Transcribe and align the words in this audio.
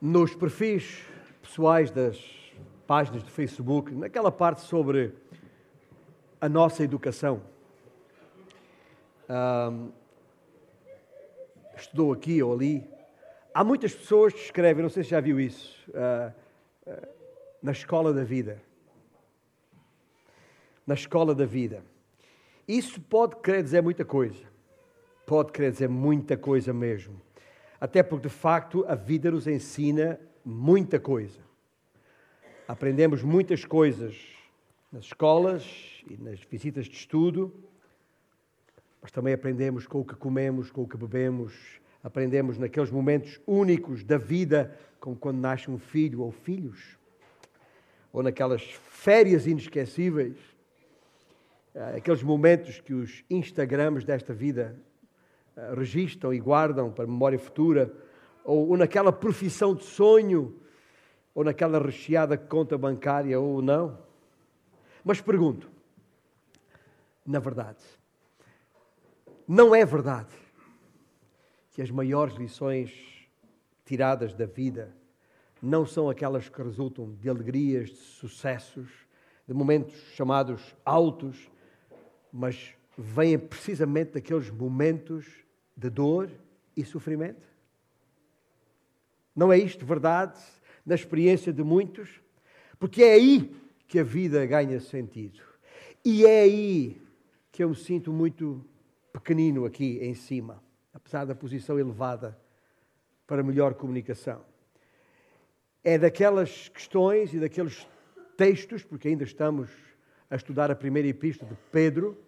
nos 0.00 0.34
perfis 0.34 1.04
pessoais 1.42 1.90
das 1.90 2.18
páginas 2.86 3.22
do 3.22 3.30
Facebook, 3.30 3.92
naquela 3.92 4.30
parte 4.30 4.62
sobre 4.62 5.12
a 6.40 6.48
nossa 6.48 6.82
educação. 6.82 7.42
Um, 9.28 9.90
estudou 11.76 12.12
aqui 12.12 12.42
ou 12.42 12.52
ali. 12.52 12.88
Há 13.52 13.64
muitas 13.64 13.94
pessoas 13.94 14.32
que 14.32 14.40
escrevem, 14.40 14.82
não 14.82 14.90
sei 14.90 15.02
se 15.02 15.10
já 15.10 15.20
viu 15.20 15.38
isso, 15.40 15.90
uh, 15.90 16.32
uh, 16.90 17.08
na 17.62 17.72
escola 17.72 18.12
da 18.12 18.24
vida. 18.24 18.62
Na 20.86 20.94
escola 20.94 21.34
da 21.34 21.44
vida. 21.44 21.82
Isso 22.66 23.00
pode 23.00 23.36
querer 23.36 23.62
dizer 23.62 23.82
muita 23.82 24.04
coisa. 24.04 24.46
Pode 25.26 25.52
querer 25.52 25.72
dizer 25.72 25.88
muita 25.88 26.36
coisa 26.36 26.72
mesmo. 26.72 27.20
Até 27.80 28.02
porque, 28.02 28.28
de 28.28 28.34
facto, 28.34 28.84
a 28.88 28.94
vida 28.94 29.30
nos 29.30 29.46
ensina 29.46 30.18
muita 30.44 30.98
coisa. 30.98 31.40
Aprendemos 32.66 33.22
muitas 33.22 33.64
coisas 33.64 34.16
nas 34.92 35.04
escolas 35.04 36.02
e 36.08 36.16
nas 36.16 36.40
visitas 36.40 36.86
de 36.86 36.96
estudo, 36.96 37.54
mas 39.00 39.12
também 39.12 39.32
aprendemos 39.32 39.86
com 39.86 40.00
o 40.00 40.04
que 40.04 40.16
comemos, 40.16 40.70
com 40.70 40.82
o 40.82 40.88
que 40.88 40.96
bebemos, 40.96 41.80
aprendemos 42.02 42.58
naqueles 42.58 42.90
momentos 42.90 43.40
únicos 43.46 44.02
da 44.02 44.18
vida, 44.18 44.76
como 44.98 45.14
quando 45.14 45.38
nasce 45.38 45.70
um 45.70 45.78
filho 45.78 46.22
ou 46.22 46.32
filhos, 46.32 46.98
ou 48.12 48.22
naquelas 48.22 48.62
férias 48.62 49.46
inesquecíveis, 49.46 50.36
eh, 51.74 51.96
aqueles 51.98 52.22
momentos 52.22 52.80
que 52.80 52.92
os 52.92 53.24
Instagrams 53.30 54.04
desta 54.04 54.32
vida 54.32 54.76
registram 55.76 56.32
e 56.32 56.38
guardam 56.38 56.90
para 56.90 57.06
memória 57.06 57.38
futura, 57.38 57.92
ou, 58.44 58.68
ou 58.70 58.76
naquela 58.76 59.12
profissão 59.12 59.74
de 59.74 59.84
sonho, 59.84 60.54
ou 61.34 61.44
naquela 61.44 61.78
recheada 61.78 62.36
conta 62.36 62.76
bancária, 62.76 63.38
ou 63.38 63.60
não. 63.62 63.98
Mas 65.04 65.20
pergunto, 65.20 65.70
na 67.24 67.38
verdade, 67.38 67.84
não 69.46 69.74
é 69.74 69.84
verdade 69.84 70.34
que 71.70 71.82
as 71.82 71.90
maiores 71.90 72.34
lições 72.34 72.92
tiradas 73.84 74.34
da 74.34 74.46
vida 74.46 74.94
não 75.62 75.86
são 75.86 76.08
aquelas 76.08 76.48
que 76.48 76.62
resultam 76.62 77.14
de 77.14 77.28
alegrias, 77.28 77.90
de 77.90 77.96
sucessos, 77.96 78.88
de 79.46 79.54
momentos 79.54 79.94
chamados 80.14 80.74
altos, 80.84 81.50
mas 82.32 82.74
vêm 82.96 83.38
precisamente 83.38 84.12
daqueles 84.12 84.50
momentos 84.50 85.26
de 85.78 85.88
dor 85.88 86.28
e 86.76 86.84
sofrimento? 86.84 87.46
Não 89.34 89.52
é 89.52 89.58
isto 89.58 89.86
verdade 89.86 90.36
na 90.84 90.96
experiência 90.96 91.52
de 91.52 91.62
muitos? 91.62 92.20
Porque 92.80 93.04
é 93.04 93.12
aí 93.12 93.56
que 93.86 94.00
a 94.00 94.02
vida 94.02 94.44
ganha 94.44 94.80
sentido. 94.80 95.40
E 96.04 96.26
é 96.26 96.40
aí 96.40 97.00
que 97.52 97.62
eu 97.62 97.68
me 97.68 97.76
sinto 97.76 98.12
muito 98.12 98.64
pequenino 99.12 99.64
aqui 99.64 99.98
em 100.02 100.14
cima, 100.14 100.60
apesar 100.92 101.24
da 101.24 101.34
posição 101.34 101.78
elevada 101.78 102.36
para 103.26 103.42
melhor 103.42 103.74
comunicação. 103.74 104.44
É 105.84 105.96
daquelas 105.96 106.68
questões 106.68 107.32
e 107.32 107.38
daqueles 107.38 107.86
textos, 108.36 108.82
porque 108.82 109.06
ainda 109.06 109.22
estamos 109.22 109.70
a 110.28 110.34
estudar 110.34 110.70
a 110.70 110.74
primeira 110.74 111.08
epístola 111.08 111.52
de 111.52 111.58
Pedro. 111.70 112.18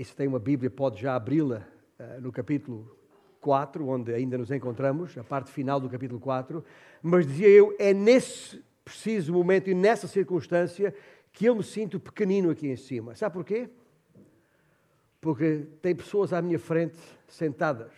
E 0.00 0.04
se 0.04 0.16
tem 0.16 0.26
uma 0.26 0.38
Bíblia, 0.38 0.70
pode 0.70 0.98
já 0.98 1.14
abri-la 1.14 1.62
ah, 1.98 2.18
no 2.22 2.32
capítulo 2.32 2.96
4, 3.38 3.86
onde 3.86 4.14
ainda 4.14 4.38
nos 4.38 4.50
encontramos, 4.50 5.18
a 5.18 5.22
parte 5.22 5.50
final 5.50 5.78
do 5.78 5.90
capítulo 5.90 6.18
4. 6.18 6.64
Mas 7.02 7.26
dizia 7.26 7.50
eu, 7.50 7.76
é 7.78 7.92
nesse 7.92 8.64
preciso 8.82 9.30
momento 9.30 9.68
e 9.68 9.74
nessa 9.74 10.08
circunstância 10.08 10.94
que 11.30 11.44
eu 11.44 11.54
me 11.54 11.62
sinto 11.62 12.00
pequenino 12.00 12.48
aqui 12.48 12.66
em 12.66 12.76
cima. 12.76 13.14
Sabe 13.14 13.34
porquê? 13.34 13.68
porque 15.20 15.66
tem 15.82 15.94
pessoas 15.94 16.32
à 16.32 16.40
minha 16.40 16.58
frente 16.58 16.96
sentadas 17.28 17.92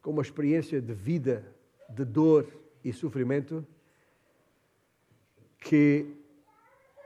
com 0.00 0.10
uma 0.10 0.22
experiência 0.22 0.80
de 0.80 0.94
vida, 0.94 1.44
de 1.86 2.02
dor 2.02 2.48
e 2.82 2.94
sofrimento 2.94 3.62
que 5.58 6.16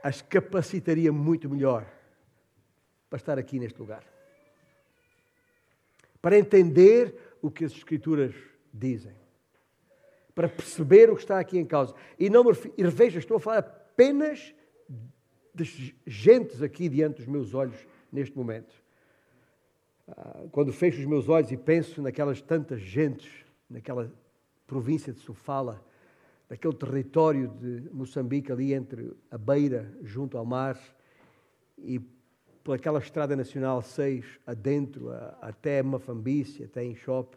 as 0.01 0.21
capacitaria 0.21 1.11
muito 1.11 1.49
melhor 1.49 1.98
para 3.09 3.17
estar 3.17 3.39
aqui 3.39 3.59
neste 3.59 3.79
lugar. 3.79 4.03
Para 6.21 6.37
entender 6.37 7.15
o 7.41 7.49
que 7.49 7.65
as 7.65 7.71
Escrituras 7.71 8.35
dizem. 8.73 9.15
Para 10.35 10.47
perceber 10.47 11.09
o 11.09 11.15
que 11.15 11.21
está 11.21 11.39
aqui 11.39 11.57
em 11.57 11.65
causa. 11.65 11.95
E 12.17 12.29
não 12.29 12.43
me 12.43 12.51
e 12.77 12.83
veja, 12.87 13.19
estou 13.19 13.37
a 13.37 13.39
falar 13.39 13.59
apenas 13.59 14.53
de 15.53 15.95
gentes 16.05 16.61
aqui 16.61 16.87
diante 16.87 17.17
dos 17.17 17.27
meus 17.27 17.53
olhos 17.53 17.75
neste 18.11 18.37
momento. 18.37 18.73
Ah, 20.07 20.45
quando 20.51 20.71
fecho 20.71 20.99
os 20.99 21.05
meus 21.05 21.27
olhos 21.27 21.51
e 21.51 21.57
penso 21.57 22.01
naquelas 22.01 22.41
tantas 22.41 22.79
gentes, 22.79 23.29
naquela 23.69 24.11
província 24.65 25.11
de 25.11 25.19
Sofala, 25.19 25.83
naquele 26.49 26.73
território 26.73 27.47
de 27.47 27.89
Moçambique, 27.91 28.51
ali 28.51 28.73
entre 28.73 29.11
a 29.29 29.37
beira, 29.37 29.91
junto 30.01 30.37
ao 30.37 30.45
mar, 30.45 30.79
e 31.77 32.01
por 32.69 32.75
aquela 32.75 32.99
estrada 32.99 33.35
nacional 33.35 33.81
6 33.81 34.41
adentro, 34.45 35.09
até 35.41 35.81
Mafambice, 35.81 36.65
até 36.65 36.83
em 36.83 36.95
Chope, 36.95 37.35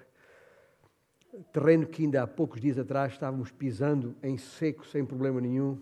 terreno 1.50 1.86
que 1.86 2.02
ainda 2.02 2.22
há 2.22 2.26
poucos 2.26 2.60
dias 2.60 2.78
atrás 2.78 3.14
estávamos 3.14 3.50
pisando 3.50 4.14
em 4.22 4.36
seco, 4.36 4.86
sem 4.86 5.06
problema 5.06 5.40
nenhum. 5.40 5.80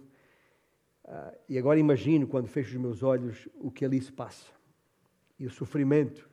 Ah, 1.05 1.35
e 1.49 1.59
agora 1.59 1.81
imagino, 1.81 2.29
quando 2.29 2.47
fecho 2.47 2.77
os 2.77 2.81
meus 2.81 3.03
olhos, 3.03 3.49
o 3.57 3.73
que 3.73 3.85
ali 3.85 4.01
se 4.01 4.13
passa. 4.13 4.47
E 5.37 5.47
o 5.47 5.51
sofrimento 5.51 6.31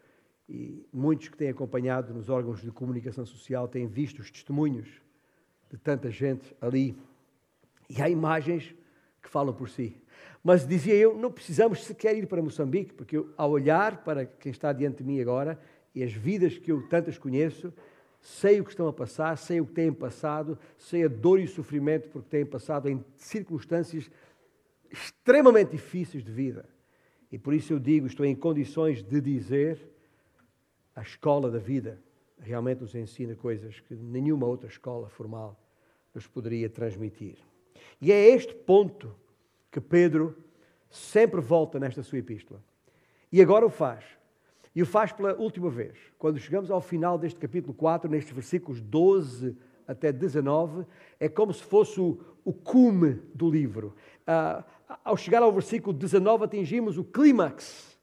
e 0.47 0.87
muitos 0.93 1.29
que 1.29 1.37
têm 1.37 1.49
acompanhado 1.49 2.13
nos 2.13 2.29
órgãos 2.29 2.61
de 2.61 2.71
comunicação 2.71 3.25
social 3.25 3.67
têm 3.67 3.87
visto 3.87 4.19
os 4.19 4.29
testemunhos 4.29 5.01
de 5.71 5.77
tanta 5.79 6.11
gente 6.11 6.55
ali. 6.61 6.95
E 7.89 7.99
há 7.99 8.07
imagens 8.07 8.75
que 9.23 9.27
falam 9.27 9.55
por 9.55 9.69
si. 9.69 9.99
Mas 10.47 10.65
dizia 10.65 10.95
eu, 10.95 11.13
não 11.13 11.29
precisamos 11.29 11.83
sequer 11.83 12.15
ir 12.15 12.25
para 12.25 12.41
Moçambique, 12.41 12.93
porque 12.93 13.17
eu, 13.17 13.29
ao 13.35 13.51
olhar 13.51 14.01
para 14.05 14.25
quem 14.25 14.49
está 14.49 14.71
diante 14.71 14.99
de 14.99 15.03
mim 15.03 15.19
agora 15.19 15.59
e 15.93 16.01
as 16.01 16.13
vidas 16.13 16.57
que 16.57 16.71
eu 16.71 16.87
tantas 16.87 17.17
conheço, 17.17 17.73
sei 18.21 18.61
o 18.61 18.63
que 18.63 18.69
estão 18.69 18.87
a 18.87 18.93
passar, 18.93 19.37
sei 19.37 19.59
o 19.59 19.65
que 19.65 19.73
têm 19.73 19.91
passado, 19.91 20.57
sei 20.77 21.03
a 21.03 21.09
dor 21.09 21.41
e 21.41 21.43
o 21.43 21.49
sofrimento 21.49 22.07
porque 22.07 22.29
têm 22.29 22.45
passado 22.45 22.87
em 22.87 23.03
circunstâncias 23.17 24.09
extremamente 24.89 25.71
difíceis 25.71 26.23
de 26.23 26.31
vida. 26.31 26.63
E 27.29 27.37
por 27.37 27.53
isso 27.53 27.73
eu 27.73 27.79
digo, 27.79 28.07
estou 28.07 28.25
em 28.25 28.33
condições 28.33 29.03
de 29.03 29.19
dizer 29.19 29.85
a 30.95 31.01
escola 31.01 31.51
da 31.51 31.59
vida 31.59 31.99
realmente 32.39 32.79
nos 32.79 32.95
ensina 32.95 33.35
coisas 33.35 33.81
que 33.81 33.93
nenhuma 33.93 34.47
outra 34.47 34.69
escola 34.69 35.09
formal 35.09 35.61
nos 36.15 36.25
poderia 36.25 36.69
transmitir. 36.69 37.35
E 37.99 38.13
é 38.13 38.29
este 38.29 38.55
ponto 38.55 39.13
que 39.77 39.81
Pedro 39.81 40.35
sempre 40.89 41.39
volta 41.39 41.79
nesta 41.79 42.01
sua 42.01 42.17
epístola. 42.17 42.63
E 43.31 43.39
agora 43.39 43.63
o 43.63 43.69
faz. 43.69 44.03
E 44.73 44.81
o 44.81 44.87
faz 44.87 45.11
pela 45.11 45.35
última 45.35 45.69
vez. 45.69 45.95
Quando 46.17 46.39
chegamos 46.39 46.71
ao 46.71 46.81
final 46.81 47.15
deste 47.15 47.39
capítulo 47.39 47.75
4, 47.75 48.09
nestes 48.09 48.33
versículos 48.33 48.81
12 48.81 49.55
até 49.87 50.11
19, 50.11 50.83
é 51.19 51.29
como 51.29 51.53
se 51.53 51.63
fosse 51.63 52.01
o, 52.01 52.19
o 52.43 52.51
cume 52.51 53.21
do 53.35 53.51
livro. 53.51 53.95
Ah, 54.25 54.63
ao 55.05 55.15
chegar 55.15 55.43
ao 55.43 55.51
versículo 55.51 55.95
19, 55.95 56.45
atingimos 56.45 56.97
o 56.97 57.03
clímax 57.03 57.99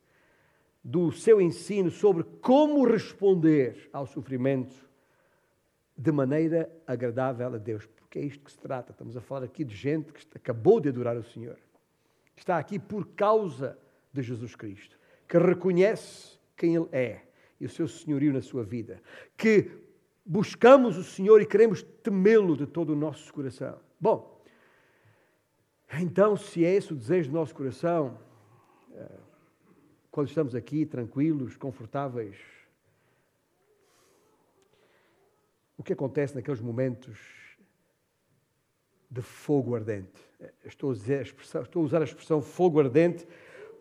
do 0.83 1.11
seu 1.11 1.41
ensino 1.41 1.91
sobre 1.91 2.23
como 2.41 2.87
responder 2.87 3.91
ao 3.93 4.07
sofrimento 4.07 4.75
de 5.97 6.13
maneira 6.13 6.71
agradável 6.87 7.53
a 7.53 7.59
Deus. 7.59 7.85
Porque 8.15 8.21
é 8.21 8.23
isto 8.23 8.45
que 8.45 8.53
se 8.53 8.59
trata. 8.59 8.93
Estamos 8.93 9.17
a 9.17 9.21
falar 9.21 9.45
aqui 9.45 9.65
de 9.65 9.75
gente 9.75 10.13
que 10.13 10.25
acabou 10.37 10.79
de 10.79 10.89
adorar 10.89 11.17
o 11.17 11.25
Senhor, 11.25 11.59
está 12.37 12.59
aqui 12.59 12.79
por 12.79 13.07
causa 13.09 13.79
de 14.13 14.23
Jesus 14.23 14.55
Cristo, 14.55 14.99
que 15.29 15.39
reconhece 15.39 16.39
quem 16.57 16.75
Ele 16.75 16.89
é 16.93 17.23
e 17.61 17.67
o 17.67 17.69
seu 17.69 17.89
senhorio 17.89 18.33
na 18.33 18.43
sua 18.43 18.65
vida, 18.65 19.01
que 19.37 19.71
buscamos 20.25 20.97
o 20.97 21.05
Senhor 21.05 21.41
e 21.41 21.47
queremos 21.47 21.83
temê-lo 22.03 22.57
de 22.57 22.67
todo 22.67 22.93
o 22.93 22.97
nosso 22.97 23.33
coração. 23.33 23.79
Bom, 24.01 24.43
então, 26.01 26.37
se 26.37 26.65
é 26.65 26.75
esse 26.75 26.93
o 26.93 26.97
desejo 26.97 27.31
do 27.31 27.35
nosso 27.35 27.55
coração, 27.55 28.19
eh, 28.93 29.19
quando 30.11 30.29
estamos 30.29 30.55
aqui 30.55 30.87
tranquilos, 30.87 31.57
confortáveis. 31.57 32.37
O 35.77 35.83
que 35.83 35.93
acontece 35.93 36.35
naqueles 36.35 36.61
momentos 36.61 37.44
de 39.15 39.23
fogo 39.23 39.77
ardente? 39.77 40.21
Estou 40.65 40.91
a, 40.91 41.63
estou 41.63 41.83
a 41.83 41.85
usar 41.85 42.01
a 42.01 42.05
expressão 42.05 42.43
fogo 42.43 42.81
ardente 42.81 43.27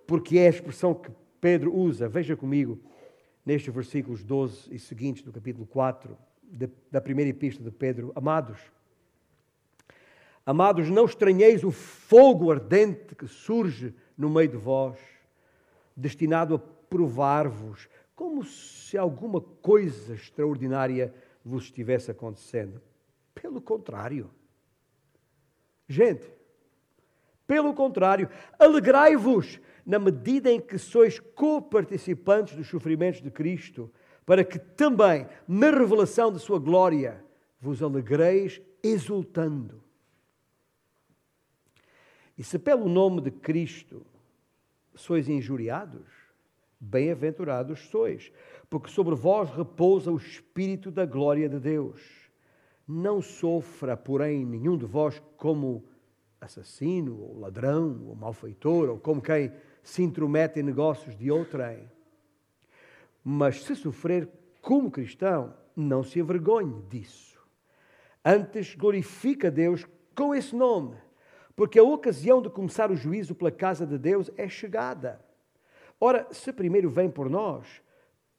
porque 0.05 0.37
é 0.37 0.47
a 0.47 0.49
expressão 0.49 0.93
que 0.93 1.11
Pedro 1.41 1.75
usa. 1.75 2.07
Veja 2.07 2.35
comigo 2.35 2.79
nestes 3.43 3.73
versículos 3.73 4.23
12 4.23 4.73
e 4.73 4.79
seguintes 4.79 5.23
do 5.23 5.31
capítulo 5.31 5.65
4 5.65 6.15
da 6.91 7.01
primeira 7.01 7.31
epístola 7.31 7.67
de 7.67 7.75
Pedro, 7.75 8.11
amados, 8.15 8.59
amados, 10.45 10.87
não 10.87 11.05
estranheis 11.05 11.63
o 11.63 11.71
fogo 11.71 12.51
ardente 12.51 13.15
que 13.15 13.25
surge 13.25 13.91
no 14.15 14.29
meio 14.29 14.49
de 14.49 14.57
vós, 14.57 14.99
destinado 15.97 16.53
a 16.53 16.59
provar-vos, 16.59 17.89
como 18.15 18.43
se 18.43 18.95
alguma 18.99 19.41
coisa 19.41 20.13
extraordinária 20.13 21.11
vos 21.43 21.63
estivesse 21.63 22.11
acontecendo. 22.11 22.79
Pelo 23.33 23.59
contrário. 23.59 24.29
Gente, 25.93 26.27
pelo 27.45 27.71
contrário, 27.75 28.27
alegrai-vos 28.57 29.59
na 29.85 29.99
medida 29.99 30.51
em 30.51 30.59
que 30.59 30.79
sois 30.79 31.19
co-participantes 31.19 32.55
dos 32.55 32.67
sofrimentos 32.67 33.21
de 33.21 33.29
Cristo, 33.29 33.91
para 34.25 34.43
que 34.43 34.57
também, 34.57 35.27
na 35.47 35.69
revelação 35.69 36.31
de 36.31 36.39
Sua 36.39 36.57
glória, 36.57 37.23
vos 37.59 37.83
alegreis 37.83 38.59
exultando. 38.81 39.83
E 42.35 42.43
se 42.43 42.57
pelo 42.57 42.89
nome 42.89 43.21
de 43.21 43.29
Cristo 43.29 44.03
sois 44.95 45.29
injuriados, 45.29 46.07
bem-aventurados 46.79 47.81
sois, 47.87 48.31
porque 48.67 48.89
sobre 48.89 49.13
vós 49.13 49.51
repousa 49.51 50.11
o 50.11 50.17
Espírito 50.17 50.89
da 50.89 51.05
glória 51.05 51.47
de 51.47 51.59
Deus. 51.59 52.22
Não 52.87 53.21
sofra, 53.21 53.95
porém, 53.95 54.45
nenhum 54.45 54.77
de 54.77 54.85
vós 54.85 55.21
como 55.37 55.83
assassino, 56.39 57.17
ou 57.19 57.39
ladrão, 57.39 58.05
ou 58.07 58.15
malfeitor, 58.15 58.89
ou 58.89 58.99
como 58.99 59.21
quem 59.21 59.51
se 59.81 60.03
intromete 60.03 60.59
em 60.59 60.63
negócios 60.63 61.15
de 61.15 61.31
outrem. 61.31 61.89
Mas 63.23 63.63
se 63.63 63.75
sofrer 63.75 64.29
como 64.61 64.91
cristão, 64.91 65.53
não 65.75 66.03
se 66.03 66.19
envergonhe 66.19 66.81
disso. 66.89 67.39
Antes 68.23 68.75
glorifica 68.75 69.49
Deus 69.49 69.85
com 70.15 70.35
esse 70.35 70.55
nome, 70.55 70.95
porque 71.55 71.79
a 71.79 71.83
ocasião 71.83 72.41
de 72.41 72.49
começar 72.49 72.91
o 72.91 72.95
juízo 72.95 73.35
pela 73.35 73.51
casa 73.51 73.85
de 73.85 73.97
Deus 73.97 74.29
é 74.37 74.47
chegada. 74.47 75.23
Ora, 75.99 76.27
se 76.31 76.51
primeiro 76.51 76.89
vem 76.89 77.09
por 77.09 77.29
nós, 77.29 77.81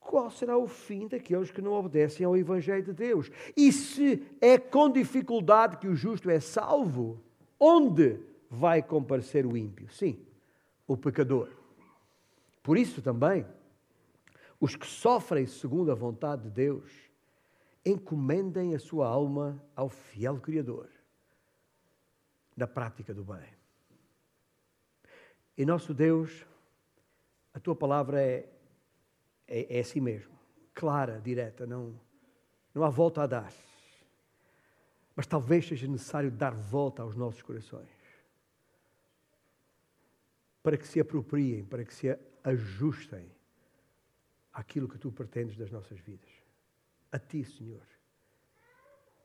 qual 0.05 0.31
será 0.31 0.57
o 0.57 0.69
fim 0.69 1.09
daqueles 1.09 1.51
que 1.51 1.63
não 1.63 1.73
obedecem 1.73 2.27
ao 2.27 2.37
Evangelho 2.37 2.85
de 2.85 2.93
Deus? 2.93 3.31
E 3.57 3.73
se 3.73 4.23
é 4.41 4.59
com 4.59 4.91
dificuldade 4.91 5.79
que 5.79 5.89
o 5.89 5.97
justo 5.97 6.31
é 6.31 6.39
salvo, 6.39 7.21
onde 7.59 8.21
vai 8.51 8.83
comparecer 8.83 9.47
o 9.47 9.57
ímpio? 9.57 9.89
Sim, 9.91 10.19
o 10.87 10.97
pecador. 10.97 11.49
Por 12.63 12.77
isso 12.77 13.01
também, 13.01 13.47
os 14.61 14.77
que 14.77 14.87
sofrem 14.87 15.47
segundo 15.47 15.91
a 15.91 15.95
vontade 15.95 16.43
de 16.43 16.51
Deus, 16.51 16.91
encomendem 17.85 18.75
a 18.75 18.79
sua 18.79 19.09
alma 19.09 19.63
ao 19.75 19.89
fiel 19.89 20.39
Criador, 20.39 20.89
na 22.57 22.67
prática 22.67 23.13
do 23.13 23.25
bem. 23.25 23.49
E 25.57 25.65
nosso 25.65 25.95
Deus, 25.95 26.47
a 27.53 27.61
tua 27.61 27.75
palavra 27.75 28.21
é, 28.21 28.49
é, 29.47 29.79
é 29.79 29.81
assim 29.81 30.01
mesmo, 30.01 30.33
clara, 30.73 31.21
direta, 31.21 31.67
não, 31.67 31.99
não 32.75 32.85
há 32.85 32.91
volta 32.91 33.23
a 33.23 33.27
dar. 33.27 33.53
Mas 35.15 35.27
talvez 35.27 35.67
seja 35.67 35.87
necessário 35.87 36.31
dar 36.31 36.55
volta 36.55 37.03
aos 37.03 37.15
nossos 37.15 37.43
corações 37.43 38.05
para 40.65 40.79
que 40.79 40.89
se 40.89 40.99
apropriem, 40.99 41.63
para 41.63 41.85
que 41.85 41.93
se 41.93 42.19
ajustem 42.43 43.31
àquilo 44.51 44.89
que 44.89 44.97
tu 44.97 45.13
pretendes 45.13 45.59
das 45.59 45.71
nossas 45.71 45.99
vidas. 45.99 46.31
A 47.13 47.19
ti, 47.19 47.45
Senhor. 47.45 47.87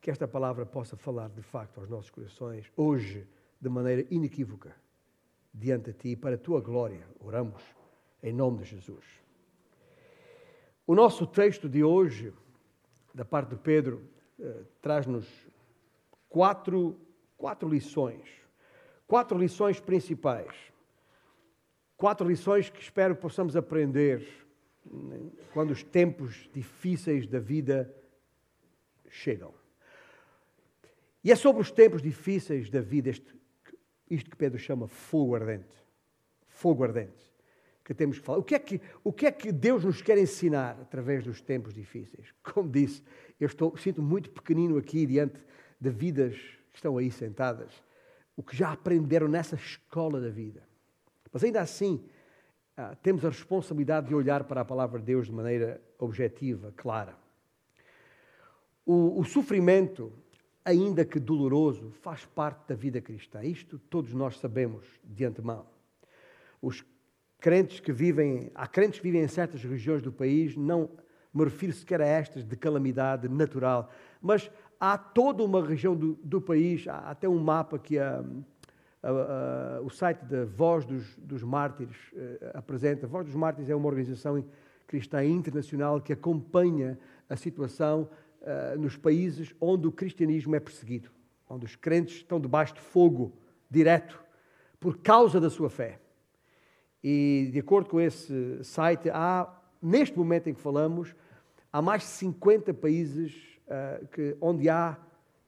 Que 0.02 0.12
esta 0.12 0.28
palavra 0.28 0.66
possa 0.66 0.98
falar 0.98 1.30
de 1.30 1.42
facto 1.42 1.80
aos 1.80 1.88
nossos 1.90 2.12
corações, 2.12 2.70
hoje, 2.76 3.26
de 3.60 3.70
maneira 3.70 4.06
inequívoca, 4.12 4.76
diante 5.54 5.94
de 5.94 5.98
ti, 5.98 6.16
para 6.18 6.36
a 6.36 6.38
tua 6.38 6.60
glória. 6.60 7.08
Oramos 7.22 7.64
em 8.22 8.34
nome 8.34 8.64
de 8.64 8.72
Jesus. 8.72 9.06
O 10.90 10.96
nosso 10.96 11.28
texto 11.28 11.70
de 11.70 11.84
hoje, 11.84 12.34
da 13.14 13.24
parte 13.24 13.50
de 13.50 13.58
Pedro, 13.58 14.02
eh, 14.40 14.64
traz-nos 14.82 15.28
quatro, 16.28 17.00
quatro 17.38 17.70
lições. 17.70 18.28
Quatro 19.06 19.38
lições 19.38 19.80
principais 19.80 20.70
quatro 22.00 22.26
lições 22.26 22.70
que 22.70 22.82
espero 22.82 23.14
que 23.14 23.22
possamos 23.22 23.58
aprender 23.58 24.26
quando 25.54 25.72
os 25.72 25.84
tempos 25.84 26.50
difíceis 26.54 27.28
da 27.28 27.40
vida 27.40 27.94
chegam. 29.10 29.54
E 31.22 31.30
é 31.30 31.36
sobre 31.36 31.62
os 31.62 31.70
tempos 31.70 32.02
difíceis 32.02 32.70
da 32.70 32.80
vida, 32.80 33.10
este, 33.10 33.36
isto 34.10 34.30
que 34.30 34.38
Pedro 34.38 34.58
chama 34.58 34.88
fogo 34.88 35.36
ardente. 35.36 35.76
Fogo 36.48 36.86
ardente. 36.86 37.29
Que 37.90 37.94
temos 37.96 38.20
que 38.20 38.24
falar. 38.24 38.38
O 38.38 38.44
que, 38.44 38.54
é 38.54 38.60
que, 38.60 38.80
o 39.04 39.12
que 39.12 39.26
é 39.26 39.32
que 39.32 39.52
Deus 39.52 39.84
nos 39.84 40.00
quer 40.00 40.16
ensinar 40.20 40.78
através 40.80 41.24
dos 41.24 41.42
tempos 41.42 41.74
difíceis? 41.74 42.32
Como 42.54 42.70
disse, 42.70 43.02
eu 43.40 43.48
estou, 43.48 43.76
sinto 43.78 44.00
muito 44.00 44.30
pequenino 44.30 44.78
aqui 44.78 45.08
diante 45.08 45.40
de 45.82 45.90
vidas 45.90 46.36
que 46.72 46.76
estão 46.76 47.00
aí 47.00 47.10
sentadas, 47.10 47.72
o 48.38 48.44
que 48.44 48.56
já 48.56 48.74
aprenderam 48.74 49.28
nessa 49.28 49.56
escola 49.56 50.22
da 50.22 50.30
vida. 50.30 50.62
Mas 51.34 51.44
ainda 51.44 51.62
assim, 51.62 52.06
ah, 52.78 52.96
temos 53.02 53.26
a 53.26 53.30
responsabilidade 53.30 54.10
de 54.10 54.14
olhar 54.14 54.44
para 54.44 54.62
a 54.62 54.66
palavra 54.66 55.00
de 55.00 55.06
Deus 55.08 55.26
de 55.26 55.34
maneira 55.34 55.82
objetiva, 55.98 56.72
clara. 56.78 57.18
O, 58.86 59.20
o 59.20 59.26
sofrimento, 59.26 60.14
ainda 60.64 61.04
que 61.04 61.20
doloroso, 61.20 61.90
faz 62.04 62.24
parte 62.24 62.68
da 62.68 62.76
vida 62.76 63.02
cristã. 63.02 63.44
Isto 63.44 63.80
todos 63.80 64.14
nós 64.14 64.38
sabemos 64.38 64.86
de 65.04 65.26
antemão. 65.26 65.66
Os 66.62 66.86
crentes 67.40 67.80
que 67.80 67.92
vivem, 67.92 68.52
há 68.54 68.68
crentes 68.68 69.00
que 69.00 69.04
vivem 69.04 69.24
em 69.24 69.28
certas 69.28 69.64
regiões 69.64 70.02
do 70.02 70.12
país, 70.12 70.56
não 70.56 70.90
me 71.34 71.44
refiro 71.44 71.74
sequer 71.74 72.02
a 72.02 72.08
estas 72.08 72.44
de 72.44 72.56
calamidade 72.56 73.28
natural, 73.30 73.90
mas 74.22 74.50
há 74.80 74.98
toda 74.98 75.44
uma 75.44 75.66
região 75.66 75.96
do, 75.96 76.20
do 76.24 76.42
país, 76.42 76.88
há 76.88 77.12
até 77.12 77.28
um 77.28 77.40
mapa 77.40 77.78
que 77.80 77.98
a 77.98 78.24
Uh, 79.02 79.80
uh, 79.82 79.86
o 79.86 79.90
site 79.90 80.26
da 80.26 80.44
Voz 80.44 80.86
dos, 80.86 81.16
dos 81.16 81.42
Mártires 81.42 81.96
uh, 82.12 82.52
apresenta. 82.54 83.06
A 83.06 83.10
Voz 83.10 83.26
dos 83.26 83.34
Mártires 83.34 83.70
é 83.70 83.76
uma 83.76 83.88
organização 83.88 84.44
cristã 84.86 85.24
internacional 85.24 86.02
que 86.02 86.12
acompanha 86.12 87.00
a 87.30 87.36
situação 87.36 88.10
nos 88.80 88.96
países 88.96 89.54
onde 89.60 89.86
o 89.86 89.92
cristianismo 89.92 90.56
é 90.56 90.60
perseguido, 90.60 91.10
onde 91.48 91.66
os 91.66 91.76
crentes 91.76 92.16
estão 92.16 92.40
debaixo 92.40 92.74
de 92.74 92.80
fogo 92.80 93.34
direto 93.70 94.20
por 94.80 94.98
causa 94.98 95.40
da 95.40 95.50
sua 95.50 95.70
fé. 95.70 96.00
E, 97.04 97.50
de 97.52 97.60
acordo 97.60 97.90
com 97.90 98.00
esse 98.00 98.64
site, 98.64 99.10
há, 99.10 99.48
neste 99.82 100.18
momento 100.18 100.50
em 100.50 100.54
que 100.54 100.62
falamos, 100.62 101.16
há 101.72 101.82
mais 101.82 102.02
de 102.02 102.10
50 102.10 102.74
países 102.74 103.34
que, 104.12 104.36
onde 104.42 104.68
há 104.68 104.98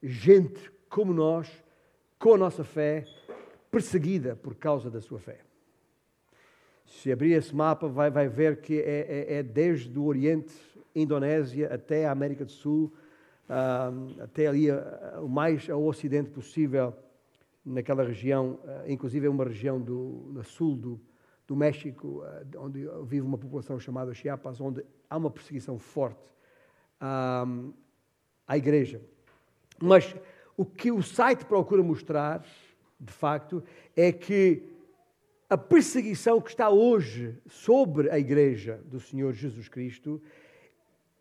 gente 0.01 0.71
como 0.89 1.13
nós, 1.13 1.49
com 2.19 2.35
a 2.35 2.37
nossa 2.37 2.63
fé, 2.63 3.05
perseguida 3.71 4.35
por 4.35 4.55
causa 4.55 4.89
da 4.89 5.01
sua 5.01 5.19
fé. 5.19 5.39
Se 6.85 7.11
abrir 7.11 7.31
esse 7.31 7.55
mapa, 7.55 7.87
vai, 7.87 8.11
vai 8.11 8.27
ver 8.27 8.61
que 8.61 8.79
é, 8.79 9.27
é, 9.29 9.33
é 9.35 9.43
desde 9.43 9.97
o 9.97 10.03
Oriente, 10.03 10.53
Indonésia, 10.93 11.73
até 11.73 12.05
a 12.05 12.11
América 12.11 12.43
do 12.43 12.51
Sul, 12.51 12.93
uh, 13.49 14.21
até 14.21 14.47
ali 14.47 14.69
uh, 14.69 14.77
o 15.21 15.29
mais 15.29 15.69
ao 15.69 15.83
ocidente 15.85 16.29
possível, 16.29 16.93
naquela 17.65 18.03
região, 18.03 18.59
uh, 18.63 18.91
inclusive 18.91 19.25
é 19.25 19.29
uma 19.29 19.45
região 19.45 19.79
do, 19.79 20.43
sul 20.43 20.75
do, 20.75 20.99
do 21.51 21.55
México, 21.55 22.23
onde 22.57 22.87
vive 23.03 23.25
uma 23.25 23.37
população 23.37 23.79
chamada 23.79 24.13
Chiapas, 24.13 24.61
onde 24.61 24.85
há 25.09 25.17
uma 25.17 25.29
perseguição 25.29 25.77
forte 25.77 26.31
à 28.47 28.57
igreja. 28.57 29.01
Mas 29.81 30.15
o 30.55 30.65
que 30.65 30.91
o 30.91 31.01
site 31.01 31.43
procura 31.45 31.83
mostrar 31.83 32.45
de 33.01 33.11
facto, 33.11 33.63
é 33.95 34.11
que 34.11 34.63
a 35.49 35.57
perseguição 35.57 36.39
que 36.39 36.51
está 36.51 36.69
hoje 36.69 37.35
sobre 37.47 38.09
a 38.11 38.19
Igreja 38.19 38.79
do 38.85 38.99
Senhor 38.99 39.33
Jesus 39.33 39.67
Cristo 39.67 40.21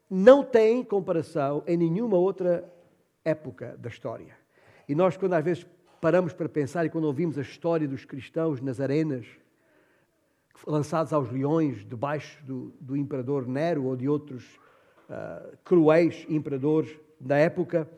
não 0.09 0.45
tem 0.45 0.85
comparação 0.85 1.65
em 1.67 1.77
nenhuma 1.77 2.19
outra 2.19 2.71
época 3.25 3.77
da 3.79 3.89
história. 3.89 4.37
E 4.87 4.95
nós, 4.95 5.17
quando 5.17 5.33
às 5.35 5.45
vezes 5.45 5.67
paramos 6.01 6.33
para 6.33 6.49
pensar 6.49 6.85
e 6.85 6.91
quando 6.91 7.05
ouvimos 7.05 7.39
a 7.39 7.43
história 7.43 7.89
dos 7.89 8.05
cristãos 8.05 8.61
nas 8.61 8.79
arenas, 8.79 9.27
lançados 10.67 11.13
aos 11.13 11.31
leões 11.31 11.85
debaixo 11.85 12.45
do, 12.45 12.75
do 12.81 12.97
imperador 12.97 13.47
Nero 13.47 13.85
ou 13.85 13.97
de 13.97 14.09
outros 14.09 14.45
uh, 15.09 15.57
cruéis 15.65 16.27
imperadores 16.29 16.99
da 17.19 17.37
época, 17.37 17.89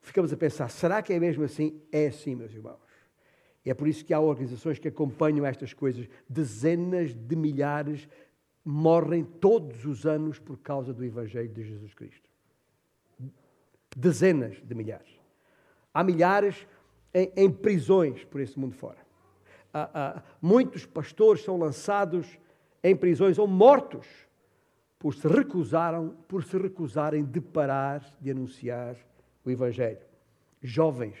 ficamos 0.00 0.32
a 0.32 0.36
pensar: 0.36 0.68
será 0.68 1.02
que 1.02 1.12
é 1.12 1.18
mesmo 1.18 1.44
assim? 1.44 1.80
É 1.92 2.06
assim, 2.06 2.34
meus 2.34 2.52
irmãos. 2.52 2.86
É 3.64 3.74
por 3.74 3.88
isso 3.88 4.04
que 4.04 4.14
há 4.14 4.20
organizações 4.20 4.78
que 4.78 4.86
acompanham 4.86 5.44
estas 5.44 5.74
coisas. 5.74 6.08
Dezenas 6.28 7.12
de 7.12 7.34
milhares 7.34 8.08
morrem 8.64 9.24
todos 9.24 9.84
os 9.84 10.06
anos 10.06 10.38
por 10.38 10.56
causa 10.58 10.92
do 10.92 11.04
Evangelho 11.04 11.48
de 11.48 11.64
Jesus 11.64 11.92
Cristo. 11.92 12.30
Dezenas 13.96 14.62
de 14.62 14.74
milhares. 14.74 15.20
Há 15.92 16.04
milhares 16.04 16.66
em, 17.12 17.32
em 17.36 17.50
prisões 17.50 18.24
por 18.24 18.40
esse 18.40 18.58
mundo 18.58 18.74
fora. 18.74 19.05
Há, 19.78 19.90
há, 19.92 20.22
muitos 20.40 20.86
pastores 20.86 21.44
são 21.44 21.58
lançados 21.58 22.38
em 22.82 22.96
prisões 22.96 23.38
ou 23.38 23.46
mortos 23.46 24.06
por 24.98 25.12
se 25.12 25.28
recusaram, 25.28 26.16
por 26.26 26.42
se 26.44 26.56
recusarem 26.56 27.22
de 27.22 27.42
parar 27.42 28.02
de 28.18 28.30
anunciar 28.30 28.96
o 29.44 29.50
Evangelho. 29.50 30.00
Jovens 30.62 31.18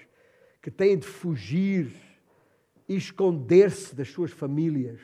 que 0.62 0.70
têm 0.70 0.96
de 0.96 1.06
fugir 1.06 1.92
e 2.88 2.96
esconder-se 2.96 3.94
das 3.94 4.08
suas 4.08 4.30
famílias, 4.30 5.02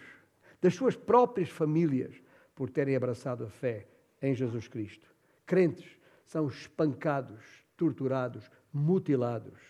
das 0.59 0.75
suas 0.75 0.97
próprias 0.97 1.51
famílias, 1.51 2.15
por 2.55 2.71
terem 2.71 2.97
abraçado 2.97 3.45
a 3.45 3.51
fé 3.51 3.87
em 4.23 4.35
Jesus 4.35 4.67
Cristo. 4.67 5.15
Crentes 5.45 5.99
são 6.25 6.49
espancados, 6.49 7.45
torturados, 7.77 8.51
mutilados, 8.73 9.61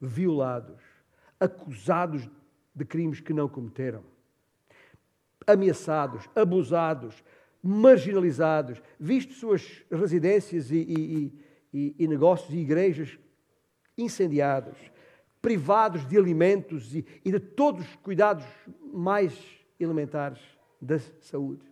violados, 0.00 0.82
acusados 1.38 2.22
de 2.22 2.45
crimes 2.84 3.20
que 3.20 3.32
não 3.32 3.48
cometeram, 3.48 4.02
ameaçados, 5.46 6.28
abusados, 6.34 7.22
marginalizados, 7.62 8.82
visto 8.98 9.32
suas 9.34 9.84
residências 9.90 10.70
e, 10.70 10.76
e, 10.76 11.32
e, 11.72 11.94
e 11.98 12.08
negócios 12.08 12.52
e 12.52 12.58
igrejas 12.58 13.18
incendiados, 13.96 14.76
privados 15.40 16.06
de 16.06 16.16
alimentos 16.16 16.94
e, 16.94 17.04
e 17.24 17.30
de 17.30 17.40
todos 17.40 17.86
os 17.86 17.96
cuidados 17.96 18.44
mais 18.92 19.32
elementares 19.78 20.40
da 20.80 20.98
saúde. 21.20 21.64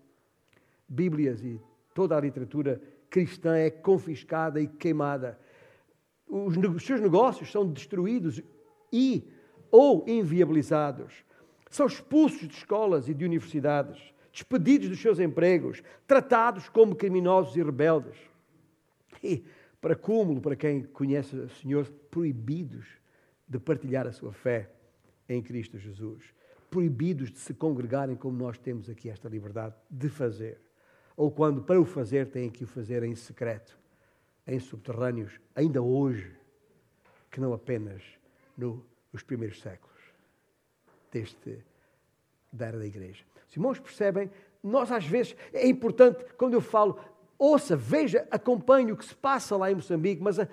Bíblias 0.89 1.43
e 1.43 1.61
toda 1.95 2.17
a 2.17 2.21
literatura 2.21 2.81
cristã 3.11 3.57
é 3.57 3.71
confiscada 3.71 4.61
e 4.61 4.67
queimada. 4.67 5.39
Os 6.27 6.85
seus 6.85 7.01
negócios 7.01 7.51
são 7.51 7.71
destruídos 7.71 8.43
e 8.93 9.29
ou 9.77 10.05
inviabilizados. 10.07 11.25
São 11.69 11.87
expulsos 11.87 12.47
de 12.47 12.55
escolas 12.55 13.09
e 13.09 13.15
de 13.15 13.25
universidades 13.25 14.15
despedidos 14.33 14.89
dos 14.89 15.03
seus 15.03 15.19
empregos, 15.19 15.83
tratados 16.07 16.69
como 16.69 16.95
criminosos 16.95 17.57
e 17.57 17.63
rebeldes. 17.63 18.17
E, 19.21 19.45
para 19.81 19.97
cúmulo, 19.97 20.41
para 20.41 20.55
quem 20.55 20.85
conhece 20.85 21.35
o 21.35 21.49
Senhor, 21.49 21.91
proibidos 22.09 22.87
de 23.49 23.59
partilhar 23.59 24.07
a 24.07 24.13
sua 24.13 24.33
fé 24.33 24.71
em 25.29 25.43
Cristo 25.43 25.77
Jesus. 25.77 26.23
Proibidos 26.71 27.33
de 27.33 27.41
se 27.41 27.53
congregarem 27.53 28.15
como 28.15 28.39
nós 28.39 28.57
temos 28.57 28.89
aqui 28.89 29.11
esta 29.11 29.29
liberdade 29.29 29.75
de 29.91 30.09
fazer. 30.09 30.61
Ou 31.17 31.33
quando, 31.33 31.63
para 31.63 31.81
o 31.81 31.85
fazer, 31.85 32.29
têm 32.31 32.49
que 32.49 32.63
o 32.63 32.69
fazer 32.69 33.03
em 33.03 33.17
secreto, 33.17 33.77
em 34.47 34.61
subterrâneos, 34.61 35.41
ainda 35.53 35.83
hoje, 35.83 36.33
que 37.29 37.41
não 37.41 37.53
apenas 37.53 38.03
no, 38.57 38.85
nos 39.15 39.23
primeiros 39.23 39.63
séculos 39.63 39.97
deste, 41.11 41.65
da 42.53 42.67
era 42.67 42.79
da 42.79 42.85
igreja. 42.85 43.25
Os 43.49 43.57
irmãos 43.57 43.79
percebem, 43.79 44.29
nós 44.61 44.91
às 44.91 45.07
vezes, 45.07 45.37
é 45.53 45.69
importante, 45.69 46.25
quando 46.37 46.55
eu 46.55 46.61
falo, 46.61 46.99
ouça, 47.39 47.77
veja, 47.77 48.27
acompanhe 48.29 48.91
o 48.91 48.97
que 48.97 49.05
se 49.05 49.15
passa 49.15 49.57
lá 49.57 49.71
em 49.71 49.77
Moçambique, 49.77 50.21
mas 50.21 50.41
a, 50.41 50.49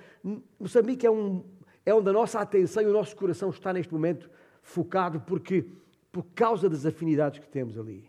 Moçambique 0.59 1.07
é, 1.07 1.09
um, 1.09 1.43
é 1.83 1.91
onde 1.91 2.07
a 2.09 2.13
nossa 2.13 2.39
atenção 2.39 2.83
e 2.83 2.85
o 2.85 2.93
nosso 2.93 3.15
coração 3.15 3.49
está 3.49 3.73
neste 3.73 3.91
momento 3.91 4.29
focado, 4.61 5.19
porque 5.21 5.65
por 6.11 6.23
causa 6.35 6.69
das 6.69 6.85
afinidades 6.85 7.39
que 7.39 7.47
temos 7.47 7.79
ali. 7.79 8.07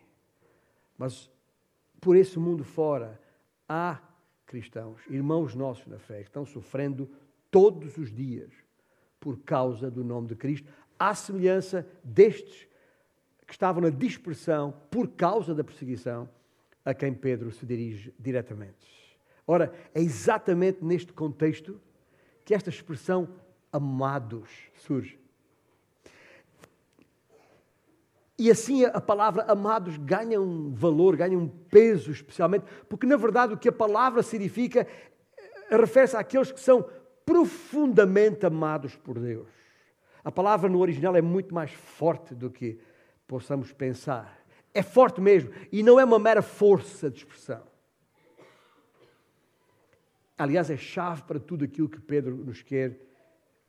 Mas 0.98 1.30
por 1.98 2.14
esse 2.14 2.38
mundo 2.38 2.62
fora, 2.62 3.18
há 3.66 3.98
cristãos, 4.44 5.00
irmãos 5.08 5.54
nossos 5.54 5.86
na 5.86 5.98
fé, 5.98 6.18
que 6.18 6.28
estão 6.28 6.44
sofrendo 6.44 7.08
todos 7.50 7.96
os 7.96 8.12
dias 8.12 8.52
por 9.22 9.38
causa 9.38 9.88
do 9.88 10.02
nome 10.02 10.26
de 10.26 10.34
Cristo, 10.34 10.68
à 10.98 11.14
semelhança 11.14 11.86
destes 12.02 12.66
que 13.46 13.52
estavam 13.52 13.80
na 13.80 13.88
dispersão 13.88 14.74
por 14.90 15.06
causa 15.06 15.54
da 15.54 15.62
perseguição, 15.62 16.28
a 16.84 16.92
quem 16.92 17.14
Pedro 17.14 17.52
se 17.52 17.64
dirige 17.64 18.12
diretamente. 18.18 19.16
Ora, 19.46 19.72
é 19.94 20.00
exatamente 20.00 20.84
neste 20.84 21.12
contexto 21.12 21.80
que 22.44 22.52
esta 22.52 22.68
expressão 22.68 23.28
amados 23.72 24.50
surge. 24.74 25.20
E 28.36 28.50
assim 28.50 28.84
a 28.84 29.00
palavra 29.00 29.44
amados 29.44 29.96
ganha 29.98 30.40
um 30.40 30.74
valor, 30.74 31.14
ganha 31.14 31.38
um 31.38 31.46
peso, 31.46 32.10
especialmente, 32.10 32.64
porque 32.88 33.06
na 33.06 33.16
verdade 33.16 33.54
o 33.54 33.56
que 33.56 33.68
a 33.68 33.72
palavra 33.72 34.20
significa 34.20 34.84
eh, 35.38 35.76
refere-se 35.76 36.16
àqueles 36.16 36.50
que 36.50 36.58
são 36.58 36.84
profundamente 37.32 38.44
amados 38.44 38.94
por 38.94 39.18
Deus. 39.18 39.48
A 40.22 40.30
palavra 40.30 40.68
no 40.68 40.80
original 40.80 41.16
é 41.16 41.22
muito 41.22 41.54
mais 41.54 41.72
forte 41.72 42.34
do 42.34 42.50
que 42.50 42.78
possamos 43.26 43.72
pensar. 43.72 44.38
É 44.74 44.82
forte 44.82 45.18
mesmo 45.18 45.50
e 45.72 45.82
não 45.82 45.98
é 45.98 46.04
uma 46.04 46.18
mera 46.18 46.42
força 46.42 47.10
de 47.10 47.20
expressão. 47.20 47.62
Aliás, 50.36 50.68
é 50.68 50.76
chave 50.76 51.22
para 51.22 51.40
tudo 51.40 51.64
aquilo 51.64 51.88
que 51.88 52.00
Pedro 52.00 52.36
nos 52.36 52.60
quer 52.60 53.00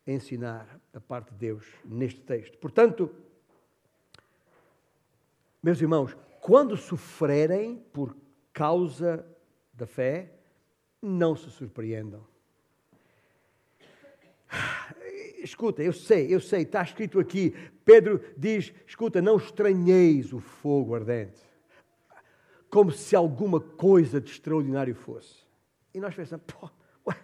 ensinar 0.06 0.68
da 0.92 1.00
parte 1.00 1.32
de 1.32 1.38
Deus 1.38 1.66
neste 1.86 2.20
texto. 2.20 2.58
Portanto, 2.58 3.10
meus 5.62 5.82
irmãos, 5.82 6.18
quando 6.42 6.76
sofrerem 6.76 7.78
por 7.94 8.14
causa 8.52 9.26
da 9.74 9.88
fé, 9.88 10.34
não 11.02 11.34
se 11.34 11.50
surpreendam 11.50 12.33
escuta, 15.44 15.84
eu 15.84 15.94
sei, 15.94 16.34
eu 16.34 16.40
sei, 16.40 16.62
está 16.62 16.82
escrito 16.82 17.20
aqui. 17.20 17.54
Pedro 17.84 18.22
diz: 18.38 18.74
escuta, 18.88 19.22
não 19.22 19.38
estranheis 19.38 20.34
o 20.34 20.40
fogo 20.40 20.96
ardente, 20.96 21.42
como 22.70 22.92
se 22.92 23.16
alguma 23.16 23.60
coisa 23.60 24.22
de 24.22 24.32
extraordinário 24.32 24.96
fosse. 24.96 25.44
E 25.94 26.00
nós 26.00 26.16
pensamos, 26.16 26.46
pô, 26.48 26.70
ué, 27.08 27.16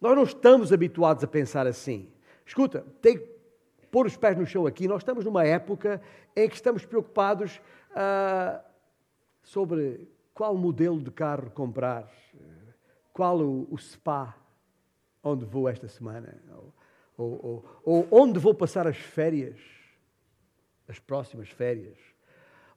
nós 0.00 0.16
não 0.16 0.24
estamos 0.24 0.72
habituados 0.72 1.22
a 1.24 1.26
pensar 1.26 1.66
assim. 1.66 2.10
Escuta, 2.44 2.84
tem 3.00 3.18
que 3.18 3.34
pôr 3.90 4.06
os 4.06 4.16
pés 4.16 4.36
no 4.36 4.44
chão 4.44 4.66
aqui. 4.66 4.86
Nós 4.86 5.02
estamos 5.02 5.24
numa 5.24 5.44
época 5.44 6.02
em 6.36 6.48
que 6.48 6.54
estamos 6.54 6.84
preocupados 6.84 7.60
uh, 7.92 8.62
sobre 9.42 10.08
qual 10.34 10.56
modelo 10.56 11.00
de 11.00 11.10
carro 11.10 11.50
comprar, 11.50 12.10
qual 13.12 13.40
o, 13.40 13.68
o 13.70 13.78
spa 13.78 14.36
onde 15.22 15.46
vou 15.46 15.68
esta 15.68 15.88
semana 15.88 16.36
ou, 17.16 17.64
ou, 17.84 18.08
ou 18.10 18.22
onde 18.22 18.38
vou 18.38 18.54
passar 18.54 18.86
as 18.86 18.96
férias, 18.96 19.58
as 20.88 20.98
próximas 20.98 21.48
férias, 21.48 21.96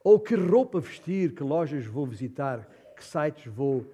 ou 0.02 0.18
que 0.18 0.34
roupa 0.34 0.80
vestir, 0.80 1.34
que 1.34 1.42
lojas 1.42 1.84
vou 1.84 2.06
visitar, 2.06 2.68
que 2.96 3.04
sites 3.04 3.46
vou 3.46 3.84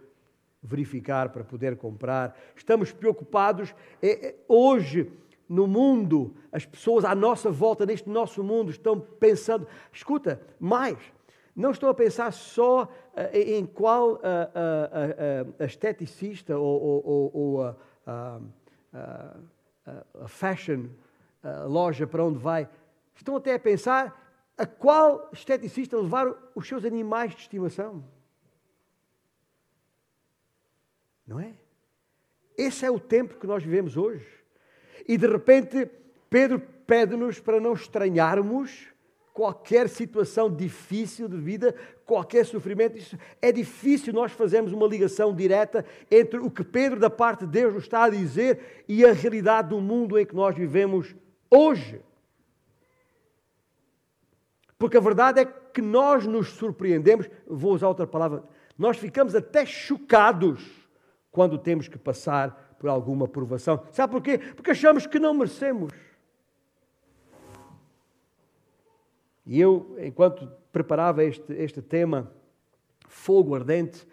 verificar 0.62 1.28
para 1.30 1.44
poder 1.44 1.76
comprar. 1.76 2.38
Estamos 2.56 2.92
preocupados. 2.92 3.74
É, 4.00 4.28
é, 4.28 4.34
hoje, 4.48 5.10
no 5.48 5.66
mundo, 5.66 6.34
as 6.50 6.64
pessoas 6.64 7.04
à 7.04 7.14
nossa 7.14 7.50
volta, 7.50 7.84
neste 7.84 8.08
nosso 8.08 8.42
mundo, 8.42 8.70
estão 8.70 8.98
pensando. 8.98 9.66
Escuta, 9.92 10.40
mais. 10.58 10.98
Não 11.54 11.70
estão 11.70 11.88
a 11.88 11.94
pensar 11.94 12.32
só 12.32 12.84
uh, 12.84 13.36
em 13.36 13.64
qual 13.64 14.14
uh, 14.14 14.20
a 15.58 15.64
esteticista 15.64 16.58
ou, 16.58 17.04
ou, 17.04 17.30
ou 17.32 17.62
a 17.62 18.40
a 19.86 20.28
fashion 20.28 20.88
a 21.44 21.64
loja 21.64 22.06
para 22.06 22.24
onde 22.24 22.38
vai, 22.38 22.68
estão 23.14 23.36
até 23.36 23.54
a 23.54 23.58
pensar 23.58 24.20
a 24.56 24.64
qual 24.64 25.28
esteticista 25.32 25.98
levar 25.98 26.34
os 26.54 26.66
seus 26.66 26.84
animais 26.84 27.34
de 27.34 27.42
estimação. 27.42 28.04
Não 31.26 31.38
é? 31.38 31.54
Esse 32.56 32.86
é 32.86 32.90
o 32.90 33.00
tempo 33.00 33.38
que 33.38 33.46
nós 33.46 33.62
vivemos 33.62 33.96
hoje. 33.96 34.26
E 35.06 35.18
de 35.18 35.26
repente, 35.26 35.90
Pedro 36.30 36.60
pede-nos 36.60 37.40
para 37.40 37.60
não 37.60 37.74
estranharmos 37.74 38.93
qualquer 39.34 39.88
situação 39.88 40.48
difícil 40.48 41.28
de 41.28 41.36
vida, 41.36 41.74
qualquer 42.06 42.46
sofrimento. 42.46 42.96
É 43.42 43.50
difícil 43.50 44.12
nós 44.12 44.30
fazermos 44.30 44.72
uma 44.72 44.86
ligação 44.86 45.34
direta 45.34 45.84
entre 46.08 46.38
o 46.38 46.48
que 46.48 46.62
Pedro, 46.62 47.00
da 47.00 47.10
parte 47.10 47.40
de 47.40 47.50
Deus, 47.50 47.74
nos 47.74 47.82
está 47.82 48.04
a 48.04 48.10
dizer 48.10 48.84
e 48.88 49.04
a 49.04 49.12
realidade 49.12 49.70
do 49.70 49.80
mundo 49.80 50.16
em 50.16 50.24
que 50.24 50.36
nós 50.36 50.56
vivemos 50.56 51.16
hoje. 51.50 52.00
Porque 54.78 54.96
a 54.96 55.00
verdade 55.00 55.40
é 55.40 55.44
que 55.44 55.82
nós 55.82 56.24
nos 56.26 56.50
surpreendemos, 56.50 57.28
vou 57.44 57.74
usar 57.74 57.88
outra 57.88 58.06
palavra, 58.06 58.44
nós 58.78 58.96
ficamos 58.96 59.34
até 59.34 59.66
chocados 59.66 60.62
quando 61.32 61.58
temos 61.58 61.88
que 61.88 61.98
passar 61.98 62.76
por 62.78 62.88
alguma 62.88 63.26
provação. 63.26 63.82
Sabe 63.90 64.12
porquê? 64.12 64.38
Porque 64.38 64.70
achamos 64.70 65.06
que 65.06 65.18
não 65.18 65.34
merecemos. 65.34 65.90
E 69.46 69.60
eu, 69.60 69.96
enquanto 69.98 70.46
preparava 70.72 71.22
este, 71.22 71.52
este 71.52 71.82
tema, 71.82 72.32
fogo 73.08 73.54
ardente, 73.54 74.06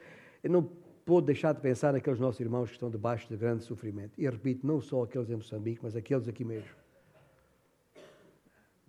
eu 0.43 0.49
não 0.49 0.63
pôde 1.05 1.27
deixar 1.27 1.53
de 1.53 1.61
pensar 1.61 1.93
naqueles 1.93 2.19
nossos 2.19 2.39
irmãos 2.39 2.67
que 2.67 2.73
estão 2.73 2.89
debaixo 2.89 3.27
de 3.27 3.37
grande 3.37 3.63
sofrimento. 3.63 4.19
E 4.19 4.29
repito, 4.29 4.65
não 4.67 4.81
só 4.81 5.03
aqueles 5.03 5.29
em 5.29 5.35
Moçambique, 5.35 5.79
mas 5.81 5.95
aqueles 5.95 6.27
aqui 6.27 6.43
mesmo. 6.43 6.69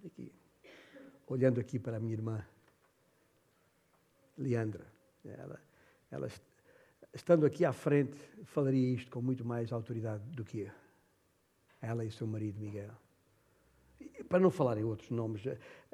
Aqui. 0.05 0.33
Olhando 1.27 1.61
aqui 1.61 1.79
para 1.79 1.97
a 1.97 2.01
minha 2.01 2.15
irmã, 2.15 2.45
Leandra. 4.37 4.87
Ela, 5.25 5.61
ela, 6.11 6.29
estando 7.15 7.47
aqui 7.47 7.65
à 7.65 7.73
frente, 7.73 8.19
falaria 8.45 8.95
isto 8.95 9.11
com 9.11 9.23
muito 9.23 9.45
mais 9.45 9.73
autoridade 9.73 10.25
do 10.31 10.45
que 10.45 10.61
eu. 10.61 10.71
Ela 11.81 12.05
e 12.05 12.11
seu 12.11 12.27
marido, 12.27 12.61
Miguel. 12.61 12.93
Para 14.28 14.40
não 14.40 14.50
falar 14.50 14.78
em 14.78 14.85
outros 14.85 15.11
nomes, 15.11 15.42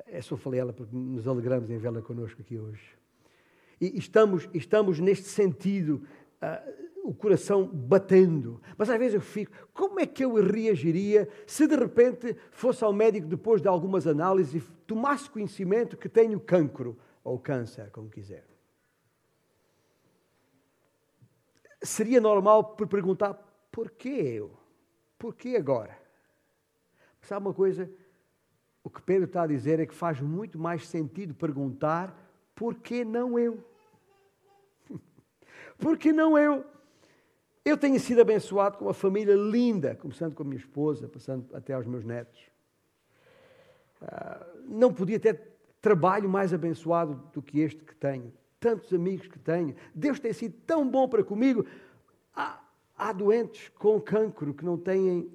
é 0.06 0.20
só 0.20 0.36
falei 0.36 0.60
ela 0.60 0.72
porque 0.72 0.94
nos 0.94 1.26
alegramos 1.26 1.70
em 1.70 1.78
vê-la 1.78 2.02
connosco 2.02 2.40
aqui 2.40 2.58
hoje. 2.58 2.96
E 3.80 3.96
estamos, 3.98 4.48
estamos 4.52 4.98
neste 4.98 5.28
sentido, 5.28 6.02
uh, 6.42 6.88
o 7.08 7.14
coração 7.14 7.66
batendo. 7.66 8.60
Mas 8.76 8.90
às 8.90 8.98
vezes 8.98 9.14
eu 9.14 9.20
fico, 9.20 9.50
como 9.72 9.98
é 9.98 10.06
que 10.06 10.24
eu 10.24 10.34
reagiria 10.34 11.28
se 11.46 11.66
de 11.66 11.74
repente 11.74 12.36
fosse 12.50 12.84
ao 12.84 12.92
médico 12.92 13.26
depois 13.26 13.62
de 13.62 13.68
algumas 13.68 14.06
análises 14.06 14.62
e 14.62 14.72
tomasse 14.86 15.30
conhecimento 15.30 15.96
que 15.96 16.08
tenho 16.08 16.38
cancro 16.38 16.98
ou 17.24 17.38
câncer, 17.38 17.90
como 17.90 18.10
quiser? 18.10 18.46
Seria 21.82 22.20
normal 22.20 22.74
perguntar, 22.74 23.34
porquê 23.70 24.08
eu? 24.08 24.58
Porquê 25.18 25.56
agora? 25.56 25.96
Sabe 27.22 27.46
uma 27.46 27.54
coisa? 27.54 27.90
O 28.88 28.90
que 28.90 29.02
Pedro 29.02 29.24
está 29.24 29.42
a 29.42 29.46
dizer 29.46 29.78
é 29.78 29.84
que 29.84 29.94
faz 29.94 30.18
muito 30.18 30.58
mais 30.58 30.88
sentido 30.88 31.34
perguntar 31.34 32.18
por 32.54 32.74
que 32.74 33.04
não 33.04 33.38
eu? 33.38 33.62
Por 35.76 35.98
que 35.98 36.10
não 36.10 36.38
eu? 36.38 36.64
Eu 37.66 37.76
tenho 37.76 38.00
sido 38.00 38.22
abençoado 38.22 38.78
com 38.78 38.86
uma 38.86 38.94
família 38.94 39.34
linda, 39.34 39.94
começando 39.94 40.34
com 40.34 40.42
a 40.42 40.46
minha 40.46 40.56
esposa, 40.56 41.06
passando 41.06 41.54
até 41.54 41.74
aos 41.74 41.86
meus 41.86 42.02
netos. 42.02 42.40
Ah, 44.00 44.46
não 44.64 44.90
podia 44.90 45.20
ter 45.20 45.38
trabalho 45.82 46.26
mais 46.26 46.54
abençoado 46.54 47.22
do 47.34 47.42
que 47.42 47.60
este 47.60 47.84
que 47.84 47.94
tenho. 47.94 48.32
Tantos 48.58 48.90
amigos 48.94 49.28
que 49.28 49.38
tenho. 49.38 49.76
Deus 49.94 50.18
tem 50.18 50.32
sido 50.32 50.54
tão 50.66 50.88
bom 50.88 51.06
para 51.06 51.22
comigo. 51.22 51.66
Há, 52.34 52.58
há 52.96 53.12
doentes 53.12 53.68
com 53.68 54.00
cancro 54.00 54.54
que 54.54 54.64
não 54.64 54.78
têm 54.78 55.30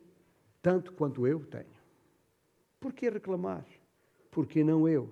tanto 0.59 0.91
quanto 0.93 1.27
eu 1.27 1.45
tenho. 1.45 1.72
Por 2.83 2.91
que 2.91 3.09
reclamar? 3.09 3.63
Por 4.29 4.45
que 4.45 4.61
não 4.61 4.89
eu? 4.89 5.09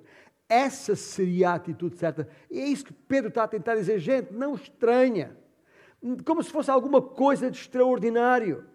Essa 0.50 0.94
seria 0.94 1.52
a 1.52 1.54
atitude 1.54 1.96
certa. 1.96 2.28
E 2.50 2.60
é 2.60 2.66
isso 2.66 2.84
que 2.84 2.92
Pedro 2.92 3.30
está 3.30 3.46
a 3.46 3.48
tentar 3.48 3.76
dizer. 3.76 3.98
Gente, 3.98 4.34
não 4.34 4.56
estranha. 4.56 5.38
Como 6.26 6.44
se 6.44 6.52
fosse 6.52 6.70
alguma 6.70 7.02
coisa 7.02 7.50
de 7.50 7.58
extraordinário. 7.58 8.66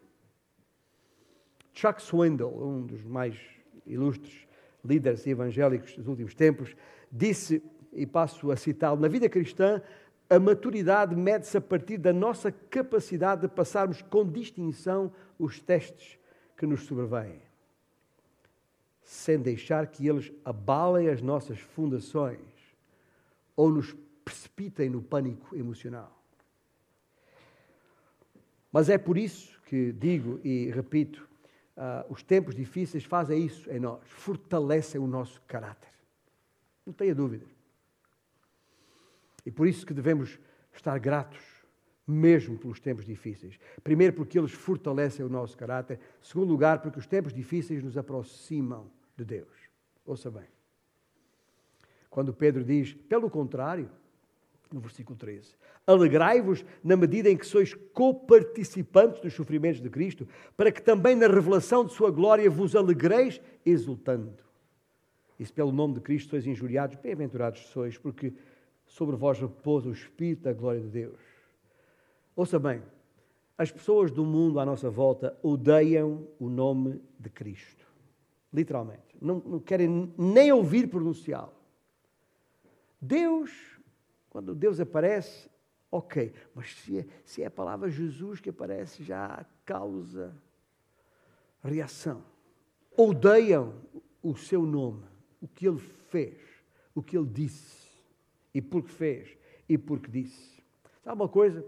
Chuck 1.75 2.01
Swindoll, 2.01 2.67
um 2.67 2.87
dos 2.87 3.05
mais 3.05 3.39
ilustres 3.85 4.49
líderes 4.83 5.27
evangélicos 5.27 5.95
dos 5.95 6.09
últimos 6.09 6.35
tempos, 6.35 6.75
disse, 7.13 7.63
e 7.93 8.07
passo 8.07 8.51
a 8.51 8.57
citá-lo, 8.57 8.99
na 8.99 9.09
vida 9.09 9.29
cristã, 9.29 9.83
a 10.31 10.39
maturidade 10.39 11.15
mede-se 11.15 11.59
a 11.59 11.61
partir 11.61 11.99
da 11.99 12.15
nossa 12.15 12.51
capacidade 12.51 13.43
de 13.43 13.49
passarmos 13.49 14.01
com 14.01 14.27
distinção 14.27 15.13
os 15.39 15.61
testes 15.61 16.19
que 16.57 16.65
nos 16.65 16.85
sobrevêm 16.85 17.46
sem 19.07 19.39
deixar 19.39 19.87
que 19.87 20.07
eles 20.07 20.33
abalem 20.45 21.09
as 21.09 21.23
nossas 21.23 21.61
fundações 21.61 22.41
ou 23.55 23.71
nos 23.71 23.97
precipitem 24.25 24.91
no 24.91 25.01
pânico 25.01 25.55
emocional. 25.55 26.13
Mas 28.73 28.91
é 28.91 28.99
por 28.99 29.17
isso 29.17 29.57
que 29.67 29.93
digo 29.93 30.41
e 30.43 30.73
repito: 30.73 31.27
uh, 31.77 32.13
os 32.13 32.25
tempos 32.25 32.53
difíceis 32.57 33.05
fazem 33.05 33.47
isso 33.47 33.71
em 33.71 33.79
nós, 33.79 34.01
fortalecem 34.09 35.01
o 35.01 35.07
nosso 35.07 35.41
caráter. 35.47 35.89
Não 36.85 36.93
tenha 36.93 37.15
dúvidas. 37.15 37.49
E 39.47 39.53
por 39.53 39.69
isso 39.69 39.87
que 39.87 39.95
devemos 39.95 40.37
estar 40.73 40.99
gratos, 40.99 41.41
mesmo 42.05 42.59
pelos 42.59 42.81
tempos 42.81 43.05
difíceis. 43.05 43.57
Primeiro, 43.85 44.15
porque 44.15 44.37
eles 44.37 44.51
fortalecem 44.51 45.25
o 45.25 45.29
nosso 45.29 45.57
caráter. 45.57 46.01
Segundo 46.21 46.49
lugar, 46.49 46.83
porque 46.83 46.99
os 46.99 47.07
tempos 47.07 47.33
difíceis 47.33 47.85
nos 47.85 47.97
aproximam 47.97 48.91
de 49.17 49.25
Deus. 49.25 49.49
Ouça 50.05 50.31
bem. 50.31 50.47
Quando 52.11 52.33
Pedro 52.33 52.65
diz, 52.65 52.95
pelo 52.95 53.29
contrário, 53.29 53.91
no 54.73 54.81
versículo 54.81 55.17
13: 55.19 55.55
Alegrai-vos 55.87 56.65
na 56.83 56.97
medida 56.97 57.31
em 57.31 57.37
que 57.37 57.47
sois 57.47 57.75
coparticipantes 57.75 59.21
dos 59.21 59.35
sofrimentos 59.35 59.81
de 59.81 59.91
Cristo, 59.91 60.29
para 60.57 60.71
que 60.71 60.83
também 60.83 61.15
na 61.15 61.27
revelação 61.27 61.85
de 61.85 61.93
Sua 61.93 62.11
glória 62.11 62.49
vos 62.51 62.77
alegreis, 62.77 63.41
exultando. 63.65 64.45
E 65.39 65.45
se 65.45 65.53
pelo 65.53 65.73
nome 65.73 65.95
de 65.95 66.01
Cristo 66.01 66.31
sois 66.31 66.47
injuriados, 66.47 66.97
bem-aventurados 66.97 67.67
sois, 67.69 67.99
porque 67.99 68.33
sobre 68.87 69.17
vós 69.17 69.39
repousa 69.39 69.89
o 69.89 69.93
Espírito 69.93 70.45
da 70.45 70.53
glória 70.53 70.81
de 70.81 70.89
Deus. 70.89 71.21
Ouça 72.35 72.59
bem, 72.59 72.83
as 73.59 73.71
pessoas 73.71 74.11
do 74.11 74.25
mundo 74.25 74.61
à 74.61 74.65
nossa 74.65 74.89
volta 74.89 75.37
odeiam 75.43 76.27
o 76.39 76.49
nome 76.49 77.01
de 77.19 77.29
Cristo 77.29 77.86
literalmente. 78.57 79.15
Não, 79.21 79.39
não 79.41 79.61
querem 79.61 80.15
nem 80.17 80.51
ouvir 80.51 80.89
pronunciá-lo. 80.89 81.53
Deus, 82.99 83.51
quando 84.31 84.55
Deus 84.55 84.81
aparece, 84.81 85.51
ok, 85.93 86.33
mas 86.55 86.75
se 86.75 87.01
é, 87.01 87.07
se 87.23 87.43
é 87.43 87.47
a 87.47 87.51
palavra 87.51 87.91
Jesus 87.91 88.41
que 88.41 88.49
aparece, 88.49 89.05
já 89.05 89.45
causa 89.67 90.35
reação. 91.63 92.25
Odeiam 92.97 93.75
o 94.23 94.35
seu 94.35 94.63
nome, 94.63 95.05
o 95.39 95.47
que 95.47 95.69
ele 95.69 95.79
fez, 95.79 96.41
o 96.95 97.03
que 97.03 97.17
ele 97.19 97.29
disse, 97.29 97.91
e 98.55 98.63
porque 98.63 98.89
fez, 98.89 99.37
e 99.69 99.77
porque 99.77 100.11
disse. 100.11 100.65
Sabe 101.05 101.21
uma 101.21 101.29
coisa? 101.29 101.63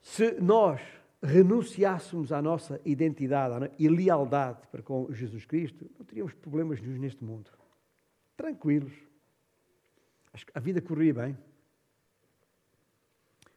Se 0.00 0.40
nós 0.40 0.80
renunciássemos 1.24 2.32
à 2.32 2.42
nossa 2.42 2.80
identidade 2.84 3.70
e 3.78 3.88
lealdade 3.88 4.66
para 4.70 4.82
com 4.82 5.10
Jesus 5.10 5.46
Cristo, 5.46 5.90
não 5.98 6.04
teríamos 6.04 6.34
problemas 6.34 6.80
nenhum 6.80 6.98
neste 6.98 7.24
mundo. 7.24 7.50
Tranquilos. 8.36 8.92
A 10.52 10.60
vida 10.60 10.82
corria 10.82 11.14
bem. 11.14 11.38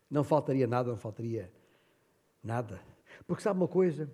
Não 0.09 0.23
faltaria 0.23 0.65
nada, 0.65 0.89
não 0.89 0.97
faltaria 0.97 1.51
nada. 2.41 2.79
Porque 3.25 3.43
sabe 3.43 3.59
uma 3.59 3.67
coisa? 3.67 4.09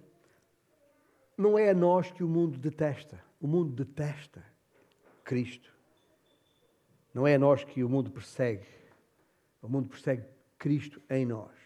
Não 1.38 1.58
é 1.58 1.70
a 1.70 1.74
nós 1.74 2.12
que 2.12 2.24
o 2.24 2.28
mundo 2.28 2.58
detesta. 2.58 3.24
O 3.40 3.48
mundo 3.48 3.72
detesta 3.72 4.44
Cristo. 5.24 5.72
Não 7.14 7.28
é 7.28 7.36
a 7.36 7.40
nós 7.40 7.64
que 7.64 7.84
o 7.84 7.90
mundo 7.90 8.10
persegue. 8.10 8.66
O 9.62 9.70
mundo 9.70 9.90
persegue 9.90 10.26
Cristo 10.58 11.02
em 11.10 11.26
nós. 11.26 11.63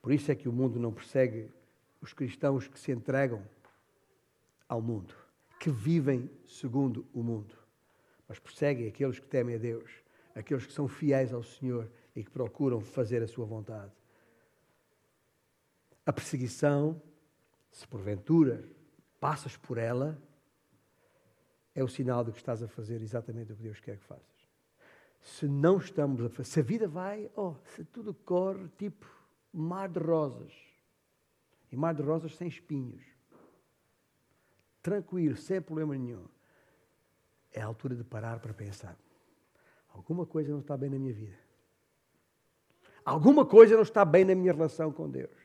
Por 0.00 0.12
isso 0.12 0.30
é 0.30 0.34
que 0.34 0.48
o 0.48 0.52
mundo 0.52 0.78
não 0.78 0.92
persegue 0.92 1.50
os 2.00 2.12
cristãos 2.12 2.68
que 2.68 2.78
se 2.78 2.92
entregam 2.92 3.42
ao 4.68 4.80
mundo, 4.80 5.14
que 5.58 5.70
vivem 5.70 6.30
segundo 6.46 7.06
o 7.12 7.22
mundo, 7.22 7.54
mas 8.28 8.38
perseguem 8.38 8.88
aqueles 8.88 9.18
que 9.18 9.26
temem 9.26 9.56
a 9.56 9.58
Deus, 9.58 9.90
aqueles 10.34 10.66
que 10.66 10.72
são 10.72 10.86
fiéis 10.86 11.32
ao 11.32 11.42
Senhor 11.42 11.90
e 12.14 12.22
que 12.22 12.30
procuram 12.30 12.80
fazer 12.80 13.22
a 13.22 13.28
sua 13.28 13.46
vontade. 13.46 13.92
A 16.06 16.12
perseguição, 16.12 17.00
se 17.70 17.86
porventura 17.86 18.64
passas 19.20 19.56
por 19.56 19.78
ela, 19.78 20.20
é 21.74 21.82
o 21.82 21.88
sinal 21.88 22.24
de 22.24 22.32
que 22.32 22.38
estás 22.38 22.62
a 22.62 22.68
fazer 22.68 23.00
exatamente 23.02 23.52
o 23.52 23.56
que 23.56 23.62
Deus 23.62 23.80
quer 23.80 23.98
que 23.98 24.04
faças. 24.04 24.26
Se 25.20 25.46
não 25.46 25.78
estamos 25.78 26.22
a 26.24 26.28
fazer, 26.28 26.48
se 26.48 26.60
a 26.60 26.62
vida 26.62 26.88
vai, 26.88 27.30
oh, 27.36 27.54
se 27.64 27.84
tudo 27.84 28.14
corre 28.14 28.68
tipo 28.76 29.17
mar 29.52 29.88
de 29.88 29.98
rosas. 29.98 30.52
E 31.70 31.76
mar 31.76 31.94
de 31.94 32.02
rosas 32.02 32.34
sem 32.36 32.48
espinhos. 32.48 33.02
Tranquilo, 34.82 35.36
sem 35.36 35.60
problema 35.60 35.96
nenhum. 35.96 36.24
É 37.52 37.60
a 37.60 37.66
altura 37.66 37.94
de 37.94 38.04
parar 38.04 38.40
para 38.40 38.54
pensar. 38.54 38.96
Alguma 39.88 40.24
coisa 40.24 40.52
não 40.52 40.60
está 40.60 40.76
bem 40.76 40.90
na 40.90 40.98
minha 40.98 41.12
vida. 41.12 41.38
Alguma 43.04 43.44
coisa 43.44 43.74
não 43.74 43.82
está 43.82 44.04
bem 44.04 44.24
na 44.24 44.34
minha 44.34 44.52
relação 44.52 44.92
com 44.92 45.08
Deus. 45.08 45.36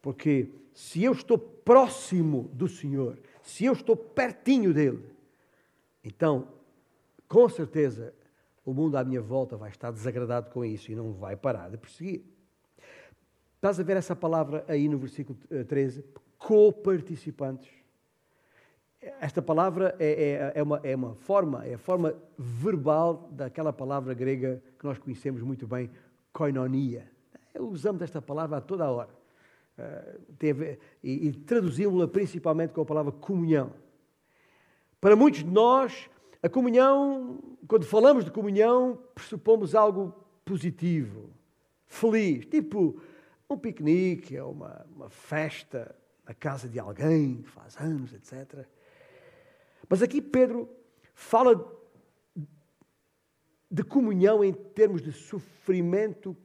Porque 0.00 0.52
se 0.72 1.02
eu 1.04 1.12
estou 1.12 1.38
próximo 1.38 2.48
do 2.52 2.68
Senhor, 2.68 3.18
se 3.42 3.64
eu 3.64 3.72
estou 3.72 3.96
pertinho 3.96 4.72
dele, 4.72 5.12
então, 6.02 6.48
com 7.28 7.48
certeza, 7.48 8.14
o 8.64 8.72
mundo 8.72 8.96
à 8.96 9.04
minha 9.04 9.20
volta 9.20 9.56
vai 9.56 9.70
estar 9.70 9.90
desagradado 9.90 10.50
com 10.50 10.64
isso 10.64 10.90
e 10.90 10.94
não 10.94 11.12
vai 11.12 11.36
parar 11.36 11.70
de 11.70 11.76
perseguir. 11.76 12.24
Estás 13.62 13.78
a 13.78 13.84
ver 13.84 13.96
essa 13.96 14.16
palavra 14.16 14.64
aí 14.66 14.88
no 14.88 14.98
versículo 14.98 15.38
13? 15.68 16.00
Eh, 16.00 16.20
Co-participantes. 16.36 17.70
Esta 19.20 19.40
palavra 19.40 19.94
é, 20.00 20.52
é, 20.52 20.52
é, 20.56 20.62
uma, 20.64 20.80
é 20.82 20.96
uma 20.96 21.14
forma, 21.14 21.64
é 21.64 21.74
a 21.74 21.78
forma 21.78 22.12
verbal 22.36 23.28
daquela 23.30 23.72
palavra 23.72 24.14
grega 24.14 24.60
que 24.76 24.84
nós 24.84 24.98
conhecemos 24.98 25.42
muito 25.42 25.64
bem, 25.64 25.88
koinonia. 26.32 27.08
Usamos 27.56 28.02
esta 28.02 28.20
palavra 28.20 28.56
a 28.56 28.60
toda 28.60 28.84
a 28.84 28.90
hora. 28.90 29.14
Teve, 30.40 30.80
e, 31.00 31.28
e 31.28 31.32
traduzimos-la 31.32 32.08
principalmente 32.08 32.72
com 32.72 32.80
a 32.80 32.84
palavra 32.84 33.12
comunhão. 33.12 33.74
Para 35.00 35.14
muitos 35.14 35.44
de 35.44 35.50
nós, 35.50 36.10
a 36.42 36.48
comunhão, 36.48 37.38
quando 37.68 37.84
falamos 37.84 38.24
de 38.24 38.32
comunhão, 38.32 38.98
pressupomos 39.14 39.76
algo 39.76 40.12
positivo, 40.44 41.30
feliz, 41.86 42.44
tipo 42.46 43.00
um 43.52 43.58
piquenique, 43.58 44.38
uma, 44.40 44.86
uma 44.94 45.10
festa 45.10 45.94
na 46.26 46.34
casa 46.34 46.68
de 46.68 46.78
alguém 46.78 47.42
que 47.42 47.48
faz 47.48 47.76
anos, 47.76 48.12
etc. 48.12 48.66
Mas 49.88 50.02
aqui 50.02 50.20
Pedro 50.20 50.68
fala 51.14 51.80
de 53.70 53.82
comunhão 53.82 54.44
em 54.44 54.52
termos 54.52 55.02
de 55.02 55.12
sofrimento 55.12 56.36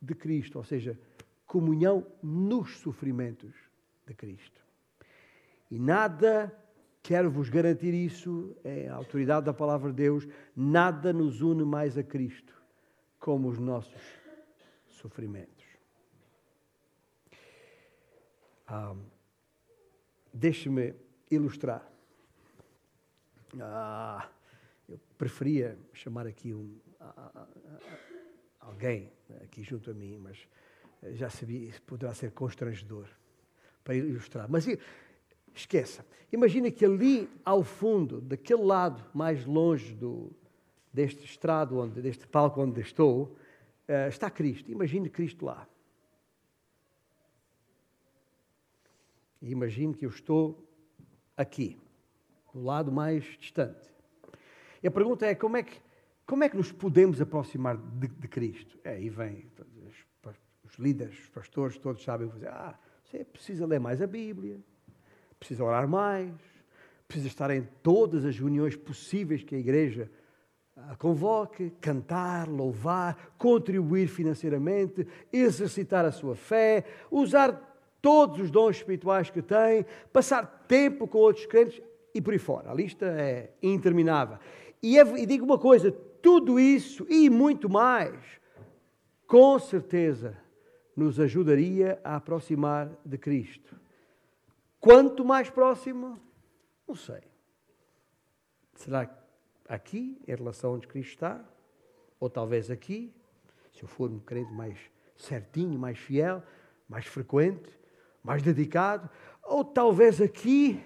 de 0.00 0.14
Cristo, 0.14 0.58
ou 0.58 0.64
seja, 0.64 0.98
comunhão 1.46 2.06
nos 2.22 2.78
sofrimentos 2.78 3.54
de 4.06 4.14
Cristo. 4.14 4.60
E 5.70 5.78
nada, 5.78 6.52
quero 7.02 7.30
vos 7.30 7.48
garantir 7.48 7.92
isso, 7.92 8.56
é 8.64 8.88
a 8.88 8.94
autoridade 8.94 9.46
da 9.46 9.52
palavra 9.52 9.90
de 9.90 9.96
Deus, 9.96 10.26
nada 10.56 11.12
nos 11.12 11.42
une 11.42 11.64
mais 11.64 11.98
a 11.98 12.02
Cristo 12.02 12.58
como 13.18 13.48
os 13.48 13.58
nossos 13.58 14.17
sofrimentos. 14.98 15.64
Ah, 18.66 18.94
Deixe-me 20.32 20.94
ilustrar. 21.30 21.90
Ah, 23.60 24.28
eu 24.88 25.00
preferia 25.16 25.78
chamar 25.92 26.26
aqui 26.26 26.52
um, 26.54 26.78
alguém 28.60 29.10
aqui 29.42 29.62
junto 29.62 29.90
a 29.90 29.94
mim, 29.94 30.18
mas 30.18 30.46
já 31.14 31.30
sabia, 31.30 31.72
poderá 31.86 32.14
ser 32.14 32.30
constrangedor 32.32 33.08
para 33.82 33.94
ilustrar. 33.94 34.48
Mas 34.50 34.66
esqueça, 35.54 36.04
imagine 36.30 36.70
que 36.70 36.84
ali 36.84 37.28
ao 37.44 37.64
fundo, 37.64 38.20
daquele 38.20 38.62
lado 38.62 39.04
mais 39.14 39.44
longe 39.44 39.94
do, 39.94 40.30
deste 40.92 41.24
estrado, 41.24 41.78
onde, 41.78 42.00
deste 42.02 42.26
palco 42.26 42.60
onde 42.62 42.80
estou, 42.80 43.36
uh, 43.88 44.08
está 44.08 44.30
Cristo. 44.30 44.70
Imagine 44.70 45.08
Cristo 45.08 45.44
lá. 45.44 45.66
E 49.40 49.50
imagine 49.50 49.94
que 49.94 50.04
eu 50.04 50.10
estou 50.10 50.68
aqui, 51.36 51.78
do 52.52 52.62
lado 52.62 52.90
mais 52.90 53.24
distante. 53.38 53.88
E 54.82 54.88
a 54.88 54.90
pergunta 54.90 55.26
é 55.26 55.34
como 55.34 55.56
é 55.56 55.62
que, 55.62 55.80
como 56.26 56.44
é 56.44 56.48
que 56.48 56.56
nos 56.56 56.72
podemos 56.72 57.20
aproximar 57.20 57.76
de, 57.76 58.08
de 58.08 58.28
Cristo? 58.28 58.78
É, 58.82 58.90
aí 58.90 59.08
vem 59.08 59.46
os, 59.86 60.34
os, 60.64 60.74
líderes, 60.78 61.18
os 61.18 61.28
pastores, 61.28 61.78
todos 61.78 62.02
sabem 62.02 62.28
fazer. 62.28 62.48
Ah, 62.48 62.78
você 63.04 63.24
precisa 63.24 63.66
ler 63.66 63.80
mais 63.80 64.02
a 64.02 64.06
Bíblia, 64.06 64.60
precisa 65.38 65.64
orar 65.64 65.88
mais, 65.88 66.34
precisa 67.06 67.28
estar 67.28 67.50
em 67.50 67.62
todas 67.82 68.24
as 68.24 68.38
reuniões 68.38 68.76
possíveis 68.76 69.42
que 69.42 69.54
a 69.54 69.58
igreja 69.58 70.10
convoque, 70.98 71.70
cantar, 71.80 72.48
louvar, 72.48 73.32
contribuir 73.38 74.08
financeiramente, 74.08 75.06
exercitar 75.32 76.04
a 76.04 76.12
sua 76.12 76.34
fé, 76.34 76.84
usar 77.10 77.68
todos 78.00 78.40
os 78.40 78.50
dons 78.50 78.76
espirituais 78.76 79.30
que 79.30 79.42
tem, 79.42 79.84
passar 80.12 80.64
tempo 80.66 81.06
com 81.06 81.18
outros 81.18 81.46
crentes 81.46 81.82
e 82.14 82.20
por 82.20 82.32
aí 82.32 82.38
fora. 82.38 82.70
A 82.70 82.74
lista 82.74 83.06
é 83.06 83.52
interminável. 83.62 84.38
E, 84.82 84.98
é, 84.98 85.02
e 85.18 85.26
digo 85.26 85.44
uma 85.44 85.58
coisa: 85.58 85.90
tudo 85.90 86.58
isso 86.58 87.06
e 87.08 87.28
muito 87.28 87.68
mais, 87.68 88.18
com 89.26 89.58
certeza, 89.58 90.36
nos 90.96 91.20
ajudaria 91.20 92.00
a 92.02 92.16
aproximar 92.16 92.90
de 93.04 93.18
Cristo. 93.18 93.76
Quanto 94.80 95.24
mais 95.24 95.50
próximo, 95.50 96.18
não 96.86 96.94
sei. 96.94 97.22
Será 98.74 99.17
aqui, 99.68 100.18
em 100.26 100.34
relação 100.34 100.74
onde 100.74 100.88
Cristo 100.88 101.12
está? 101.12 101.44
Ou 102.18 102.30
talvez 102.30 102.70
aqui, 102.70 103.12
se 103.72 103.82
eu 103.82 103.88
for 103.88 104.10
um 104.10 104.18
crente 104.18 104.52
mais 104.52 104.78
certinho, 105.16 105.78
mais 105.78 105.98
fiel, 105.98 106.42
mais 106.88 107.06
frequente, 107.06 107.78
mais 108.22 108.42
dedicado, 108.42 109.08
ou 109.42 109.64
talvez 109.64 110.20
aqui, 110.20 110.80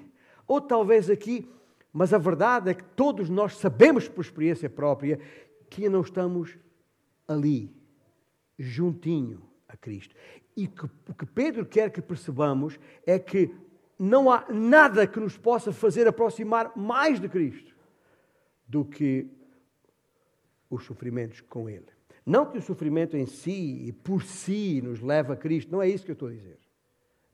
ou 0.46 0.60
talvez 0.60 1.08
aqui, 1.08 1.48
mas 1.92 2.12
a 2.12 2.18
verdade 2.18 2.70
é 2.70 2.74
que 2.74 2.84
todos 2.84 3.28
nós 3.28 3.56
sabemos 3.56 4.08
por 4.08 4.22
experiência 4.22 4.68
própria 4.68 5.20
que 5.70 5.88
não 5.88 6.00
estamos 6.00 6.58
ali, 7.28 7.74
juntinho 8.58 9.42
a 9.68 9.76
Cristo. 9.76 10.14
E 10.56 10.66
que, 10.66 10.84
o 10.84 11.14
que 11.14 11.24
Pedro 11.24 11.64
quer 11.64 11.90
que 11.90 12.02
percebamos 12.02 12.78
é 13.06 13.18
que 13.18 13.54
não 13.98 14.30
há 14.30 14.46
nada 14.50 15.06
que 15.06 15.20
nos 15.20 15.38
possa 15.38 15.72
fazer 15.72 16.06
aproximar 16.06 16.76
mais 16.76 17.20
de 17.20 17.28
Cristo 17.28 17.71
do 18.66 18.84
que 18.84 19.26
os 20.70 20.84
sofrimentos 20.84 21.40
com 21.40 21.68
Ele. 21.68 21.86
Não 22.24 22.46
que 22.46 22.58
o 22.58 22.62
sofrimento 22.62 23.16
em 23.16 23.26
si 23.26 23.86
e 23.86 23.92
por 23.92 24.22
si 24.22 24.80
nos 24.82 25.00
leve 25.00 25.32
a 25.32 25.36
Cristo, 25.36 25.72
não 25.72 25.82
é 25.82 25.88
isso 25.88 26.04
que 26.04 26.12
eu 26.12 26.14
estou 26.14 26.28
a 26.28 26.32
dizer. 26.32 26.58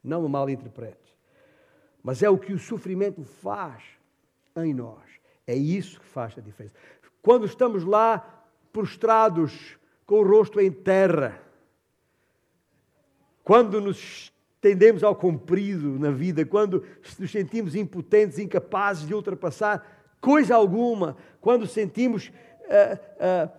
Não 0.02 0.22
me 0.22 0.28
mal 0.28 0.48
interprete. 0.48 1.16
Mas 2.02 2.22
é 2.22 2.30
o 2.30 2.38
que 2.38 2.52
o 2.52 2.58
sofrimento 2.58 3.22
faz 3.22 3.82
em 4.56 4.72
nós. 4.72 5.04
É 5.46 5.54
isso 5.54 6.00
que 6.00 6.06
faz 6.06 6.36
a 6.38 6.40
diferença. 6.40 6.74
Quando 7.20 7.44
estamos 7.44 7.84
lá 7.84 8.46
prostrados 8.72 9.78
com 10.06 10.20
o 10.20 10.26
rosto 10.26 10.60
em 10.60 10.70
terra, 10.70 11.42
quando 13.44 13.80
nos 13.80 14.32
tendemos 14.60 15.02
ao 15.02 15.14
comprido 15.14 15.98
na 15.98 16.10
vida, 16.10 16.44
quando 16.44 16.84
nos 17.18 17.30
sentimos 17.30 17.74
impotentes, 17.74 18.38
incapazes 18.38 19.06
de 19.06 19.14
ultrapassar 19.14 19.97
coisa 20.20 20.54
alguma, 20.54 21.16
quando 21.40 21.66
sentimos 21.66 22.28
uh, 22.28 23.50
uh, 23.50 23.58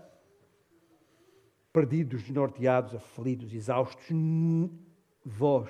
perdidos, 1.71 2.23
desnorteados, 2.23 2.95
aflitos, 2.95 3.53
exaustos, 3.53 4.07
vós 5.23 5.69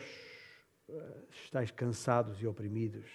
estáis 1.31 1.71
cansados 1.71 2.41
e 2.41 2.47
oprimidos, 2.47 3.05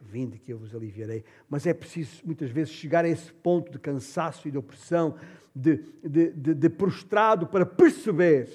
vinde 0.00 0.38
que 0.38 0.52
eu 0.52 0.58
vos 0.58 0.74
aliviarei. 0.74 1.24
Mas 1.48 1.66
é 1.66 1.74
preciso, 1.74 2.22
muitas 2.24 2.50
vezes, 2.50 2.72
chegar 2.72 3.04
a 3.04 3.08
esse 3.08 3.32
ponto 3.32 3.70
de 3.70 3.78
cansaço 3.78 4.48
e 4.48 4.50
de 4.50 4.58
opressão, 4.58 5.16
de, 5.54 5.76
de, 6.02 6.32
de, 6.32 6.54
de 6.54 6.70
prostrado, 6.70 7.46
para 7.46 7.66
perceber 7.66 8.48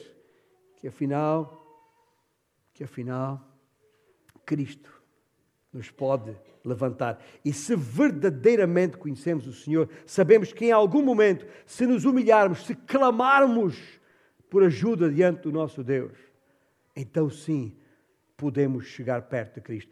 que 0.78 0.88
afinal, 0.88 1.62
que 2.74 2.84
afinal, 2.84 3.42
Cristo 4.46 5.02
nos 5.72 5.92
pode 5.92 6.36
levantar. 6.68 7.20
E 7.44 7.54
se 7.54 7.76
verdadeiramente 7.76 8.98
conhecemos 8.98 9.48
o 9.48 9.54
Senhor, 9.54 9.90
sabemos 10.06 10.52
que 10.52 10.66
em 10.66 10.72
algum 10.72 11.02
momento, 11.02 11.46
se 11.66 11.86
nos 11.86 12.06
humilharmos, 12.06 12.66
se 12.66 12.76
clamarmos 12.76 13.78
por 14.50 14.64
ajuda 14.64 15.10
diante 15.10 15.44
do 15.44 15.52
nosso 15.52 15.84
Deus, 15.84 16.18
então 16.96 17.30
sim, 17.30 17.76
podemos 18.38 18.86
chegar 18.86 19.22
perto 19.24 19.56
de 19.56 19.62
Cristo. 19.62 19.92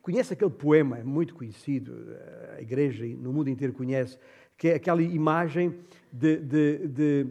Conhece 0.00 0.32
aquele 0.32 0.50
poema, 0.50 0.96
muito 1.04 1.34
conhecido, 1.34 1.94
a 2.56 2.62
igreja 2.62 3.04
no 3.04 3.32
mundo 3.32 3.50
inteiro 3.50 3.72
conhece, 3.72 4.18
que 4.56 4.68
é 4.68 4.74
aquela 4.74 5.02
imagem 5.02 5.78
de, 6.12 6.36
de, 6.38 6.88
de 6.88 7.26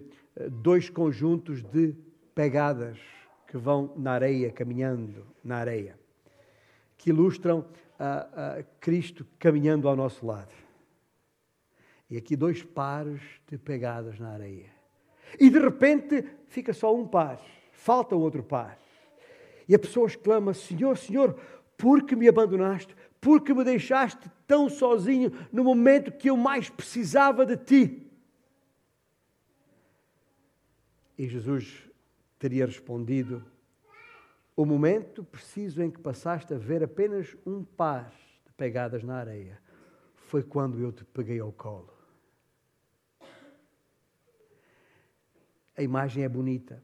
dois 0.52 0.90
conjuntos 0.90 1.64
de 1.64 1.96
pegadas 2.36 3.00
que 3.48 3.58
vão 3.58 3.94
na 3.98 4.12
areia, 4.12 4.52
caminhando 4.52 5.26
na 5.44 5.58
areia, 5.58 5.98
que 6.98 7.10
ilustram 7.10 7.66
a, 8.00 8.64
Cristo 8.80 9.26
caminhando 9.40 9.88
ao 9.88 9.96
nosso 9.96 10.26
lado. 10.26 10.54
E 12.10 12.18
aqui 12.18 12.36
dois 12.36 12.64
pares 12.64 13.22
de 13.48 13.58
pegadas 13.58 14.20
na 14.20 14.30
areia. 14.32 14.72
E 15.40 15.50
de 15.50 15.60
repente 15.60 16.24
fica 16.48 16.74
só 16.74 16.96
um 16.96 17.06
par, 17.06 17.42
falta 17.72 18.16
outro 18.16 18.44
par. 18.44 18.80
E 19.68 19.76
a 19.76 19.80
pessoa 19.80 20.08
exclama: 20.08 20.54
Senhor, 20.54 20.98
Senhor, 20.98 21.34
por 21.78 22.04
que 22.04 22.16
me 22.16 22.28
abandonaste? 22.28 22.96
Por 23.20 23.42
que 23.42 23.54
me 23.54 23.64
deixaste 23.64 24.32
tão 24.46 24.70
sozinho 24.70 25.32
no 25.52 25.64
momento 25.64 26.12
que 26.12 26.30
eu 26.30 26.38
mais 26.38 26.70
precisava 26.70 27.46
de 27.46 27.58
ti? 27.58 28.08
E 31.18 31.28
Jesus 31.28 31.84
teria 32.40 32.66
respondido: 32.66 33.44
O 34.58 34.66
momento 34.66 35.24
preciso 35.24 35.82
em 35.82 35.90
que 35.90 36.02
passaste 36.02 36.54
a 36.54 36.58
ver 36.58 36.84
apenas 36.84 37.38
um 37.46 37.64
par 37.64 38.12
de 38.46 38.52
pegadas 38.54 39.04
na 39.04 39.16
areia 39.16 39.62
foi 40.16 40.44
quando 40.44 40.82
eu 40.82 40.92
te 40.92 41.06
peguei 41.06 41.40
ao 41.40 41.54
colo. 41.54 41.94
A 45.78 45.82
imagem 45.82 46.24
é 46.24 46.28
bonita 46.28 46.84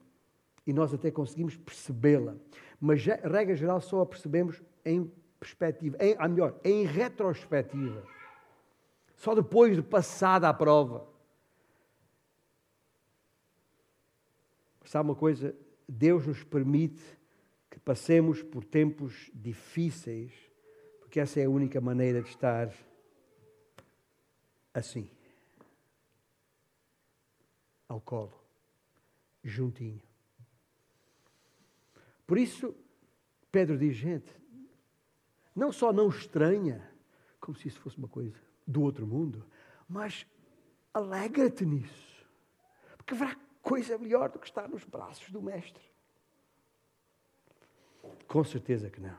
e 0.66 0.72
nós 0.72 0.94
até 0.94 1.12
conseguimos 1.12 1.58
percebê-la 1.58 2.38
mas 2.84 3.02
regra 3.06 3.56
geral 3.56 3.80
só 3.80 4.02
a 4.02 4.06
percebemos 4.06 4.62
em 4.84 5.10
perspectiva, 5.40 5.96
em, 6.02 6.18
a 6.20 6.28
melhor, 6.28 6.60
em 6.66 6.84
retrospectiva. 6.84 8.06
Só 9.16 9.34
depois 9.34 9.78
de 9.78 9.82
passada 9.82 10.50
a 10.50 10.54
prova. 10.54 11.08
sabe 14.84 15.10
uma 15.10 15.16
coisa? 15.16 15.56
Deus 15.88 16.28
nos 16.28 16.44
permite 16.44 17.02
que 17.74 17.80
passemos 17.80 18.44
por 18.44 18.64
tempos 18.64 19.32
difíceis, 19.34 20.32
porque 21.00 21.20
essa 21.20 21.40
é 21.40 21.46
a 21.46 21.50
única 21.50 21.82
maneira 21.82 22.22
de 22.22 22.30
estar 22.30 22.72
assim 24.72 25.10
ao 27.90 28.00
colo, 28.00 28.40
juntinho. 29.44 30.04
Por 32.28 32.38
isso, 32.38 32.76
Pedro 33.52 33.76
diz: 33.76 33.96
gente, 33.96 34.32
não 35.56 35.72
só 35.72 35.92
não 35.92 36.10
estranha, 36.10 36.88
como 37.40 37.58
se 37.58 37.70
isso 37.70 37.80
fosse 37.80 37.98
uma 37.98 38.08
coisa 38.08 38.40
do 38.68 38.84
outro 38.84 39.08
mundo, 39.08 39.44
mas 39.90 40.28
alegra-te 40.94 41.66
nisso, 41.66 42.30
porque 42.98 43.16
haverá 43.16 43.36
coisa 43.64 43.98
melhor 43.98 44.30
do 44.30 44.38
que 44.38 44.46
estar 44.46 44.70
nos 44.70 44.84
braços 44.84 45.32
do 45.32 45.42
Mestre. 45.42 45.93
Com 48.28 48.44
certeza 48.44 48.90
que 48.90 49.00
não. 49.00 49.18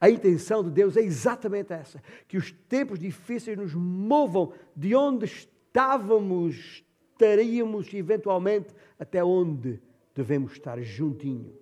A 0.00 0.10
intenção 0.10 0.62
de 0.62 0.70
Deus 0.70 0.96
é 0.96 1.00
exatamente 1.00 1.72
essa: 1.72 2.02
que 2.26 2.36
os 2.36 2.52
tempos 2.52 2.98
difíceis 2.98 3.56
nos 3.56 3.74
movam 3.74 4.52
de 4.74 4.94
onde 4.94 5.24
estávamos, 5.24 6.84
estaríamos 7.12 7.92
eventualmente 7.94 8.74
até 8.98 9.22
onde 9.24 9.80
devemos 10.14 10.52
estar 10.52 10.80
juntinho 10.82 11.56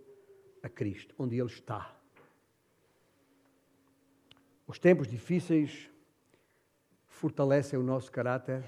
a 0.62 0.68
Cristo, 0.68 1.14
onde 1.18 1.36
Ele 1.36 1.46
está. 1.46 1.94
Os 4.66 4.78
tempos 4.78 5.06
difíceis 5.06 5.90
fortalecem 7.06 7.78
o 7.78 7.82
nosso 7.82 8.10
caráter, 8.10 8.64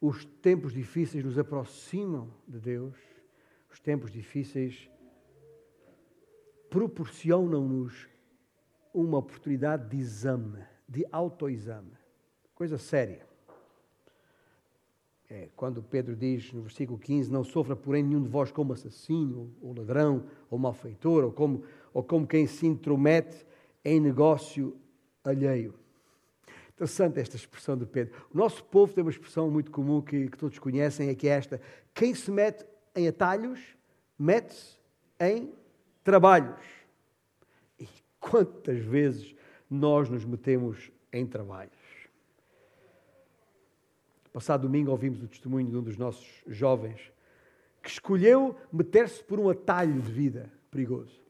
os 0.00 0.24
tempos 0.24 0.72
difíceis 0.72 1.24
nos 1.24 1.38
aproximam 1.38 2.32
de 2.46 2.60
Deus, 2.60 2.96
os 3.70 3.80
tempos 3.80 4.12
difíceis 4.12 4.88
proporcionam-nos 6.70 8.08
uma 8.92 9.18
oportunidade 9.18 9.88
de 9.88 9.96
exame, 9.96 10.62
de 10.88 11.06
autoexame. 11.10 11.92
Coisa 12.54 12.78
séria. 12.78 13.26
É, 15.30 15.48
quando 15.54 15.82
Pedro 15.82 16.16
diz 16.16 16.52
no 16.52 16.62
versículo 16.62 16.98
15: 16.98 17.30
Não 17.30 17.44
sofra, 17.44 17.76
porém, 17.76 18.02
nenhum 18.02 18.22
de 18.22 18.28
vós 18.28 18.50
como 18.50 18.72
assassino, 18.72 19.54
ou 19.60 19.74
ladrão, 19.74 20.24
ou 20.50 20.58
malfeitor, 20.58 21.24
ou 21.24 21.32
como, 21.32 21.64
ou 21.92 22.02
como 22.02 22.26
quem 22.26 22.46
se 22.46 22.66
intromete 22.66 23.46
em 23.84 24.00
negócio 24.00 24.76
alheio. 25.22 25.74
Interessante 26.74 27.20
esta 27.20 27.36
expressão 27.36 27.76
de 27.76 27.84
Pedro. 27.84 28.14
O 28.32 28.38
nosso 28.38 28.64
povo 28.64 28.92
tem 28.92 29.02
uma 29.02 29.10
expressão 29.10 29.50
muito 29.50 29.70
comum 29.70 30.00
que, 30.00 30.28
que 30.30 30.38
todos 30.38 30.58
conhecem, 30.58 31.08
é 31.08 31.14
que 31.14 31.28
é 31.28 31.32
esta: 31.32 31.60
quem 31.92 32.14
se 32.14 32.30
mete 32.30 32.64
em 32.94 33.06
atalhos, 33.06 33.60
mete-se 34.18 34.78
em 35.20 35.52
trabalhos. 36.08 36.64
E 37.78 37.86
quantas 38.18 38.78
vezes 38.78 39.34
nós 39.68 40.08
nos 40.08 40.24
metemos 40.24 40.90
em 41.12 41.26
trabalhos? 41.26 41.76
Passado 44.32 44.62
domingo 44.62 44.90
ouvimos 44.90 45.22
o 45.22 45.28
testemunho 45.28 45.68
de 45.68 45.76
um 45.76 45.82
dos 45.82 45.98
nossos 45.98 46.26
jovens 46.46 47.12
que 47.82 47.90
escolheu 47.90 48.56
meter-se 48.72 49.22
por 49.22 49.38
um 49.38 49.50
atalho 49.50 50.00
de 50.00 50.10
vida 50.10 50.50
perigoso. 50.70 51.20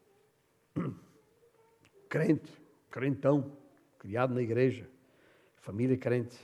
Crente, 2.09 2.53
crentão, 2.89 3.51
criado 3.99 4.33
na 4.33 4.43
igreja, 4.43 4.89
família 5.57 5.99
crente. 5.99 6.39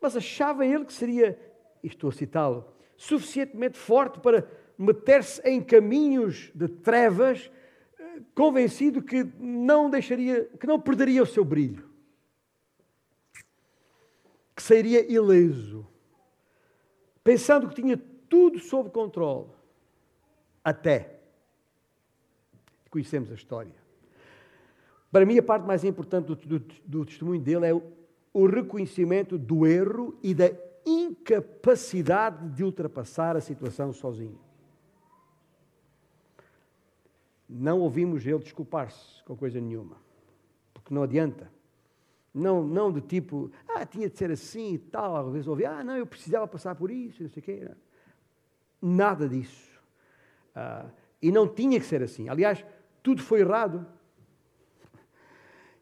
Mas 0.00 0.16
achava 0.16 0.64
ele 0.64 0.84
que 0.84 0.92
seria, 0.92 1.36
estou 1.82 2.08
a 2.08 2.12
citá-lo, 2.12 2.72
suficientemente 2.96 3.76
forte 3.76 4.20
para 4.20 4.48
meter-se 4.78 5.40
em 5.42 5.60
caminhos 5.60 6.50
de 6.54 6.68
trevas, 6.68 7.50
convencido 8.34 9.02
que 9.02 9.24
não 9.38 9.90
deixaria, 9.90 10.44
que 10.58 10.66
não 10.66 10.80
perderia 10.80 11.22
o 11.22 11.26
seu 11.26 11.44
brilho 11.44 11.88
que 14.58 14.62
sairia 14.64 15.10
ileso, 15.10 15.86
pensando 17.22 17.68
que 17.68 17.76
tinha 17.76 17.96
tudo 18.28 18.58
sob 18.58 18.90
controle. 18.90 19.46
Até. 20.64 21.20
Conhecemos 22.90 23.30
a 23.30 23.34
história. 23.34 23.72
Para 25.12 25.24
mim, 25.24 25.38
a 25.38 25.42
parte 25.44 25.64
mais 25.64 25.84
importante 25.84 26.26
do, 26.26 26.34
do, 26.34 26.58
do 26.84 27.04
testemunho 27.06 27.40
dele 27.40 27.66
é 27.66 27.72
o, 27.72 27.80
o 28.32 28.46
reconhecimento 28.46 29.38
do 29.38 29.64
erro 29.64 30.18
e 30.24 30.34
da 30.34 30.50
incapacidade 30.84 32.48
de 32.48 32.64
ultrapassar 32.64 33.36
a 33.36 33.40
situação 33.40 33.92
sozinho. 33.92 34.40
Não 37.48 37.80
ouvimos 37.80 38.26
ele 38.26 38.38
desculpar-se 38.38 39.22
com 39.24 39.36
coisa 39.36 39.60
nenhuma, 39.60 39.96
porque 40.74 40.92
não 40.92 41.02
adianta. 41.02 41.50
Não, 42.34 42.62
não 42.62 42.92
do 42.92 43.00
tipo, 43.00 43.50
ah, 43.66 43.86
tinha 43.86 44.08
de 44.08 44.16
ser 44.16 44.30
assim 44.30 44.74
e 44.74 44.78
tal, 44.78 45.32
resolver, 45.32 45.64
ah, 45.64 45.82
não, 45.82 45.96
eu 45.96 46.06
precisava 46.06 46.46
passar 46.46 46.74
por 46.74 46.90
isso, 46.90 47.22
não 47.22 47.30
sei 47.30 47.40
o 47.40 47.44
quê. 47.44 47.70
Nada 48.80 49.28
disso. 49.28 49.80
Ah, 50.54 50.90
e 51.22 51.32
não 51.32 51.48
tinha 51.48 51.80
que 51.80 51.86
ser 51.86 52.02
assim. 52.02 52.28
Aliás, 52.28 52.64
tudo 53.02 53.22
foi 53.22 53.40
errado. 53.40 53.86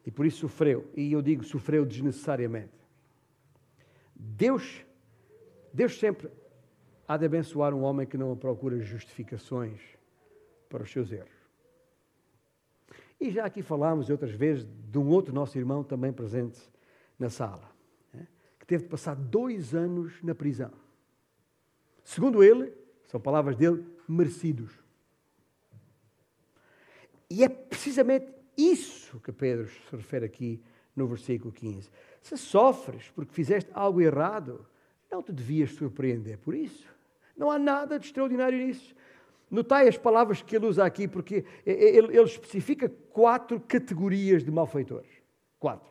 E 0.05 0.09
por 0.09 0.25
isso 0.25 0.39
sofreu. 0.39 0.89
E 0.95 1.11
eu 1.11 1.21
digo, 1.21 1.43
sofreu 1.43 1.85
desnecessariamente. 1.85 2.73
Deus, 4.15 4.85
Deus 5.73 5.99
sempre 5.99 6.31
há 7.07 7.17
de 7.17 7.25
abençoar 7.25 7.73
um 7.73 7.83
homem 7.83 8.07
que 8.07 8.17
não 8.17 8.35
procura 8.35 8.79
justificações 8.79 9.81
para 10.69 10.83
os 10.83 10.91
seus 10.91 11.11
erros. 11.11 11.36
E 13.19 13.31
já 13.31 13.45
aqui 13.45 13.61
falámos 13.61 14.09
outras 14.09 14.31
vezes 14.31 14.67
de 14.89 14.97
um 14.97 15.07
outro 15.09 15.33
nosso 15.33 15.57
irmão 15.57 15.83
também 15.83 16.13
presente 16.13 16.59
na 17.17 17.29
sala, 17.29 17.69
né, 18.13 18.27
que 18.59 18.65
teve 18.65 18.83
de 18.83 18.89
passar 18.89 19.15
dois 19.15 19.73
anos 19.73 20.21
na 20.21 20.35
prisão. 20.35 20.71
Segundo 22.03 22.43
ele, 22.43 22.73
são 23.07 23.19
palavras 23.19 23.55
dele, 23.55 23.85
merecidos. 24.07 24.71
E 27.29 27.43
é 27.43 27.49
precisamente 27.49 28.27
isso 28.55 29.19
que 29.19 29.31
Pedro 29.31 29.67
se 29.67 29.95
refere 29.95 30.25
aqui 30.25 30.63
no 30.95 31.07
versículo 31.07 31.51
15. 31.51 31.89
Se 32.21 32.37
sofres 32.37 33.09
porque 33.13 33.33
fizeste 33.33 33.69
algo 33.73 34.01
errado, 34.01 34.65
não 35.11 35.21
te 35.21 35.31
devias 35.31 35.71
surpreender 35.71 36.37
por 36.37 36.55
isso. 36.55 36.87
Não 37.35 37.51
há 37.51 37.59
nada 37.59 37.99
de 37.99 38.05
extraordinário 38.05 38.57
nisso. 38.57 38.95
Notai 39.49 39.87
as 39.87 39.97
palavras 39.97 40.41
que 40.41 40.55
ele 40.55 40.65
usa 40.65 40.85
aqui, 40.85 41.07
porque 41.07 41.45
ele, 41.65 42.17
ele 42.17 42.21
especifica 42.23 42.89
quatro 43.11 43.59
categorias 43.59 44.43
de 44.43 44.51
malfeitores. 44.51 45.11
Quatro. 45.57 45.89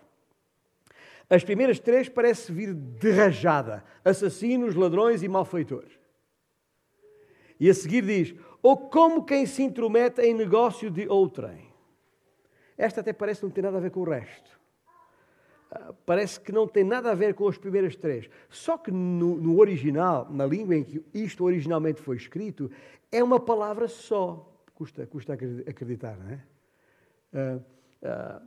As 1.29 1.43
primeiras 1.43 1.79
três 1.79 2.09
parece 2.09 2.53
vir 2.53 2.75
de 2.75 3.11
rajada: 3.11 3.83
assassinos, 4.05 4.75
ladrões 4.75 5.23
e 5.23 5.29
malfeitores. 5.29 5.99
E 7.59 7.71
a 7.71 7.75
seguir 7.75 8.05
diz: 8.05 8.35
ou 8.63 8.77
como 8.77 9.25
quem 9.25 9.47
se 9.47 9.63
intromete 9.63 10.21
em 10.21 10.35
negócio 10.35 10.91
de 10.91 11.09
outrem. 11.09 11.73
Esta 12.77 13.01
até 13.01 13.13
parece 13.13 13.43
não 13.43 13.51
ter 13.51 13.63
nada 13.63 13.79
a 13.79 13.81
ver 13.81 13.91
com 13.91 14.01
o 14.01 14.05
resto. 14.05 14.61
Ah, 15.71 15.95
parece 16.05 16.41
que 16.41 16.53
não 16.53 16.69
tem 16.69 16.85
nada 16.85 17.11
a 17.11 17.15
ver 17.15 17.35
com 17.35 17.49
as 17.49 17.57
primeiras 17.59 17.97
três. 17.97 18.31
Só 18.49 18.79
que 18.79 18.91
no, 18.91 19.37
no 19.37 19.59
original, 19.59 20.27
na 20.31 20.47
língua 20.47 20.77
em 20.77 20.85
que 20.85 21.05
isto 21.13 21.45
originalmente 21.45 22.01
foi 22.01 22.17
escrito, 22.17 22.71
é 23.11 23.23
uma 23.23 23.41
palavra 23.41 23.89
só. 23.89 24.53
Custa, 24.75 25.07
custa 25.07 25.33
acreditar, 25.33 26.17
não 26.19 26.31
é? 26.31 26.45
Uh, 27.33 27.57
uh, 28.03 28.41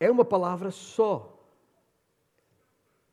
é 0.00 0.10
uma 0.10 0.24
palavra 0.24 0.70
só. 0.70 1.30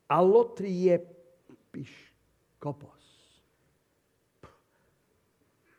Alotriepiskopos. 0.08 3.02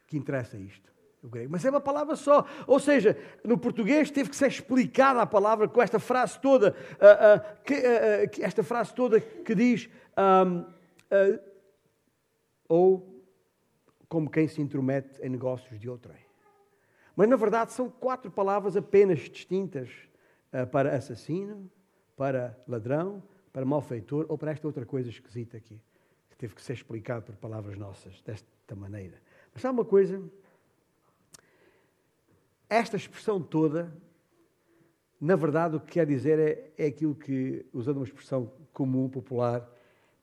Que 0.07 0.17
interessa 0.17 0.57
isto? 0.57 0.92
Grego. 1.29 1.51
Mas 1.51 1.63
é 1.65 1.69
uma 1.69 1.81
palavra 1.81 2.15
só. 2.15 2.45
Ou 2.67 2.79
seja, 2.79 3.17
no 3.43 3.57
português 3.57 4.11
teve 4.11 4.29
que 4.29 4.35
ser 4.35 4.47
explicada 4.47 5.21
a 5.21 5.25
palavra 5.25 5.67
com 5.67 5.81
esta 5.81 5.99
frase 5.99 6.39
toda, 6.39 6.75
uh, 6.95 7.63
que, 7.63 8.41
esta 8.41 8.63
frase 8.63 8.93
toda 8.93 9.19
que 9.19 9.55
diz 9.55 9.89
um, 10.17 10.65
ou 12.67 13.23
como 14.07 14.29
quem 14.29 14.47
se 14.47 14.61
intromete 14.61 15.21
em 15.21 15.29
negócios 15.29 15.79
de 15.79 15.89
outrem. 15.89 16.23
Mas, 17.15 17.29
na 17.29 17.35
verdade, 17.35 17.71
são 17.71 17.89
quatro 17.89 18.31
palavras 18.31 18.75
apenas 18.75 19.19
distintas 19.19 19.89
uh, 20.51 20.67
para 20.67 20.95
assassino, 20.95 21.69
para 22.15 22.57
ladrão, 22.67 23.23
para 23.51 23.65
malfeitor 23.65 24.25
ou 24.29 24.37
para 24.37 24.51
esta 24.51 24.67
outra 24.67 24.85
coisa 24.85 25.09
esquisita 25.09 25.57
aqui, 25.57 25.79
que 26.29 26.35
teve 26.35 26.55
que 26.55 26.61
ser 26.61 26.73
explicado 26.73 27.23
por 27.23 27.35
palavras 27.35 27.77
nossas, 27.77 28.21
desta 28.21 28.75
maneira. 28.75 29.21
Mas 29.53 29.61
sabe 29.61 29.79
uma 29.79 29.85
coisa? 29.85 30.21
Esta 32.73 32.97
expressão 32.97 33.39
toda, 33.39 33.95
na 35.21 35.35
verdade, 35.35 35.75
o 35.75 35.79
que 35.79 35.91
quer 35.91 36.07
dizer 36.07 36.39
é, 36.39 36.71
é 36.75 36.87
aquilo 36.87 37.13
que, 37.13 37.63
usando 37.71 37.97
uma 37.97 38.03
expressão 38.03 38.51
comum, 38.73 39.07
popular, 39.07 39.69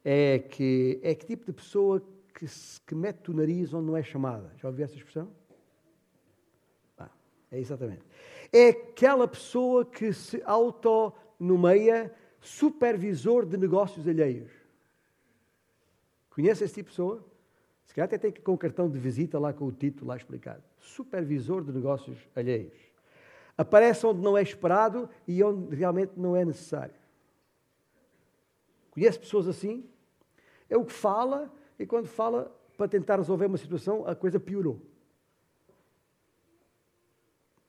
é 0.04 0.40
que 0.40 0.98
é 1.00 1.14
que 1.14 1.26
tipo 1.26 1.46
de 1.46 1.52
pessoa 1.52 2.02
que, 2.34 2.46
que 2.84 2.92
mete 2.92 3.30
o 3.30 3.34
nariz 3.34 3.72
onde 3.72 3.86
não 3.86 3.96
é 3.96 4.02
chamada. 4.02 4.50
Já 4.56 4.66
ouviu 4.66 4.84
essa 4.84 4.96
expressão? 4.96 5.30
É 7.52 7.58
exatamente. 7.60 8.02
É 8.52 8.70
aquela 8.70 9.28
pessoa 9.28 9.84
que 9.84 10.12
se 10.12 10.42
autonomeia 10.44 12.12
supervisor 12.40 13.46
de 13.46 13.56
negócios 13.56 14.08
alheios. 14.08 14.50
Conhece 16.30 16.64
esse 16.64 16.74
tipo 16.74 16.90
de 16.90 16.96
pessoa? 16.96 17.24
Se 17.84 17.94
calhar 17.94 18.06
até 18.06 18.18
tem 18.18 18.32
que 18.32 18.40
ir 18.40 18.42
com 18.42 18.54
o 18.54 18.58
cartão 18.58 18.90
de 18.90 18.98
visita 18.98 19.38
lá 19.38 19.52
com 19.52 19.66
o 19.66 19.72
título 19.72 20.08
lá 20.08 20.16
explicado. 20.16 20.69
Supervisor 20.80 21.62
de 21.62 21.72
negócios 21.72 22.18
alheios. 22.34 22.76
Aparece 23.56 24.06
onde 24.06 24.20
não 24.20 24.36
é 24.36 24.42
esperado 24.42 25.08
e 25.28 25.42
onde 25.42 25.76
realmente 25.76 26.12
não 26.16 26.34
é 26.34 26.44
necessário. 26.44 26.94
Conhece 28.90 29.18
pessoas 29.18 29.46
assim? 29.46 29.84
É 30.68 30.76
o 30.76 30.84
que 30.84 30.92
fala 30.92 31.52
e 31.78 31.86
quando 31.86 32.06
fala 32.06 32.54
para 32.76 32.88
tentar 32.88 33.16
resolver 33.16 33.46
uma 33.46 33.58
situação, 33.58 34.06
a 34.06 34.14
coisa 34.14 34.40
piorou. 34.40 34.80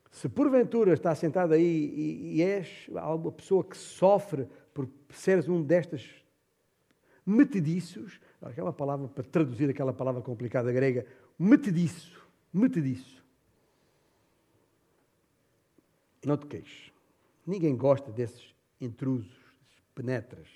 Se 0.10 0.28
porventura 0.30 0.94
está 0.94 1.16
sentado 1.16 1.54
aí 1.54 1.64
e, 1.64 2.38
e 2.38 2.42
és 2.42 2.88
uma 2.90 3.32
pessoa 3.32 3.64
que 3.64 3.78
sofre 3.78 4.48
por 4.74 4.88
seres 5.10 5.48
um 5.48 5.64
destas 5.64 6.10
metediços, 7.26 8.20
aquela 8.42 8.74
palavra, 8.74 9.08
para 9.08 9.24
traduzir 9.24 9.70
aquela 9.70 9.94
palavra 9.94 10.22
complicada 10.22 10.72
grega, 10.72 11.06
metediço, 11.40 12.21
metediço. 12.54 13.24
Não 16.26 16.38
te 16.38 16.46
queixes. 16.46 16.92
Ninguém 17.46 17.76
gosta 17.76 18.12
desses 18.12 18.54
intrusos, 18.80 19.38
penetras, 19.96 20.48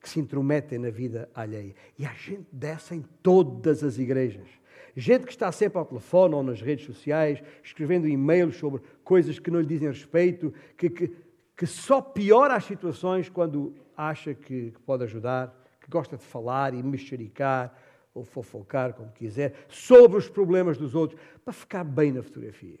que 0.00 0.08
se 0.08 0.20
intrometem 0.20 0.78
na 0.78 0.90
vida 0.90 1.28
alheia. 1.34 1.74
E 1.98 2.04
há 2.04 2.12
gente 2.12 2.46
dessa 2.52 2.94
em 2.94 3.02
todas 3.22 3.82
as 3.82 3.98
igrejas. 3.98 4.48
Gente 4.96 5.24
que 5.24 5.32
está 5.32 5.50
sempre 5.50 5.78
ao 5.78 5.84
telefone 5.84 6.34
ou 6.34 6.42
nas 6.42 6.60
redes 6.60 6.86
sociais, 6.86 7.42
escrevendo 7.62 8.06
e-mails 8.06 8.56
sobre 8.56 8.82
coisas 9.02 9.38
que 9.38 9.50
não 9.50 9.60
lhe 9.60 9.66
dizem 9.66 9.88
respeito, 9.88 10.54
que, 10.76 10.88
que, 10.88 11.16
que 11.56 11.66
só 11.66 12.00
piora 12.00 12.54
as 12.54 12.64
situações 12.64 13.28
quando 13.28 13.74
acha 13.96 14.34
que, 14.34 14.70
que 14.70 14.80
pode 14.80 15.02
ajudar, 15.04 15.52
que 15.80 15.90
gosta 15.90 16.16
de 16.16 16.24
falar 16.24 16.74
e 16.74 16.82
mexericar 16.82 17.76
ou 18.14 18.24
fofocar, 18.24 18.94
como 18.94 19.10
quiser, 19.10 19.66
sobre 19.68 20.16
os 20.16 20.28
problemas 20.28 20.78
dos 20.78 20.94
outros, 20.94 21.20
para 21.44 21.52
ficar 21.52 21.82
bem 21.82 22.12
na 22.12 22.22
fotografia. 22.22 22.78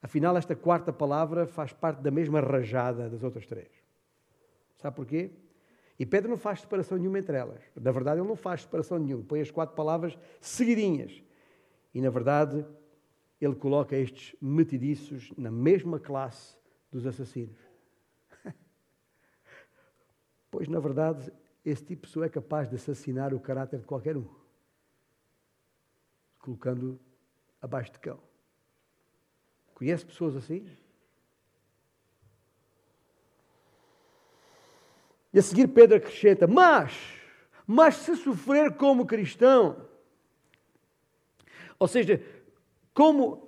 Afinal, 0.00 0.36
esta 0.36 0.54
quarta 0.54 0.92
palavra 0.92 1.46
faz 1.46 1.72
parte 1.72 2.00
da 2.00 2.10
mesma 2.10 2.40
rajada 2.40 3.10
das 3.10 3.22
outras 3.22 3.46
três. 3.46 3.70
Sabe 4.76 4.94
porquê? 4.94 5.30
E 5.98 6.04
Pedro 6.04 6.30
não 6.30 6.36
faz 6.36 6.60
separação 6.60 6.98
nenhuma 6.98 7.18
entre 7.18 7.36
elas. 7.36 7.62
Na 7.74 7.90
verdade, 7.90 8.20
ele 8.20 8.28
não 8.28 8.36
faz 8.36 8.62
separação 8.62 8.98
nenhuma. 8.98 9.24
Põe 9.24 9.40
as 9.40 9.50
quatro 9.50 9.74
palavras 9.74 10.18
seguidinhas. 10.40 11.22
E, 11.92 12.00
na 12.00 12.10
verdade, 12.10 12.66
ele 13.40 13.54
coloca 13.54 13.96
estes 13.96 14.36
metidiços 14.40 15.32
na 15.36 15.50
mesma 15.50 15.98
classe 15.98 16.56
dos 16.90 17.06
assassinos. 17.06 17.56
pois, 20.50 20.68
na 20.68 20.80
verdade, 20.80 21.32
esse 21.64 21.82
tipo 21.82 22.02
de 22.02 22.08
pessoa 22.08 22.26
é 22.26 22.28
capaz 22.28 22.68
de 22.68 22.76
assassinar 22.76 23.32
o 23.32 23.40
caráter 23.40 23.80
de 23.80 23.86
qualquer 23.86 24.16
um, 24.16 24.28
colocando 26.38 27.00
abaixo 27.60 27.92
de 27.92 27.98
cão. 27.98 28.20
Conhece 29.74 30.04
pessoas 30.04 30.36
assim? 30.36 30.66
E 35.32 35.38
a 35.38 35.42
seguir 35.42 35.66
Pedro 35.68 35.96
acrescenta: 35.96 36.46
Mas, 36.46 36.92
mas 37.66 37.96
se 37.96 38.14
sofrer 38.16 38.76
como 38.76 39.06
cristão, 39.06 39.88
ou 41.78 41.88
seja, 41.88 42.22
como. 42.92 43.43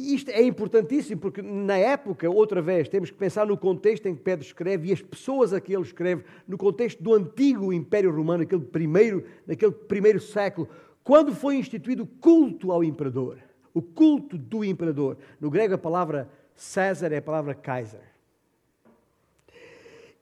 Uh, 0.00 0.14
isto 0.14 0.30
é 0.30 0.42
importantíssimo, 0.42 1.20
porque 1.20 1.42
na 1.42 1.76
época, 1.76 2.28
outra 2.30 2.62
vez, 2.62 2.88
temos 2.88 3.10
que 3.10 3.16
pensar 3.16 3.46
no 3.46 3.56
contexto 3.56 4.06
em 4.06 4.14
que 4.14 4.22
Pedro 4.22 4.44
escreve 4.44 4.88
e 4.88 4.92
as 4.92 5.02
pessoas 5.02 5.52
a 5.52 5.60
que 5.60 5.74
ele 5.74 5.82
escreve, 5.82 6.24
no 6.46 6.56
contexto 6.56 7.02
do 7.02 7.14
antigo 7.14 7.72
Império 7.72 8.14
Romano, 8.14 8.42
aquele 8.42 8.64
primeiro, 8.64 9.24
naquele 9.46 9.72
primeiro 9.72 10.20
século, 10.20 10.68
quando 11.04 11.34
foi 11.34 11.56
instituído 11.56 12.04
o 12.04 12.06
culto 12.06 12.72
ao 12.72 12.84
imperador. 12.84 13.38
O 13.72 13.80
culto 13.80 14.36
do 14.36 14.64
imperador. 14.64 15.16
No 15.40 15.50
grego, 15.50 15.74
a 15.74 15.78
palavra 15.78 16.28
César 16.56 17.12
é 17.12 17.18
a 17.18 17.22
palavra 17.22 17.54
Kaiser. 17.54 18.02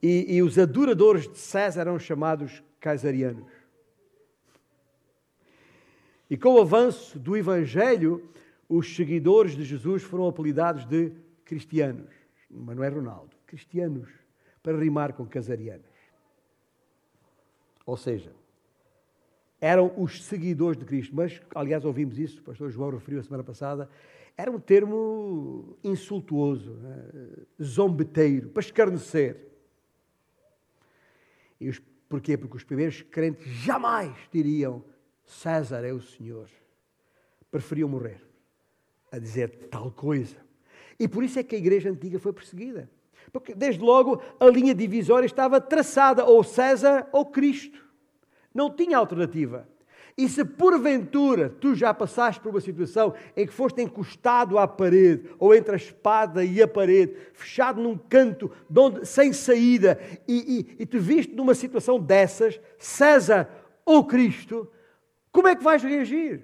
E, 0.01 0.35
e 0.35 0.41
os 0.41 0.57
adoradores 0.57 1.27
de 1.27 1.37
César 1.37 1.81
eram 1.81 1.99
chamados 1.99 2.63
caesarianos. 2.79 3.51
E 6.29 6.37
com 6.37 6.53
o 6.53 6.61
avanço 6.61 7.17
do 7.17 7.35
Evangelho, 7.35 8.29
os 8.69 8.95
seguidores 8.95 9.55
de 9.55 9.63
Jesus 9.63 10.03
foram 10.03 10.27
apelidados 10.27 10.85
de 10.85 11.11
cristianos. 11.43 12.13
Mas 12.49 12.77
não 12.77 12.83
é 12.83 12.87
Ronaldo, 12.87 13.35
cristianos, 13.47 14.07
para 14.61 14.77
rimar 14.77 15.13
com 15.13 15.25
casarianos. 15.25 15.89
Ou 17.83 17.97
seja, 17.97 18.31
eram 19.59 19.91
os 19.97 20.23
seguidores 20.23 20.79
de 20.79 20.85
Cristo. 20.85 21.15
Mas, 21.15 21.41
aliás, 21.55 21.83
ouvimos 21.83 22.19
isso, 22.19 22.39
o 22.41 22.43
pastor 22.43 22.69
João 22.69 22.91
referiu 22.91 23.19
a 23.19 23.23
semana 23.23 23.43
passada, 23.43 23.89
era 24.37 24.51
um 24.51 24.59
termo 24.59 25.75
insultuoso, 25.83 26.73
né? 26.75 27.09
zombeteiro, 27.61 28.49
para 28.49 28.61
escarnecer. 28.61 29.47
E 31.59 31.67
os, 31.67 31.81
porquê? 32.07 32.37
Porque 32.37 32.55
os 32.55 32.63
primeiros 32.63 33.01
crentes 33.01 33.45
jamais 33.47 34.15
diriam 34.31 34.83
César 35.25 35.83
é 35.83 35.91
o 35.91 36.01
Senhor. 36.01 36.47
Preferiam 37.51 37.89
morrer 37.89 38.28
a 39.11 39.19
dizer 39.19 39.49
tal 39.69 39.91
coisa. 39.91 40.37
E 40.99 41.07
por 41.07 41.23
isso 41.23 41.39
é 41.39 41.43
que 41.43 41.55
a 41.55 41.59
igreja 41.59 41.89
antiga 41.89 42.19
foi 42.19 42.33
perseguida. 42.33 42.89
Porque 43.31 43.53
desde 43.53 43.81
logo 43.81 44.21
a 44.39 44.45
linha 44.45 44.73
divisória 44.73 45.25
estava 45.25 45.61
traçada, 45.61 46.25
ou 46.25 46.43
César 46.43 47.07
ou 47.11 47.25
Cristo. 47.25 47.85
Não 48.53 48.69
tinha 48.69 48.97
alternativa. 48.97 49.67
E 50.17 50.27
se 50.27 50.43
porventura 50.43 51.49
tu 51.49 51.73
já 51.73 51.93
passaste 51.93 52.41
por 52.41 52.49
uma 52.49 52.59
situação 52.59 53.13
em 53.37 53.47
que 53.47 53.53
foste 53.53 53.81
encostado 53.81 54.57
à 54.57 54.67
parede, 54.67 55.29
ou 55.39 55.55
entre 55.55 55.73
a 55.73 55.77
espada 55.77 56.43
e 56.43 56.61
a 56.61 56.67
parede, 56.67 57.15
fechado 57.31 57.81
num 57.81 57.97
canto 57.97 58.51
onde, 58.75 59.05
sem 59.05 59.31
saída, 59.31 59.97
e, 60.27 60.67
e, 60.77 60.83
e 60.83 60.85
te 60.85 60.99
viste 60.99 61.33
numa 61.33 61.55
situação 61.55 61.97
dessas, 61.97 62.59
César 62.77 63.49
ou 63.85 64.03
Cristo, 64.03 64.69
como 65.31 65.47
é 65.47 65.55
que 65.55 65.63
vais 65.63 65.83
reagir? 65.83 66.41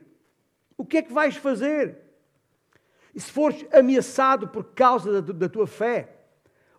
O 0.77 0.85
que 0.85 0.97
é 0.97 1.01
que 1.01 1.11
vais 1.11 1.35
fazer? 1.35 2.04
E 3.15 3.21
se 3.21 3.31
fores 3.31 3.65
ameaçado 3.71 4.49
por 4.49 4.65
causa 4.65 5.21
da, 5.21 5.33
da 5.33 5.49
tua 5.49 5.65
fé, 5.65 6.17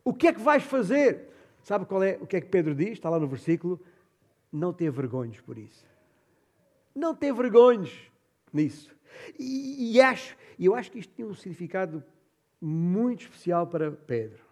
o 0.05 0.13
que 0.13 0.29
é 0.29 0.33
que 0.33 0.41
vais 0.41 0.63
fazer? 0.63 1.31
Sabe 1.65 1.87
qual 1.87 2.03
é 2.03 2.19
o 2.21 2.27
que 2.27 2.37
é 2.37 2.41
que 2.41 2.49
Pedro 2.49 2.75
diz? 2.75 2.93
Está 2.93 3.09
lá 3.09 3.19
no 3.19 3.27
versículo. 3.27 3.81
Não 4.53 4.73
tenha 4.73 4.91
vergonhas 4.91 5.41
por 5.41 5.57
isso. 5.59 5.85
Não 6.95 7.15
tem 7.15 7.33
vergonhas 7.33 7.91
nisso. 8.53 8.95
E, 9.39 9.97
e 9.97 10.01
acho, 10.01 10.37
eu 10.61 10.75
acho 10.75 10.93
que 10.93 10.99
isto 10.99 11.13
tinha 11.15 11.27
um 11.27 11.35
significado 11.35 12.05
muito 12.61 13.23
especial 13.23 13.67
para 13.67 13.91
Pedro. 13.91 14.45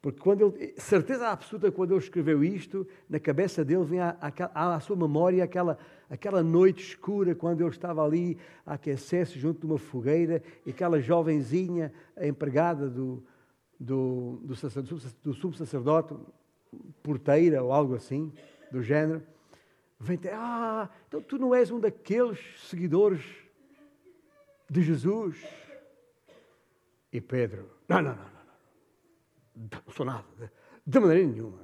Porque 0.00 0.20
quando 0.20 0.54
ele, 0.56 0.74
certeza 0.78 1.28
absoluta, 1.28 1.70
quando 1.72 1.92
ele 1.92 2.00
escreveu 2.00 2.42
isto, 2.44 2.86
na 3.08 3.18
cabeça 3.18 3.64
dele 3.64 3.84
vem 3.84 3.98
à 4.00 4.80
sua 4.80 4.96
memória 4.96 5.42
aquela, 5.42 5.78
aquela 6.08 6.42
noite 6.42 6.82
escura, 6.82 7.34
quando 7.34 7.60
ele 7.60 7.70
estava 7.70 8.04
ali 8.04 8.38
a 8.64 8.74
aquecer-se 8.74 9.38
junto 9.38 9.60
de 9.60 9.66
uma 9.66 9.78
fogueira, 9.78 10.42
e 10.64 10.70
aquela 10.70 11.00
jovenzinha, 11.00 11.92
empregada 12.20 12.88
do, 12.88 13.22
do, 13.78 14.40
do, 14.42 14.54
do 15.22 15.34
subsacerdote, 15.34 16.14
porteira 17.02 17.62
ou 17.62 17.72
algo 17.72 17.94
assim, 17.94 18.32
do 18.70 18.82
género, 18.82 19.22
vem 19.98 20.16
ter, 20.16 20.32
ah, 20.32 20.88
então 21.06 21.20
tu 21.20 21.38
não 21.38 21.54
és 21.54 21.70
um 21.70 21.80
daqueles 21.80 22.38
seguidores 22.68 23.22
de 24.68 24.82
Jesus. 24.82 25.42
E 27.12 27.20
Pedro, 27.20 27.70
não, 27.88 28.02
não, 28.02 28.14
não, 28.14 28.24
não, 29.56 29.82
não 29.86 29.92
sou 29.92 30.04
nada, 30.04 30.24
de 30.86 31.00
maneira 31.00 31.26
nenhuma. 31.26 31.58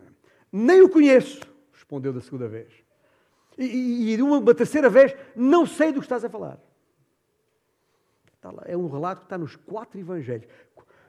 Nem 0.50 0.82
o 0.82 0.88
conheço, 0.88 1.40
respondeu 1.72 2.12
da 2.12 2.20
segunda 2.20 2.48
vez. 2.48 2.83
E, 3.56 4.20
uma, 4.20 4.38
uma 4.38 4.54
terceira 4.54 4.88
vez, 4.90 5.14
não 5.34 5.64
sei 5.64 5.92
do 5.92 6.00
que 6.00 6.06
estás 6.06 6.24
a 6.24 6.28
falar. 6.28 6.58
É 8.66 8.76
um 8.76 8.88
relato 8.88 9.20
que 9.20 9.26
está 9.26 9.38
nos 9.38 9.56
quatro 9.56 9.98
evangelhos. 9.98 10.46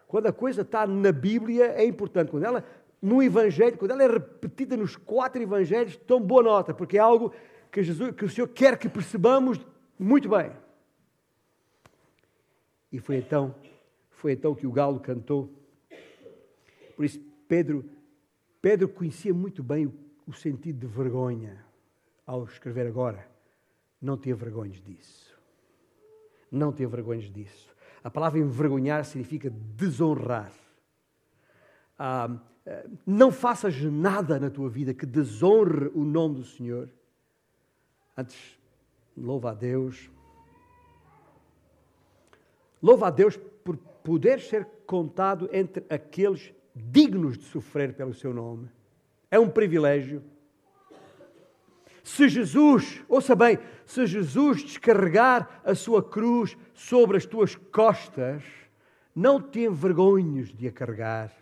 Quando 0.07 0.27
a 0.27 0.33
coisa 0.33 0.61
está 0.61 0.87
na 0.87 1.11
Bíblia, 1.11 1.73
é 1.73 1.85
importante. 1.85 2.31
Quando 2.31 2.45
ela 2.45 2.63
no 3.01 3.21
Evangelho, 3.21 3.77
quando 3.77 3.91
ela 3.91 4.03
é 4.03 4.07
repetida 4.07 4.75
nos 4.75 4.95
quatro 4.95 5.39
Evangelhos, 5.41 5.95
tão 5.95 6.19
boa 6.19 6.41
nota, 6.41 6.73
porque 6.73 6.97
é 6.97 7.01
algo 7.01 7.31
que, 7.71 7.83
Jesus, 7.83 8.15
que 8.15 8.25
o 8.25 8.29
Senhor 8.29 8.47
quer 8.47 8.77
que 8.79 8.89
percebamos 8.89 9.59
muito 9.99 10.27
bem. 10.27 10.51
E 12.91 12.99
foi 12.99 13.17
então, 13.17 13.53
foi 14.09 14.31
então 14.31 14.55
que 14.55 14.65
o 14.65 14.71
galo 14.71 14.99
cantou. 14.99 15.51
Por 16.95 17.05
isso, 17.05 17.19
Pedro, 17.47 17.85
Pedro 18.59 18.87
conhecia 18.87 19.33
muito 19.33 19.61
bem 19.61 19.85
o, 19.85 19.93
o 20.25 20.33
sentido 20.33 20.79
de 20.79 20.87
vergonha 20.87 21.63
ao 22.25 22.43
escrever 22.45 22.87
agora. 22.87 23.27
Não 24.01 24.17
tinha 24.17 24.35
vergonhas 24.35 24.81
disso. 24.81 25.35
Não 26.51 26.71
te 26.71 26.83
envergonhes 26.83 27.31
disso. 27.31 27.73
A 28.03 28.09
palavra 28.09 28.39
envergonhar 28.39 29.03
significa 29.03 29.49
desonrar. 29.49 30.51
Ah, 31.97 32.37
eh, 32.65 32.87
não 33.05 33.31
faças 33.31 33.81
nada 33.81 34.39
na 34.39 34.49
tua 34.49 34.69
vida 34.69 34.93
que 34.93 35.05
desonre 35.05 35.91
o 35.93 36.03
nome 36.03 36.35
do 36.35 36.43
Senhor. 36.43 36.89
Antes, 38.15 38.57
louva 39.17 39.51
a 39.51 39.53
Deus. 39.53 40.09
Louva 42.81 43.07
a 43.07 43.11
Deus 43.11 43.35
por 43.63 43.75
poder 43.75 44.39
ser 44.39 44.65
contado 44.85 45.49
entre 45.51 45.83
aqueles 45.89 46.53
dignos 46.75 47.37
de 47.37 47.45
sofrer 47.45 47.95
pelo 47.95 48.13
seu 48.13 48.33
nome. 48.33 48.69
É 49.31 49.39
um 49.39 49.49
privilégio. 49.49 50.23
Se 52.05 52.29
Jesus, 52.29 53.03
ouça 53.09 53.35
bem, 53.35 53.57
se 53.83 54.05
Jesus 54.05 54.61
descarregar 54.61 55.59
a 55.63 55.73
sua 55.73 56.07
cruz 56.07 56.55
sobre 56.71 57.17
as 57.17 57.25
tuas 57.25 57.55
costas, 57.55 58.43
não 59.15 59.41
te 59.41 59.61
envergonhes 59.61 60.53
de 60.53 60.67
a 60.67 60.71
carregar. 60.71 61.33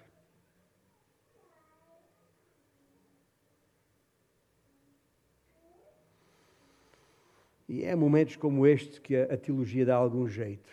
E 7.67 7.83
é 7.83 7.93
momentos 7.93 8.37
como 8.37 8.65
este 8.65 9.01
que 9.01 9.17
a, 9.17 9.35
teologia 9.37 9.85
dá 9.85 9.95
algum 9.95 10.29
jeito. 10.29 10.71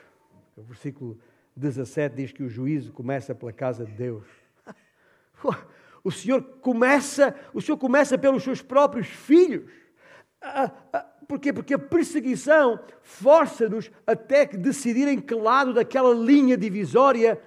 O 0.56 0.62
versículo 0.62 1.18
17 1.56 2.14
diz 2.14 2.30
que 2.30 2.44
o 2.44 2.48
juízo 2.48 2.92
começa 2.92 3.34
pela 3.34 3.52
casa 3.52 3.84
de 3.84 3.92
Deus. 3.92 4.26
O 6.02 6.10
Senhor 6.10 6.42
começa, 6.62 7.38
o 7.52 7.60
Senhor 7.60 7.76
começa 7.76 8.16
pelos 8.16 8.42
seus 8.42 8.62
próprios 8.62 9.06
filhos. 9.06 9.79
Ah, 10.40 10.70
ah, 10.92 11.06
porquê? 11.28 11.52
Porque 11.52 11.74
a 11.74 11.78
perseguição 11.78 12.80
força-nos 13.02 13.90
até 14.06 14.46
que 14.46 14.56
decidirem 14.56 15.20
que 15.20 15.34
lado 15.34 15.74
daquela 15.74 16.14
linha 16.14 16.56
divisória 16.56 17.40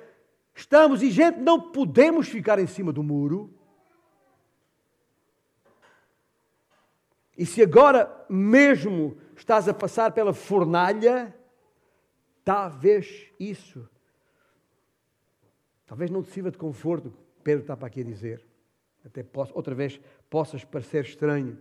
estamos. 0.54 1.02
E, 1.02 1.10
gente, 1.10 1.40
não 1.40 1.60
podemos 1.72 2.28
ficar 2.28 2.60
em 2.60 2.68
cima 2.68 2.94
do 2.94 3.04
muro. 3.04 3.54
E 7.38 7.46
se 7.46 7.62
agora 7.62 8.26
mesmo 8.30 9.18
estás 9.36 9.68
a 9.68 9.74
passar 9.74 10.12
pela 10.12 10.34
fornalha, 10.34 11.36
talvez 12.44 13.32
isso, 13.40 13.90
talvez 15.88 16.12
não 16.12 16.22
te 16.22 16.30
sirva 16.30 16.52
de 16.52 16.58
conforto, 16.58 17.12
Pedro 17.44 17.64
está 17.64 17.76
para 17.76 17.88
aqui 17.88 18.02
a 18.02 18.04
dizer. 18.04 18.46
Até 19.04 19.24
posso, 19.24 19.54
outra 19.56 19.76
vez 19.76 20.00
possas 20.30 20.64
parecer 20.64 21.04
estranho. 21.04 21.58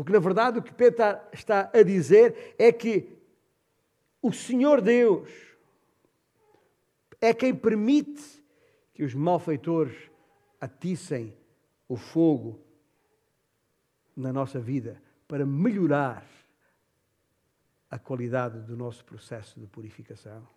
Porque 0.00 0.14
na 0.14 0.18
verdade 0.18 0.58
o 0.58 0.62
que 0.62 0.72
Pedro 0.72 1.04
está, 1.30 1.70
a 1.74 1.82
dizer 1.82 2.54
é 2.58 2.72
que 2.72 3.18
o 4.22 4.32
Senhor 4.32 4.80
Deus 4.80 5.28
é 7.20 7.34
quem 7.34 7.54
permite 7.54 8.42
que 8.94 9.04
os 9.04 9.12
malfeitores 9.12 10.10
atissem 10.58 11.36
o 11.86 11.98
fogo 11.98 12.58
na 14.16 14.32
nossa 14.32 14.58
vida 14.58 15.02
para 15.28 15.44
melhorar 15.44 16.26
a 17.90 17.98
qualidade 17.98 18.58
do 18.60 18.78
nosso 18.78 19.04
processo 19.04 19.60
de 19.60 19.66
purificação. 19.66 20.48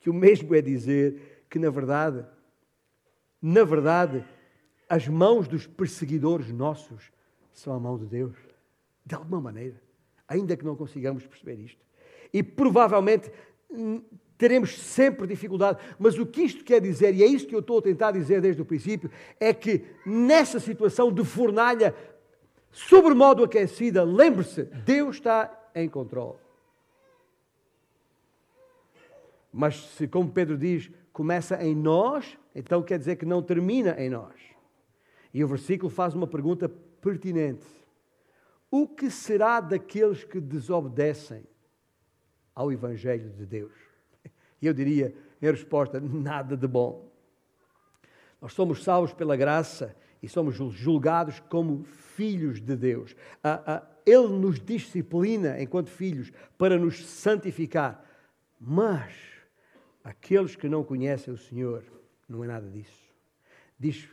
Que 0.00 0.10
o 0.10 0.14
mesmo 0.14 0.54
é 0.54 0.60
dizer 0.60 1.46
que, 1.48 1.58
na 1.58 1.70
verdade, 1.70 2.26
na 3.40 3.64
verdade, 3.64 4.22
as 4.86 5.08
mãos 5.08 5.48
dos 5.48 5.66
perseguidores 5.66 6.52
nossos 6.52 7.10
são 7.58 7.74
a 7.74 7.80
mão 7.80 7.98
de 7.98 8.06
Deus, 8.06 8.36
de 9.04 9.14
alguma 9.14 9.40
maneira, 9.40 9.80
ainda 10.26 10.56
que 10.56 10.64
não 10.64 10.76
consigamos 10.76 11.26
perceber 11.26 11.60
isto. 11.60 11.84
E 12.32 12.42
provavelmente 12.42 13.30
hum, 13.70 14.02
teremos 14.36 14.78
sempre 14.78 15.26
dificuldade, 15.26 15.78
mas 15.98 16.18
o 16.18 16.26
que 16.26 16.42
isto 16.42 16.64
quer 16.64 16.80
dizer, 16.80 17.14
e 17.14 17.22
é 17.22 17.26
isso 17.26 17.46
que 17.46 17.54
eu 17.54 17.60
estou 17.60 17.78
a 17.78 17.82
tentar 17.82 18.12
dizer 18.12 18.40
desde 18.40 18.62
o 18.62 18.64
princípio, 18.64 19.10
é 19.40 19.52
que 19.52 19.84
nessa 20.06 20.60
situação 20.60 21.12
de 21.12 21.24
fornalha 21.24 21.94
sobremodo 22.70 23.42
aquecida, 23.42 24.04
lembre-se, 24.04 24.64
Deus 24.64 25.16
está 25.16 25.70
em 25.74 25.88
controle. 25.88 26.38
Mas 29.52 29.76
se, 29.96 30.06
como 30.06 30.30
Pedro 30.30 30.56
diz, 30.56 30.90
começa 31.12 31.60
em 31.64 31.74
nós, 31.74 32.38
então 32.54 32.82
quer 32.82 32.98
dizer 32.98 33.16
que 33.16 33.26
não 33.26 33.42
termina 33.42 33.96
em 33.98 34.08
nós. 34.08 34.34
E 35.32 35.42
o 35.42 35.48
versículo 35.48 35.90
faz 35.90 36.14
uma 36.14 36.26
pergunta 36.26 36.70
pertinente: 37.00 37.66
O 38.70 38.86
que 38.86 39.10
será 39.10 39.60
daqueles 39.60 40.24
que 40.24 40.40
desobedecem 40.40 41.44
ao 42.54 42.72
Evangelho 42.72 43.30
de 43.30 43.46
Deus? 43.46 43.72
Eu 44.60 44.74
diria, 44.74 45.14
em 45.40 45.46
resposta, 45.46 46.00
nada 46.00 46.56
de 46.56 46.66
bom. 46.66 47.08
Nós 48.40 48.52
somos 48.52 48.82
salvos 48.82 49.12
pela 49.12 49.36
graça 49.36 49.96
e 50.22 50.28
somos 50.28 50.56
julgados 50.72 51.40
como 51.40 51.84
filhos 51.84 52.60
de 52.60 52.76
Deus. 52.76 53.14
Ele 54.04 54.28
nos 54.28 54.58
disciplina 54.58 55.60
enquanto 55.62 55.90
filhos 55.90 56.32
para 56.56 56.78
nos 56.78 57.04
santificar. 57.06 58.04
Mas 58.60 59.14
aqueles 60.02 60.56
que 60.56 60.68
não 60.68 60.82
conhecem 60.82 61.32
o 61.32 61.38
Senhor, 61.38 61.84
não 62.28 62.42
é 62.42 62.48
nada 62.48 62.68
disso. 62.68 63.08
Diz 63.78 64.08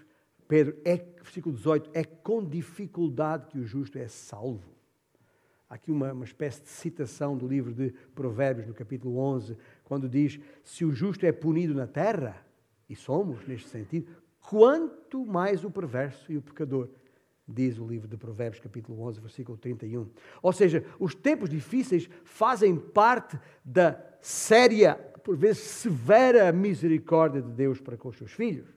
Pedro, 0.47 0.77
é, 0.85 0.97
versículo 0.97 1.55
18, 1.55 1.89
é 1.93 2.03
com 2.03 2.43
dificuldade 2.43 3.47
que 3.47 3.57
o 3.57 3.65
justo 3.65 3.97
é 3.97 4.07
salvo. 4.07 4.75
Há 5.69 5.75
aqui 5.75 5.91
uma, 5.91 6.13
uma 6.13 6.25
espécie 6.25 6.61
de 6.61 6.69
citação 6.69 7.35
do 7.35 7.47
livro 7.47 7.73
de 7.73 7.91
Provérbios, 8.13 8.67
no 8.67 8.73
capítulo 8.73 9.17
11, 9.17 9.57
quando 9.83 10.07
diz: 10.07 10.39
Se 10.63 10.85
o 10.85 10.91
justo 10.91 11.25
é 11.25 11.31
punido 11.31 11.73
na 11.73 11.87
terra, 11.87 12.45
e 12.87 12.95
somos 12.95 13.45
neste 13.47 13.67
sentido, 13.67 14.11
quanto 14.39 15.25
mais 15.25 15.63
o 15.63 15.71
perverso 15.71 16.31
e 16.31 16.37
o 16.37 16.41
pecador, 16.41 16.89
diz 17.47 17.77
o 17.79 17.87
livro 17.87 18.07
de 18.07 18.17
Provérbios, 18.17 18.61
capítulo 18.61 19.01
11, 19.01 19.19
versículo 19.19 19.57
31. 19.57 20.07
Ou 20.41 20.53
seja, 20.53 20.85
os 20.99 21.15
tempos 21.15 21.49
difíceis 21.49 22.09
fazem 22.23 22.77
parte 22.77 23.39
da 23.63 23.99
séria, 24.21 24.95
por 25.23 25.35
vezes 25.35 25.63
severa 25.63 26.51
misericórdia 26.51 27.41
de 27.41 27.51
Deus 27.51 27.79
para 27.79 27.97
com 27.97 28.09
os 28.09 28.17
seus 28.17 28.31
filhos. 28.31 28.67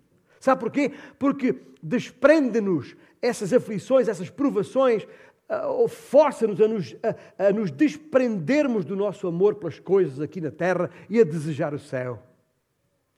Sabe 0.41 0.61
porquê? 0.61 0.93
Porque 1.19 1.55
desprende-nos 1.83 2.97
essas 3.21 3.53
aflições, 3.53 4.09
essas 4.09 4.31
provações, 4.31 5.07
uh, 5.49 5.89
força-nos 5.89 6.61
a 6.61 6.69
nos, 6.69 6.97
a, 7.39 7.49
a 7.49 7.53
nos 7.53 7.71
desprendermos 7.71 8.85
do 8.85 8.95
nosso 8.95 9.27
amor 9.27 9.57
pelas 9.57 9.79
coisas 9.79 10.21
aqui 10.21 10.41
na 10.41 10.51
terra 10.51 10.91
e 11.09 11.21
a 11.21 11.25
desejar 11.25 11.75
o 11.75 11.79
céu. 11.79 12.23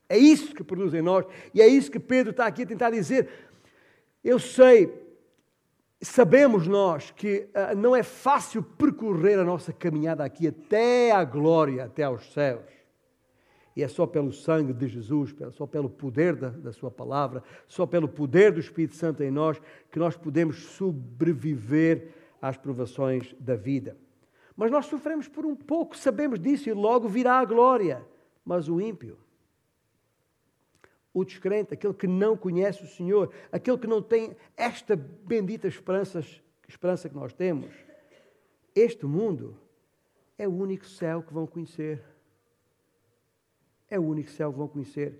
É 0.08 0.18
isso 0.18 0.54
que 0.54 0.64
produz 0.64 0.92
em 0.94 1.02
nós 1.02 1.24
e 1.54 1.60
é 1.62 1.66
isso 1.66 1.90
que 1.90 2.00
Pedro 2.00 2.30
está 2.30 2.46
aqui 2.46 2.62
a 2.62 2.66
tentar 2.66 2.90
dizer. 2.90 3.28
Eu 4.24 4.38
sei, 4.38 4.92
sabemos 6.00 6.66
nós 6.66 7.10
que 7.10 7.48
uh, 7.54 7.76
não 7.76 7.94
é 7.94 8.02
fácil 8.02 8.62
percorrer 8.62 9.38
a 9.38 9.44
nossa 9.44 9.72
caminhada 9.72 10.24
aqui 10.24 10.48
até 10.48 11.12
à 11.12 11.24
glória, 11.24 11.84
até 11.84 12.02
aos 12.02 12.32
céus. 12.32 12.79
E 13.76 13.82
é 13.82 13.88
só 13.88 14.06
pelo 14.06 14.32
sangue 14.32 14.72
de 14.72 14.88
Jesus, 14.88 15.34
só 15.52 15.66
pelo 15.66 15.88
poder 15.88 16.34
da, 16.34 16.48
da 16.48 16.72
Sua 16.72 16.90
palavra, 16.90 17.42
só 17.68 17.86
pelo 17.86 18.08
poder 18.08 18.52
do 18.52 18.60
Espírito 18.60 18.96
Santo 18.96 19.22
em 19.22 19.30
nós, 19.30 19.60
que 19.90 19.98
nós 19.98 20.16
podemos 20.16 20.56
sobreviver 20.56 22.08
às 22.42 22.56
provações 22.56 23.34
da 23.38 23.54
vida. 23.54 23.96
Mas 24.56 24.70
nós 24.70 24.86
sofremos 24.86 25.28
por 25.28 25.46
um 25.46 25.54
pouco, 25.54 25.96
sabemos 25.96 26.38
disso, 26.38 26.68
e 26.68 26.72
logo 26.72 27.08
virá 27.08 27.38
a 27.38 27.44
glória. 27.44 28.04
Mas 28.44 28.68
o 28.68 28.80
ímpio, 28.80 29.16
o 31.14 31.24
descrente, 31.24 31.72
aquele 31.72 31.94
que 31.94 32.06
não 32.06 32.36
conhece 32.36 32.82
o 32.82 32.86
Senhor, 32.86 33.32
aquele 33.50 33.78
que 33.78 33.86
não 33.86 34.02
tem 34.02 34.36
esta 34.56 34.96
bendita 34.96 35.68
esperança, 35.68 36.24
esperança 36.68 37.08
que 37.08 37.14
nós 37.14 37.32
temos, 37.32 37.72
este 38.74 39.06
mundo 39.06 39.56
é 40.36 40.46
o 40.46 40.52
único 40.52 40.86
céu 40.86 41.22
que 41.22 41.32
vão 41.32 41.46
conhecer. 41.46 42.02
É 43.90 43.98
o 43.98 44.04
único 44.04 44.30
céu 44.30 44.52
que 44.52 44.58
vão 44.58 44.68
conhecer. 44.68 45.18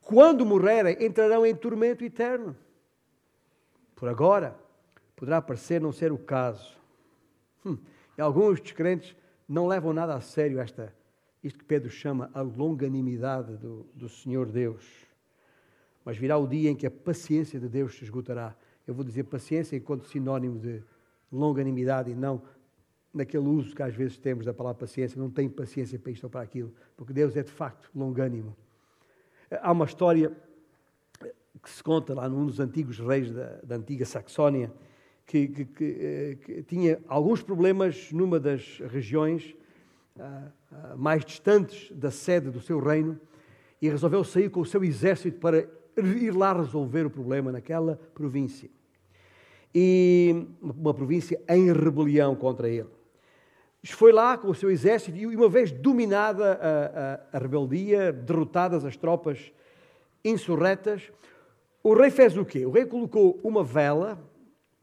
Quando 0.00 0.46
morrerem, 0.46 1.04
entrarão 1.04 1.44
em 1.44 1.54
tormento 1.54 2.04
eterno. 2.04 2.56
Por 3.96 4.08
agora, 4.08 4.56
poderá 5.16 5.42
parecer 5.42 5.80
não 5.80 5.92
ser 5.92 6.12
o 6.12 6.18
caso. 6.18 6.76
Hum, 7.64 7.78
e 8.16 8.20
alguns 8.20 8.60
descrentes 8.60 9.16
não 9.48 9.66
levam 9.66 9.92
nada 9.92 10.14
a 10.14 10.20
sério 10.20 10.58
esta, 10.58 10.94
isto 11.42 11.58
que 11.58 11.64
Pedro 11.64 11.90
chama 11.90 12.30
a 12.32 12.40
longanimidade 12.40 13.56
do, 13.56 13.86
do 13.94 14.08
Senhor 14.08 14.50
Deus. 14.50 14.84
Mas 16.04 16.16
virá 16.16 16.36
o 16.36 16.46
dia 16.46 16.70
em 16.70 16.76
que 16.76 16.86
a 16.86 16.90
paciência 16.90 17.58
de 17.58 17.68
Deus 17.68 17.96
se 17.96 18.04
esgotará. 18.04 18.54
Eu 18.86 18.94
vou 18.94 19.04
dizer 19.04 19.24
paciência 19.24 19.76
enquanto 19.76 20.06
sinónimo 20.06 20.58
de 20.58 20.82
longanimidade 21.32 22.10
e 22.10 22.14
não 22.14 22.42
naquele 23.14 23.46
uso 23.46 23.74
que 23.74 23.82
às 23.82 23.94
vezes 23.94 24.18
temos 24.18 24.44
da 24.44 24.52
palavra 24.52 24.80
paciência. 24.80 25.20
Não 25.20 25.30
tem 25.30 25.48
paciência 25.48 25.98
para 25.98 26.10
isto 26.12 26.24
ou 26.24 26.30
para 26.30 26.42
aquilo, 26.42 26.72
porque 26.96 27.12
Deus 27.12 27.36
é 27.36 27.42
de 27.42 27.50
facto 27.50 27.88
longânimo. 27.94 28.56
Há 29.50 29.72
uma 29.72 29.84
história 29.84 30.32
que 31.62 31.70
se 31.70 31.82
conta 31.82 32.12
lá 32.12 32.28
num 32.28 32.46
dos 32.46 32.60
antigos 32.60 32.98
reis 32.98 33.30
da, 33.30 33.60
da 33.62 33.76
antiga 33.76 34.04
Saxónia, 34.04 34.72
que, 35.26 35.48
que, 35.48 35.64
que, 35.64 35.96
eh, 35.98 36.38
que, 36.44 36.62
tinha 36.64 37.00
alguns 37.08 37.42
problemas 37.42 38.12
numa 38.12 38.38
das 38.38 38.78
regiões, 38.90 39.56
uh, 40.16 40.22
uh, 40.22 40.98
mais 40.98 41.24
distantes 41.24 41.90
da 41.92 42.10
sede 42.10 42.50
do 42.50 42.60
seu 42.60 42.78
reino 42.78 43.18
e 43.80 43.88
resolveu 43.88 44.22
sair 44.22 44.50
com 44.50 44.60
o 44.60 44.66
seu 44.66 44.84
exército 44.84 45.38
para 45.38 45.66
ir 45.96 46.34
lá 46.34 46.52
resolver 46.52 47.06
o 47.06 47.10
problema 47.10 47.50
naquela 47.50 47.98
província. 48.14 48.68
E 49.74 50.46
uma 50.60 50.92
província 50.92 51.40
em 51.48 51.72
rebelião 51.72 52.36
contra 52.36 52.68
ele. 52.68 52.88
Foi 53.92 54.12
lá 54.12 54.38
com 54.38 54.48
o 54.48 54.54
seu 54.54 54.70
exército 54.70 55.16
e, 55.16 55.26
uma 55.26 55.48
vez 55.48 55.70
dominada 55.70 56.54
a, 57.32 57.36
a, 57.36 57.36
a 57.36 57.38
rebeldia, 57.38 58.12
derrotadas 58.12 58.84
as 58.84 58.96
tropas 58.96 59.52
insurretas, 60.24 61.12
o 61.82 61.92
rei 61.92 62.10
fez 62.10 62.36
o 62.36 62.44
quê? 62.44 62.64
O 62.64 62.70
rei 62.70 62.86
colocou 62.86 63.38
uma 63.44 63.62
vela 63.62 64.18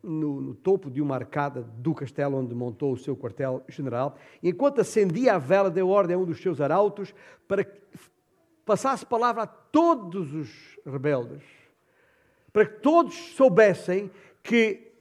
no, 0.03 0.39
no, 0.39 0.53
topo 0.53 0.89
de 0.89 1.01
uma 1.01 1.15
arcada 1.15 1.61
do 1.61 1.95
castelo 1.95 2.37
onde 2.37 2.53
montou 2.53 2.93
o 2.93 2.97
seu 2.97 3.15
quartel-general, 3.15 4.17
e 4.41 4.49
enquanto 4.49 4.81
acendia 4.81 5.35
a 5.35 5.37
vela, 5.39 5.69
deu 5.69 5.89
ordem 5.89 6.15
a 6.15 6.19
um 6.19 6.25
dos 6.25 6.41
seus 6.41 6.61
arautos 6.61 7.13
para 7.47 7.63
que 7.63 7.79
passasse 8.65 9.05
palavra 9.05 9.43
a 9.43 9.47
todos 9.47 10.33
os 10.33 10.49
rebeldes, 10.85 11.43
para 12.53 12.65
que 12.65 12.79
todos 12.81 13.15
soubessem 13.35 14.11
que 14.43 14.91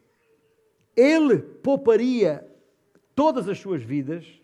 ele 0.96 1.38
pouparia 1.38 2.49
todas 3.14 3.48
as 3.48 3.58
suas 3.58 3.82
vidas 3.82 4.40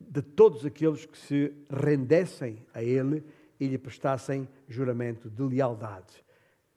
de 0.00 0.22
todos 0.22 0.64
aqueles 0.64 1.04
que 1.04 1.18
se 1.18 1.52
rendessem 1.70 2.64
a 2.72 2.82
ele 2.82 3.24
e 3.58 3.66
lhe 3.66 3.78
prestassem 3.78 4.48
juramento 4.68 5.28
de 5.28 5.42
lealdade, 5.42 6.24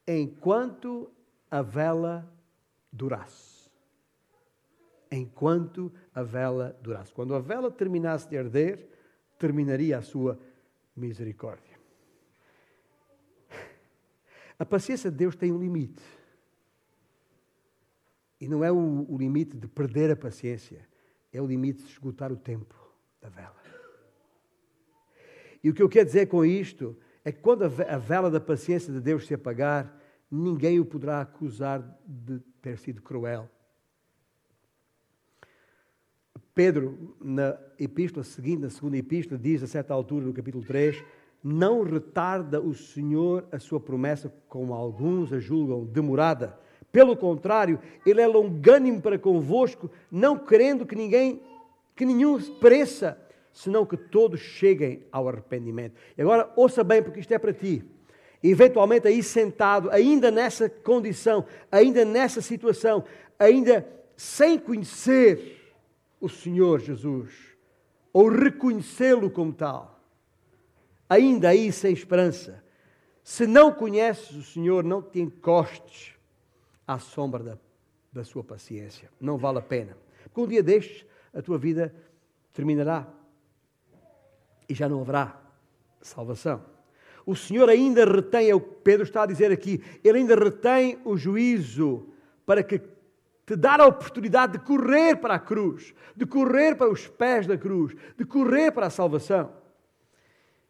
enquanto 0.08 1.10
a 1.50 1.62
vela 1.62 2.30
durasse. 2.92 3.70
Enquanto 5.12 5.92
a 6.16 6.24
vela 6.24 6.78
durasse. 6.82 7.12
Quando 7.12 7.36
a 7.36 7.39
vela 7.39 7.70
terminasse 7.70 8.30
de 8.30 8.38
arder, 8.38 8.88
terminaria 9.38 9.98
a 9.98 10.02
sua 10.02 10.39
misericórdia. 10.96 11.78
A 14.58 14.66
paciência 14.66 15.12
de 15.12 15.18
Deus 15.18 15.36
tem 15.36 15.52
um 15.52 15.60
limite. 15.60 16.04
E 18.42 18.48
não 18.48 18.64
é 18.64 18.72
o, 18.72 19.06
o 19.08 19.18
limite 19.18 19.56
de 19.56 19.68
perder 19.68 20.10
a 20.10 20.16
paciência, 20.16 20.86
é 21.32 21.39
o 21.39 21.46
limite 21.46 21.84
de 21.84 21.89
esgotar 21.89 22.32
o 22.32 22.36
tempo 22.36 22.76
da 23.22 23.30
vela. 23.30 23.62
E 25.64 25.70
o 25.70 25.74
que 25.74 25.84
eu 25.84 25.88
quero 25.88 26.08
dizer 26.08 26.26
com 26.26 26.44
isto 26.44 26.98
é 27.24 27.32
que 27.32 27.39
quando 27.39 27.64
a 27.64 27.98
vela 27.98 28.32
da 28.32 28.42
paciência 28.42 28.92
de 28.92 29.00
Deus 29.00 29.28
se 29.28 29.34
apagar, 29.36 29.96
ninguém 30.30 30.80
o 30.80 30.86
poderá 30.86 31.22
acusar 31.22 31.82
de 32.04 32.39
ter 32.62 32.80
sido 32.80 33.02
cruel. 33.02 33.48
Pedro, 36.54 37.16
na 37.22 37.58
epístola 37.80 38.24
seguinte, 38.24 38.62
na 38.62 38.70
segunda 38.70 38.98
epístola, 38.98 39.39
diz 39.39 39.62
a 39.62 39.68
certa 39.68 39.94
altura, 39.94 40.26
no 40.26 40.34
capítulo 40.34 40.66
3, 40.66 41.04
não 41.44 41.84
retarda 41.84 42.60
o 42.60 42.74
Senhor 42.74 43.48
a 43.52 43.60
sua 43.60 43.80
promessa, 43.80 44.34
como 44.48 44.74
alguns 44.74 45.32
a 45.32 45.39
julgam 45.39 45.86
demorada. 45.86 46.60
Pelo 46.92 47.16
contrário, 47.16 47.80
ele 48.06 48.22
é 48.22 48.28
longânimo 48.28 49.02
para 49.02 49.18
convosco, 49.18 49.89
não 50.12 50.38
querendo 50.38 50.86
que 50.86 50.96
ninguém, 50.96 51.42
que 51.96 52.06
nenhum 52.06 52.39
pereça, 52.56 53.18
senão 53.54 53.86
que 53.86 53.96
todos 53.96 54.42
cheguem 54.42 55.06
ao 55.12 55.30
arrependimento. 55.30 55.96
E 56.18 56.22
agora 56.22 56.52
ouça 56.56 56.84
bem, 56.84 57.02
porque 57.02 57.22
isto 57.22 57.34
é 57.34 57.39
para 57.39 57.54
ti. 57.54 57.84
Eventualmente 58.44 59.08
aí 59.08 59.24
sentado, 59.24 59.89
ainda 59.92 60.30
nessa 60.30 60.68
condição, 60.68 61.46
ainda 61.72 62.04
nessa 62.04 62.42
situação, 62.42 63.06
ainda 63.39 63.88
sem 64.18 64.60
conhecer 64.60 65.74
o 66.20 66.28
Senhor 66.28 66.82
Jesus, 66.82 67.34
ou 68.12 68.28
reconhecê-lo 68.28 69.30
como 69.30 69.54
tal, 69.54 70.00
ainda 71.10 71.50
aí 71.50 71.72
sem 71.72 71.94
esperança. 71.94 72.62
Se 73.24 73.48
não 73.48 73.72
conheces 73.72 74.36
o 74.36 74.44
Senhor, 74.44 74.84
não 74.84 75.02
te 75.02 75.22
encostes 75.22 76.16
à 76.88 76.99
sombra 76.99 77.43
da, 77.43 77.57
da 78.11 78.23
sua 78.23 78.43
paciência. 78.43 79.09
Não 79.19 79.38
vale 79.38 79.59
a 79.59 79.61
pena. 79.61 79.97
Porque 80.25 80.41
um 80.41 80.47
dia 80.47 80.63
destes, 80.63 81.05
a 81.34 81.41
tua 81.41 81.57
vida 81.57 81.93
terminará 82.53 83.07
e 84.67 84.73
já 84.73 84.88
não 84.88 85.01
haverá 85.01 85.39
salvação. 86.01 86.63
O 87.25 87.36
Senhor 87.36 87.69
ainda 87.69 88.05
retém, 88.05 88.49
é 88.49 88.55
o 88.55 88.61
que 88.61 88.75
Pedro 88.84 89.03
está 89.03 89.23
a 89.23 89.27
dizer 89.27 89.51
aqui, 89.51 89.84
ele 90.03 90.19
ainda 90.19 90.36
retém 90.36 90.99
o 91.05 91.15
juízo 91.15 92.07
para 92.45 92.63
que 92.63 92.79
te 93.45 93.55
dar 93.55 93.79
a 93.79 93.86
oportunidade 93.86 94.53
de 94.53 94.59
correr 94.59 95.17
para 95.17 95.36
a 95.36 95.39
cruz, 95.39 95.93
de 96.15 96.25
correr 96.25 96.75
para 96.75 96.89
os 96.89 97.07
pés 97.07 97.45
da 97.45 97.57
cruz, 97.57 97.95
de 98.17 98.25
correr 98.25 98.71
para 98.71 98.88
a 98.88 98.89
salvação. 98.89 99.51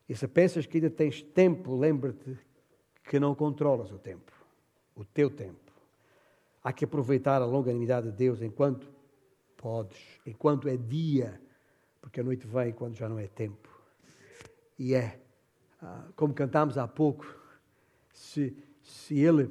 E 0.10 0.16
se 0.16 0.28
pensas 0.28 0.66
que 0.66 0.78
ainda 0.78 0.90
tens 0.90 1.22
tempo, 1.22 1.78
lembra-te 1.78 2.38
que 3.04 3.20
não 3.20 3.36
controlas 3.36 3.92
o 3.92 3.98
tempo, 3.98 4.32
o 4.96 5.06
teu 5.06 5.30
tempo. 5.30 5.61
Há 6.64 6.72
que 6.72 6.86
aproveitar 6.86 7.42
a 7.42 7.46
longanimidade 7.46 8.12
de 8.12 8.18
Deus 8.18 8.42
enquanto 8.42 8.92
podes, 9.58 9.98
enquanto 10.26 10.68
é 10.68 10.78
dia, 10.78 11.42
porque 12.00 12.20
a 12.20 12.24
noite 12.24 12.46
vem 12.48 12.72
quando 12.72 12.96
já 12.96 13.10
não 13.10 13.18
é 13.20 13.28
tempo 13.28 13.82
e 14.82 14.96
é, 14.96 15.22
ah, 15.80 16.08
como 16.16 16.34
cantámos 16.34 16.76
há 16.76 16.88
pouco, 16.88 17.24
se, 18.12 18.58
se 18.82 19.20
ele 19.20 19.48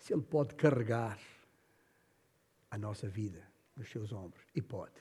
se 0.00 0.12
ele 0.12 0.22
pode 0.22 0.56
carregar 0.56 1.16
a 2.68 2.76
nossa 2.76 3.08
vida 3.08 3.40
nos 3.76 3.88
seus 3.88 4.12
ombros 4.12 4.44
e 4.52 4.60
pode. 4.60 5.00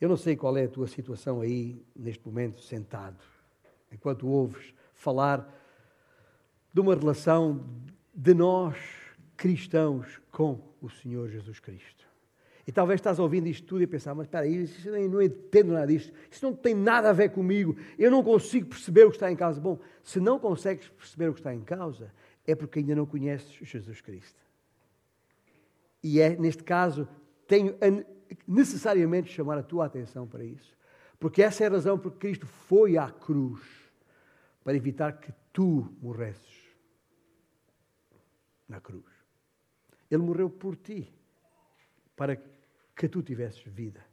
Eu 0.00 0.08
não 0.08 0.16
sei 0.16 0.36
qual 0.36 0.56
é 0.56 0.64
a 0.64 0.68
tua 0.68 0.88
situação 0.88 1.40
aí 1.40 1.86
neste 1.94 2.26
momento 2.26 2.60
sentado, 2.60 3.22
enquanto 3.92 4.26
ouves 4.26 4.74
falar 4.92 5.48
de 6.72 6.80
uma 6.80 6.96
relação 6.96 7.64
de 8.14 8.34
nós 8.34 8.76
cristãos 9.36 10.20
com 10.30 10.60
o 10.80 10.88
Senhor 10.88 11.28
Jesus 11.28 11.58
Cristo. 11.60 12.08
E 12.66 12.72
talvez 12.72 13.00
estás 13.00 13.18
ouvindo 13.18 13.48
isto 13.48 13.66
tudo 13.66 13.82
e 13.82 13.86
pensar, 13.86 14.14
mas 14.14 14.26
espera 14.26 14.44
aí, 14.44 14.68
eu 14.84 15.10
não 15.10 15.22
entendo 15.22 15.72
nada 15.72 15.86
disto, 15.86 16.12
isso 16.30 16.44
não 16.44 16.54
tem 16.54 16.74
nada 16.74 17.10
a 17.10 17.12
ver 17.12 17.30
comigo, 17.30 17.76
eu 17.98 18.10
não 18.10 18.22
consigo 18.22 18.68
perceber 18.68 19.04
o 19.04 19.10
que 19.10 19.16
está 19.16 19.30
em 19.30 19.36
causa. 19.36 19.60
Bom, 19.60 19.78
se 20.04 20.20
não 20.20 20.38
consegues 20.38 20.88
perceber 20.88 21.28
o 21.28 21.34
que 21.34 21.40
está 21.40 21.54
em 21.54 21.62
causa, 21.62 22.12
é 22.46 22.54
porque 22.54 22.78
ainda 22.78 22.94
não 22.94 23.06
conheces 23.06 23.50
Jesus 23.62 24.00
Cristo. 24.00 24.38
E 26.02 26.20
é, 26.20 26.36
neste 26.36 26.62
caso, 26.62 27.08
tenho 27.46 27.74
necessariamente 28.46 29.32
chamar 29.32 29.58
a 29.58 29.62
tua 29.62 29.86
atenção 29.86 30.26
para 30.26 30.44
isso. 30.44 30.76
Porque 31.18 31.42
essa 31.42 31.64
é 31.64 31.66
a 31.66 31.70
razão 31.70 31.98
por 31.98 32.12
que 32.12 32.18
Cristo 32.18 32.46
foi 32.46 32.96
à 32.96 33.10
cruz, 33.10 33.60
para 34.62 34.76
evitar 34.76 35.12
que 35.18 35.32
tu 35.52 35.92
morresses 36.00 36.59
na 38.70 38.80
cruz. 38.80 39.04
Ele 40.10 40.22
morreu 40.22 40.48
por 40.48 40.76
ti, 40.76 41.12
para 42.16 42.36
que 42.96 43.08
tu 43.08 43.22
tivesses 43.22 43.62
vida. 43.62 44.04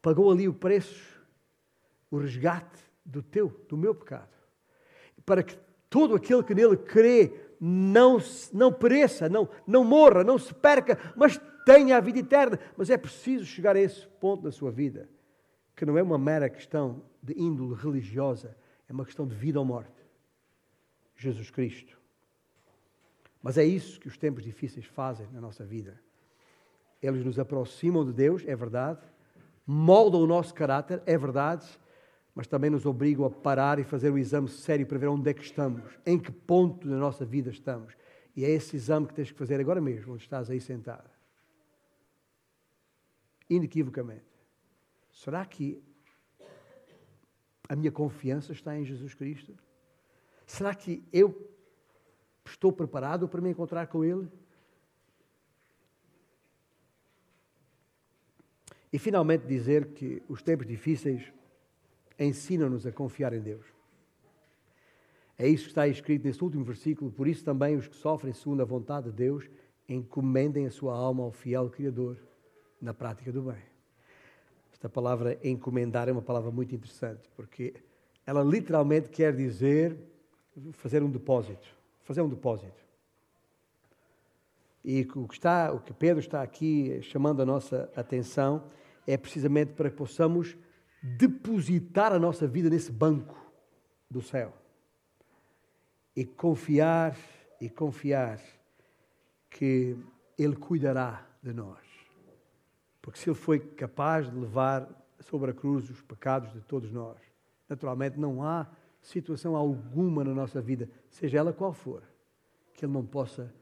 Pagou 0.00 0.30
ali 0.30 0.46
o 0.46 0.54
preço, 0.54 1.20
o 2.10 2.18
resgate 2.18 2.82
do 3.04 3.22
teu, 3.22 3.48
do 3.68 3.76
meu 3.76 3.94
pecado. 3.94 4.30
Para 5.24 5.42
que 5.42 5.58
todo 5.90 6.14
aquele 6.14 6.42
que 6.42 6.54
nele 6.54 6.76
crê 6.76 7.32
não, 7.60 8.18
não 8.52 8.72
pereça, 8.72 9.28
não, 9.28 9.48
não 9.66 9.84
morra, 9.84 10.22
não 10.22 10.38
se 10.38 10.54
perca, 10.54 10.98
mas 11.16 11.40
tenha 11.64 11.96
a 11.96 12.00
vida 12.00 12.18
eterna. 12.18 12.58
Mas 12.76 12.90
é 12.90 12.96
preciso 12.96 13.44
chegar 13.44 13.76
a 13.76 13.80
esse 13.80 14.06
ponto 14.06 14.42
da 14.42 14.52
sua 14.52 14.70
vida, 14.70 15.08
que 15.74 15.84
não 15.84 15.98
é 15.98 16.02
uma 16.02 16.18
mera 16.18 16.48
questão 16.48 17.02
de 17.22 17.38
índole 17.38 17.74
religiosa, 17.74 18.56
é 18.88 18.92
uma 18.92 19.04
questão 19.04 19.26
de 19.26 19.34
vida 19.34 19.58
ou 19.58 19.64
morte. 19.64 19.92
Jesus 21.16 21.50
Cristo. 21.50 21.98
Mas 23.42 23.56
é 23.56 23.64
isso 23.64 24.00
que 24.00 24.08
os 24.08 24.16
tempos 24.16 24.42
difíceis 24.42 24.86
fazem 24.86 25.26
na 25.32 25.40
nossa 25.40 25.64
vida 25.64 26.00
eles 27.02 27.24
nos 27.24 27.38
aproximam 27.38 28.04
de 28.04 28.12
Deus, 28.12 28.42
é 28.46 28.54
verdade, 28.56 29.00
moldam 29.66 30.20
o 30.20 30.26
nosso 30.26 30.52
caráter, 30.52 31.02
é 31.06 31.16
verdade, 31.16 31.66
mas 32.34 32.46
também 32.46 32.70
nos 32.70 32.86
obrigam 32.86 33.24
a 33.24 33.30
parar 33.30 33.78
e 33.78 33.84
fazer 33.84 34.10
um 34.10 34.18
exame 34.18 34.48
sério 34.48 34.86
para 34.86 34.98
ver 34.98 35.08
onde 35.08 35.30
é 35.30 35.34
que 35.34 35.42
estamos, 35.42 35.98
em 36.04 36.18
que 36.18 36.30
ponto 36.30 36.88
da 36.88 36.96
nossa 36.96 37.24
vida 37.24 37.50
estamos. 37.50 37.94
E 38.34 38.44
é 38.44 38.50
esse 38.50 38.76
exame 38.76 39.06
que 39.06 39.14
tens 39.14 39.30
que 39.32 39.38
fazer 39.38 39.60
agora 39.60 39.80
mesmo, 39.80 40.14
onde 40.14 40.22
estás 40.22 40.48
aí 40.50 40.60
sentado. 40.60 41.08
Inequivocamente. 43.50 44.26
Será 45.10 45.44
que 45.44 45.82
a 47.68 47.74
minha 47.74 47.90
confiança 47.90 48.52
está 48.52 48.78
em 48.78 48.84
Jesus 48.84 49.14
Cristo? 49.14 49.56
Será 50.46 50.74
que 50.74 51.02
eu 51.12 51.50
estou 52.50 52.72
preparado 52.72 53.28
para 53.28 53.40
me 53.40 53.50
encontrar 53.50 53.86
com 53.86 54.04
Ele? 54.04 54.28
E 58.92 58.98
finalmente 58.98 59.46
dizer 59.46 59.88
que 59.92 60.22
os 60.28 60.42
tempos 60.42 60.66
difíceis 60.66 61.32
ensinam-nos 62.18 62.86
a 62.86 62.92
confiar 62.92 63.32
em 63.32 63.40
Deus. 63.40 63.66
É 65.36 65.46
isso 65.46 65.64
que 65.64 65.70
está 65.70 65.86
escrito 65.86 66.26
nesse 66.26 66.42
último 66.42 66.64
versículo. 66.64 67.12
Por 67.12 67.28
isso 67.28 67.44
também 67.44 67.76
os 67.76 67.86
que 67.86 67.94
sofrem 67.94 68.32
segundo 68.32 68.62
a 68.62 68.64
vontade 68.64 69.10
de 69.10 69.12
Deus 69.12 69.48
encomendem 69.88 70.66
a 70.66 70.70
sua 70.70 70.94
alma 70.94 71.22
ao 71.22 71.30
fiel 71.30 71.70
Criador 71.70 72.16
na 72.80 72.92
prática 72.92 73.30
do 73.30 73.42
bem. 73.42 73.62
Esta 74.72 74.88
palavra 74.88 75.38
encomendar 75.42 76.08
é 76.08 76.12
uma 76.12 76.22
palavra 76.22 76.50
muito 76.50 76.74
interessante, 76.74 77.28
porque 77.36 77.74
ela 78.26 78.42
literalmente 78.42 79.08
quer 79.08 79.34
dizer 79.34 79.96
fazer 80.72 81.02
um 81.02 81.10
depósito. 81.10 81.77
Fazer 82.08 82.22
um 82.22 82.28
depósito. 82.30 82.82
E 84.82 85.06
o 85.14 85.28
que, 85.28 85.34
está, 85.34 85.70
o 85.70 85.78
que 85.78 85.92
Pedro 85.92 86.20
está 86.20 86.42
aqui 86.42 87.02
chamando 87.02 87.42
a 87.42 87.44
nossa 87.44 87.92
atenção 87.94 88.64
é 89.06 89.14
precisamente 89.18 89.74
para 89.74 89.90
que 89.90 89.96
possamos 89.96 90.56
depositar 91.02 92.10
a 92.10 92.18
nossa 92.18 92.46
vida 92.46 92.70
nesse 92.70 92.90
banco 92.90 93.36
do 94.10 94.22
céu 94.22 94.54
e 96.16 96.24
confiar 96.24 97.14
e 97.60 97.68
confiar 97.68 98.40
que 99.50 99.94
Ele 100.38 100.56
cuidará 100.56 101.26
de 101.42 101.52
nós. 101.52 101.84
Porque 103.02 103.18
se 103.18 103.28
Ele 103.28 103.36
foi 103.36 103.58
capaz 103.58 104.30
de 104.30 104.34
levar 104.34 104.88
sobre 105.20 105.50
a 105.50 105.54
cruz 105.54 105.90
os 105.90 106.00
pecados 106.00 106.54
de 106.54 106.62
todos 106.62 106.90
nós, 106.90 107.18
naturalmente 107.68 108.18
não 108.18 108.42
há 108.42 108.66
situação 109.08 109.56
alguma 109.56 110.22
na 110.22 110.34
nossa 110.34 110.60
vida, 110.60 110.88
seja 111.08 111.38
ela 111.38 111.52
qual 111.52 111.72
for, 111.72 112.02
que 112.74 112.84
Ele 112.84 112.92
não 112.92 113.04
possa 113.04 113.52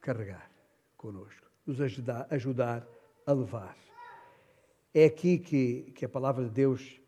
carregar 0.00 0.50
conosco, 0.96 1.46
nos 1.66 1.80
ajudar, 1.80 2.26
ajudar 2.30 2.88
a 3.26 3.32
levar. 3.32 3.76
É 4.94 5.04
aqui 5.04 5.38
que, 5.38 5.92
que 5.94 6.04
a 6.04 6.08
palavra 6.08 6.44
de 6.44 6.50
Deus 6.50 7.00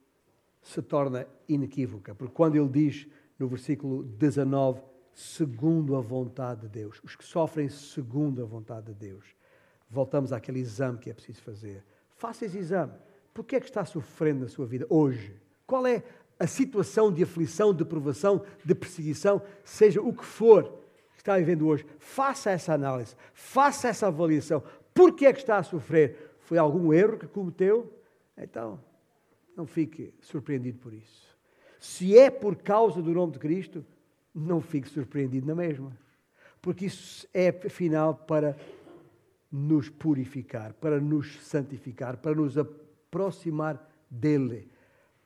se 0.63 0.83
torna 0.83 1.27
inequívoca, 1.49 2.15
porque 2.15 2.35
quando 2.35 2.57
Ele 2.57 2.69
diz 2.69 3.07
no 3.39 3.49
versículo 3.49 4.03
19, 4.03 4.83
segundo 5.15 5.97
a 5.97 6.01
vontade 6.01 6.63
de 6.63 6.69
Deus, 6.69 7.01
os 7.03 7.17
que 7.17 7.25
sofrem 7.25 7.69
segundo 7.69 8.43
a 8.43 8.47
vontade 8.47 8.87
de 8.87 8.95
Deus, 8.95 9.25
voltamos 9.89 10.33
àquele 10.33 10.61
exame 10.61 10.99
que 10.99 11.11
é 11.11 11.15
preciso 11.15 11.41
fazer. 11.41 11.83
Faça 12.11 12.45
esse 12.45 12.59
exame. 12.59 12.93
Por 13.33 13.45
que 13.45 13.57
é 13.57 13.61
que 13.61 13.67
está 13.67 13.85
sofrendo 13.85 14.41
na 14.41 14.49
sua 14.49 14.67
vida 14.67 14.87
hoje? 14.89 15.35
Qual 15.67 15.87
é 15.87 16.05
a 16.39 16.47
situação 16.47 17.13
de 17.13 17.23
aflição, 17.23 17.73
de 17.73 17.85
provação, 17.85 18.45
de 18.65 18.75
perseguição, 18.75 19.41
seja 19.65 20.01
o 20.01 20.13
que 20.13 20.25
for 20.25 20.65
que 21.15 21.21
está 21.21 21.39
vivendo 21.39 21.67
hoje? 21.67 21.87
Faça 21.99 22.51
essa 22.51 22.75
análise, 22.75 23.15
faça 23.33 23.89
essa 23.89 24.09
avaliação. 24.09 24.63
Por 24.93 25.13
que 25.13 25.27
é 25.27 25.33
que 25.33 25.41
está 25.41 25.59
a 25.59 25.63
sofrer? 25.63 26.37
Foi 26.41 26.59
algum 26.59 26.93
erro 26.93 27.19
que 27.19 27.27
cometeu? 27.27 27.93
Então, 28.37 28.81
não 29.57 29.67
fique 29.67 30.13
surpreendido 30.21 30.79
por 30.79 30.93
isso. 30.93 31.25
Se 31.79 32.19
é 32.19 32.31
por 32.31 32.57
causa 32.57 33.01
do 33.01 33.13
nome 33.13 33.33
de 33.33 33.39
Cristo, 33.39 33.85
não 34.35 34.61
fique 34.61 34.89
surpreendido 34.89 35.47
na 35.47 35.55
mesma. 35.55 35.97
Porque 36.61 36.87
isso 36.87 37.29
é, 37.33 37.49
afinal, 37.49 38.15
para 38.15 38.57
nos 39.53 39.89
purificar, 39.89 40.73
para 40.75 40.99
nos 40.99 41.41
santificar, 41.43 42.17
para 42.17 42.35
nos 42.35 42.59
aproximar 42.59 43.89
dele, 44.11 44.69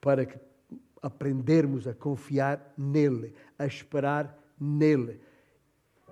para 0.00 0.26
que 0.26 0.38
aprendermos 1.02 1.86
a 1.86 1.94
confiar 1.94 2.72
nele, 2.76 3.34
a 3.58 3.66
esperar 3.66 4.36
nele. 4.58 5.20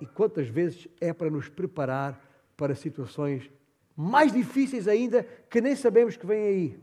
E 0.00 0.06
quantas 0.06 0.48
vezes 0.48 0.88
é 1.00 1.12
para 1.12 1.30
nos 1.30 1.48
preparar 1.48 2.20
para 2.56 2.74
situações 2.74 3.50
mais 3.96 4.32
difíceis 4.32 4.86
ainda 4.86 5.22
que 5.48 5.60
nem 5.60 5.74
sabemos 5.74 6.16
que 6.16 6.26
vêm 6.26 6.46
aí. 6.46 6.78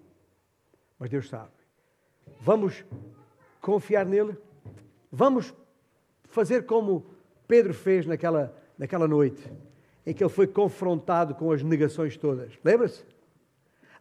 Mas 0.97 1.09
Deus 1.09 1.29
sabe. 1.29 1.51
Vamos 2.39 2.83
confiar 3.61 4.05
nele? 4.05 4.35
Vamos 5.11 5.53
fazer 6.23 6.65
como 6.65 7.05
Pedro 7.47 7.73
fez 7.73 8.05
naquela, 8.05 8.55
naquela 8.77 9.07
noite, 9.07 9.51
em 10.05 10.13
que 10.13 10.23
ele 10.23 10.29
foi 10.29 10.47
confrontado 10.47 11.35
com 11.35 11.51
as 11.51 11.61
negações 11.61 12.17
todas. 12.17 12.53
Lembra-se? 12.63 13.05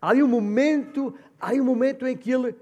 Há 0.00 0.12
um 0.14 0.26
momento, 0.26 1.14
há 1.38 1.52
um 1.52 1.64
momento 1.64 2.06
em 2.06 2.16
que 2.16 2.30
ele 2.32 2.56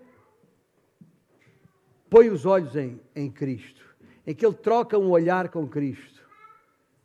põe 2.11 2.29
os 2.29 2.45
olhos 2.45 2.77
em, 2.77 3.01
em 3.17 3.31
Cristo, 3.31 3.83
em 4.27 4.35
que 4.35 4.45
ele 4.45 4.55
troca 4.55 4.99
um 4.99 5.11
olhar 5.11 5.49
com 5.49 5.67
Cristo, 5.67 6.29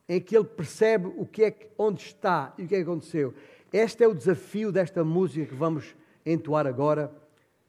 em 0.10 0.20
que 0.20 0.36
ele 0.36 0.46
percebe 0.46 1.14
o 1.16 1.26
que 1.26 1.46
é, 1.46 1.56
onde 1.78 2.02
está 2.02 2.54
e 2.58 2.64
o 2.64 2.68
que 2.68 2.76
é 2.76 2.78
que 2.80 2.84
aconteceu. 2.84 3.34
Este 3.72 4.04
é 4.04 4.08
o 4.08 4.14
desafio 4.14 4.72
desta 4.72 5.04
música 5.04 5.46
que 5.46 5.56
vamos 5.56 5.96
entoar 6.26 6.68
agora 6.68 7.14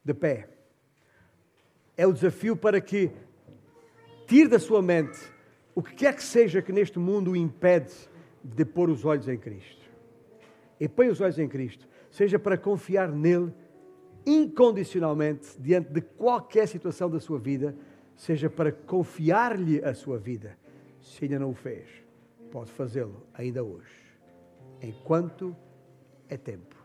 de 0.05 0.15
pé 0.15 0.57
é 1.97 2.07
o 2.07 2.13
desafio 2.13 2.57
para 2.57 2.81
que 2.81 3.11
tire 4.27 4.49
da 4.49 4.59
sua 4.59 4.83
mente 4.83 5.19
o 5.75 5.83
que 5.83 5.95
quer 5.95 6.15
que 6.15 6.23
seja 6.23 6.61
que 6.61 6.73
neste 6.73 6.99
mundo 6.99 7.33
o 7.33 7.37
impede 7.37 7.93
de 8.45 8.65
pôr 8.65 8.89
os 8.91 9.05
olhos 9.05 9.29
em 9.29 9.37
Cristo. 9.37 9.85
E 10.79 10.89
põe 10.89 11.09
os 11.09 11.21
olhos 11.21 11.39
em 11.39 11.49
Cristo, 11.49 11.89
seja 12.11 12.39
para 12.39 12.57
confiar 12.57 13.11
nele 13.11 13.53
incondicionalmente 14.27 15.61
diante 15.61 15.93
de 15.93 16.01
qualquer 16.01 16.67
situação 16.67 17.09
da 17.09 17.21
sua 17.21 17.39
vida, 17.39 17.75
seja 18.17 18.51
para 18.51 18.73
confiar-lhe 18.73 19.83
a 19.85 19.95
sua 19.95 20.19
vida. 20.19 20.59
Se 21.01 21.25
ainda 21.25 21.39
não 21.39 21.51
o 21.51 21.55
fez, 21.55 21.89
pode 22.51 22.73
fazê-lo 22.73 23.23
ainda 23.33 23.63
hoje, 23.63 24.19
enquanto 24.83 25.57
é 26.29 26.37
tempo. 26.37 26.76